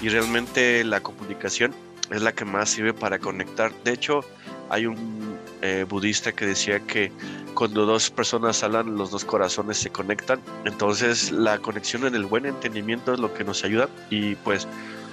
y 0.00 0.08
realmente 0.08 0.84
la 0.84 1.00
comunicación 1.00 1.74
es 2.10 2.22
la 2.22 2.32
que 2.32 2.44
más 2.44 2.70
sirve 2.70 2.92
para 2.92 3.18
conectar. 3.18 3.72
De 3.84 3.92
hecho, 3.92 4.20
hay 4.68 4.86
un 4.86 5.38
eh, 5.62 5.84
budista 5.88 6.32
que 6.32 6.46
decía 6.46 6.80
que 6.80 7.12
cuando 7.54 7.84
dos 7.86 8.10
personas 8.10 8.62
hablan, 8.62 8.96
los 8.96 9.10
dos 9.10 9.24
corazones 9.24 9.78
se 9.78 9.90
conectan. 9.90 10.40
Entonces, 10.64 11.30
la 11.32 11.58
conexión 11.58 12.06
en 12.06 12.14
el 12.14 12.24
buen 12.24 12.46
entendimiento 12.46 13.12
es 13.12 13.20
lo 13.20 13.34
que 13.34 13.44
nos 13.44 13.64
ayuda 13.64 13.88
y 14.10 14.36
pues 14.36 14.66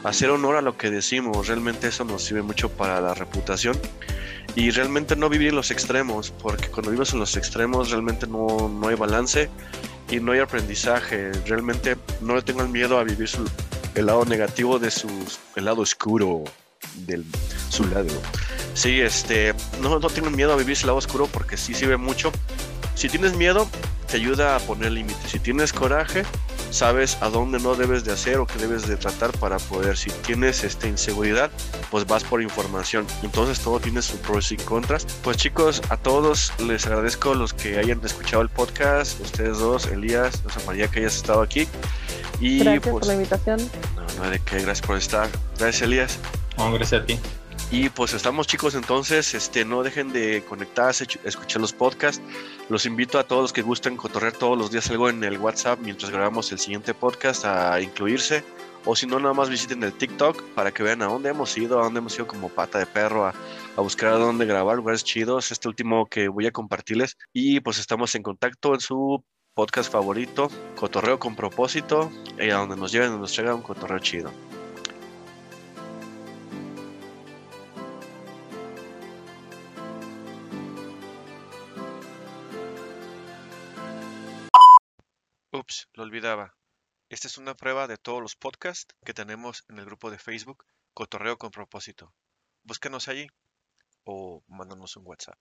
hacer 0.03 0.29
honor 0.29 0.55
a 0.55 0.61
lo 0.61 0.77
que 0.77 0.89
decimos. 0.89 1.47
Realmente 1.47 1.87
eso 1.87 2.05
nos 2.05 2.23
sirve 2.23 2.43
mucho 2.43 2.69
para 2.69 3.01
la 3.01 3.13
reputación 3.13 3.77
y 4.57 4.71
realmente 4.71 5.15
no 5.15 5.29
vivir 5.29 5.49
en 5.49 5.55
los 5.55 5.69
extremos, 5.69 6.31
porque 6.31 6.69
cuando 6.69 6.89
vives 6.89 7.13
en 7.13 7.19
los 7.19 7.37
extremos 7.37 7.91
realmente 7.91 8.25
no, 8.25 8.67
no 8.67 8.87
hay 8.87 8.95
balance 8.95 9.51
y 10.09 10.19
no 10.19 10.31
hay 10.31 10.39
aprendizaje. 10.39 11.31
Realmente 11.45 11.95
no 12.21 12.35
le 12.35 12.41
tengo 12.41 12.63
el 12.63 12.69
miedo 12.69 12.97
a 12.97 13.03
vivir 13.03 13.29
el 13.93 14.05
lado 14.07 14.25
negativo 14.25 14.79
de 14.79 14.89
su, 14.89 15.07
el 15.55 15.65
lado 15.65 15.81
oscuro 15.81 16.43
del 17.05 17.23
su 17.69 17.85
lado. 17.85 18.07
Sí, 18.73 18.99
este, 18.99 19.53
no, 19.79 19.99
no 19.99 20.09
tengo 20.09 20.31
miedo 20.31 20.53
a 20.53 20.55
vivir 20.55 20.73
ese 20.73 20.87
lado 20.87 20.97
oscuro 20.97 21.27
porque 21.27 21.55
sí 21.55 21.75
sirve 21.75 21.97
mucho. 21.97 22.31
Si 22.95 23.09
tienes 23.09 23.35
miedo, 23.35 23.69
te 24.09 24.17
ayuda 24.17 24.55
a 24.55 24.59
poner 24.59 24.91
límites. 24.91 25.29
Si 25.29 25.37
tienes 25.37 25.71
coraje, 25.71 26.23
sabes 26.69 27.17
a 27.21 27.29
dónde 27.29 27.59
no 27.59 27.75
debes 27.75 28.03
de 28.03 28.13
hacer 28.13 28.37
o 28.37 28.47
qué 28.47 28.59
debes 28.59 28.87
de 28.87 28.97
tratar 28.97 29.31
para 29.37 29.57
poder. 29.57 29.97
Si 29.97 30.09
tienes 30.09 30.63
esta 30.63 30.87
inseguridad, 30.87 31.51
pues 31.91 32.05
vas 32.05 32.23
por 32.23 32.41
información. 32.41 33.05
Entonces 33.23 33.59
todo 33.59 33.79
tiene 33.79 34.01
sus 34.01 34.19
pros 34.19 34.51
y 34.51 34.57
contras. 34.57 35.05
Pues 35.23 35.37
chicos, 35.37 35.81
a 35.89 35.97
todos 35.97 36.53
les 36.59 36.85
agradezco 36.85 37.33
los 37.33 37.53
que 37.53 37.77
hayan 37.77 38.01
escuchado 38.03 38.41
el 38.41 38.49
podcast, 38.49 39.19
ustedes 39.21 39.59
dos, 39.59 39.87
Elías, 39.87 40.43
Rosa 40.43 40.61
María, 40.65 40.87
que 40.87 40.99
hayas 40.99 41.15
estado 41.15 41.41
aquí. 41.41 41.67
Y 42.39 42.59
gracias 42.59 42.83
por 42.83 42.91
pues, 42.93 43.07
la 43.07 43.13
invitación. 43.13 43.59
No, 43.95 44.23
no 44.23 44.29
de 44.29 44.39
qué, 44.39 44.59
gracias 44.59 44.85
por 44.85 44.97
estar. 44.97 45.29
Gracias, 45.57 45.81
Elías. 45.81 46.19
No, 46.57 46.71
gracias 46.71 47.01
a 47.01 47.05
ti. 47.05 47.19
Y 47.69 47.89
pues 47.89 48.13
estamos 48.13 48.47
chicos, 48.47 48.75
entonces 48.75 49.33
este, 49.33 49.65
no 49.65 49.83
dejen 49.83 50.13
de 50.13 50.41
conectarse, 50.47 51.05
escuchar 51.25 51.61
los 51.61 51.73
podcasts. 51.73 52.21
Los 52.69 52.85
invito 52.85 53.19
a 53.19 53.25
todos 53.25 53.41
los 53.41 53.53
que 53.53 53.61
gusten 53.61 53.97
cotorrear 53.97 54.31
todos 54.31 54.57
los 54.57 54.71
días 54.71 54.89
algo 54.89 55.09
en 55.09 55.21
el 55.23 55.37
WhatsApp 55.37 55.79
mientras 55.81 56.09
grabamos 56.09 56.49
el 56.53 56.59
siguiente 56.59 56.93
podcast 56.93 57.43
a 57.43 57.81
incluirse. 57.81 58.43
O 58.85 58.95
si 58.95 59.05
no, 59.05 59.19
nada 59.19 59.33
más 59.33 59.49
visiten 59.49 59.83
el 59.83 59.91
TikTok 59.91 60.41
para 60.55 60.71
que 60.71 60.81
vean 60.81 61.01
a 61.01 61.07
dónde 61.07 61.29
hemos 61.29 61.57
ido, 61.57 61.81
a 61.81 61.83
dónde 61.83 61.99
hemos 61.99 62.15
ido 62.15 62.25
como 62.25 62.47
pata 62.47 62.79
de 62.79 62.85
perro, 62.85 63.25
a, 63.25 63.33
a 63.75 63.81
buscar 63.81 64.13
a 64.13 64.17
dónde 64.17 64.45
grabar, 64.45 64.77
lugares 64.77 65.03
chidos. 65.03 65.51
Este 65.51 65.67
último 65.67 66.05
que 66.05 66.29
voy 66.29 66.47
a 66.47 66.51
compartirles. 66.51 67.17
Y 67.33 67.59
pues 67.59 67.79
estamos 67.79 68.15
en 68.15 68.23
contacto 68.23 68.75
en 68.75 68.79
su 68.79 69.25
podcast 69.53 69.91
favorito, 69.91 70.49
Cotorreo 70.77 71.19
con 71.19 71.35
propósito, 71.35 72.11
y 72.39 72.49
a 72.49 72.57
donde 72.57 72.77
nos 72.77 72.93
lleven, 72.93 73.19
nos 73.19 73.35
llega 73.35 73.53
un 73.53 73.61
cotorreo 73.61 73.99
chido. 73.99 74.31
Ups, 85.67 85.89
lo 85.95 86.03
olvidaba. 86.03 86.55
Esta 87.09 87.27
es 87.27 87.37
una 87.37 87.53
prueba 87.53 87.87
de 87.87 87.97
todos 87.97 88.21
los 88.21 88.37
podcasts 88.37 88.95
que 89.03 89.13
tenemos 89.13 89.65
en 89.67 89.79
el 89.79 89.85
grupo 89.85 90.09
de 90.09 90.17
Facebook 90.17 90.63
Cotorreo 90.93 91.37
con 91.37 91.51
propósito. 91.51 92.13
Búscanos 92.63 93.09
allí 93.09 93.27
o 94.05 94.45
mándanos 94.47 94.95
un 94.95 95.05
WhatsApp. 95.05 95.37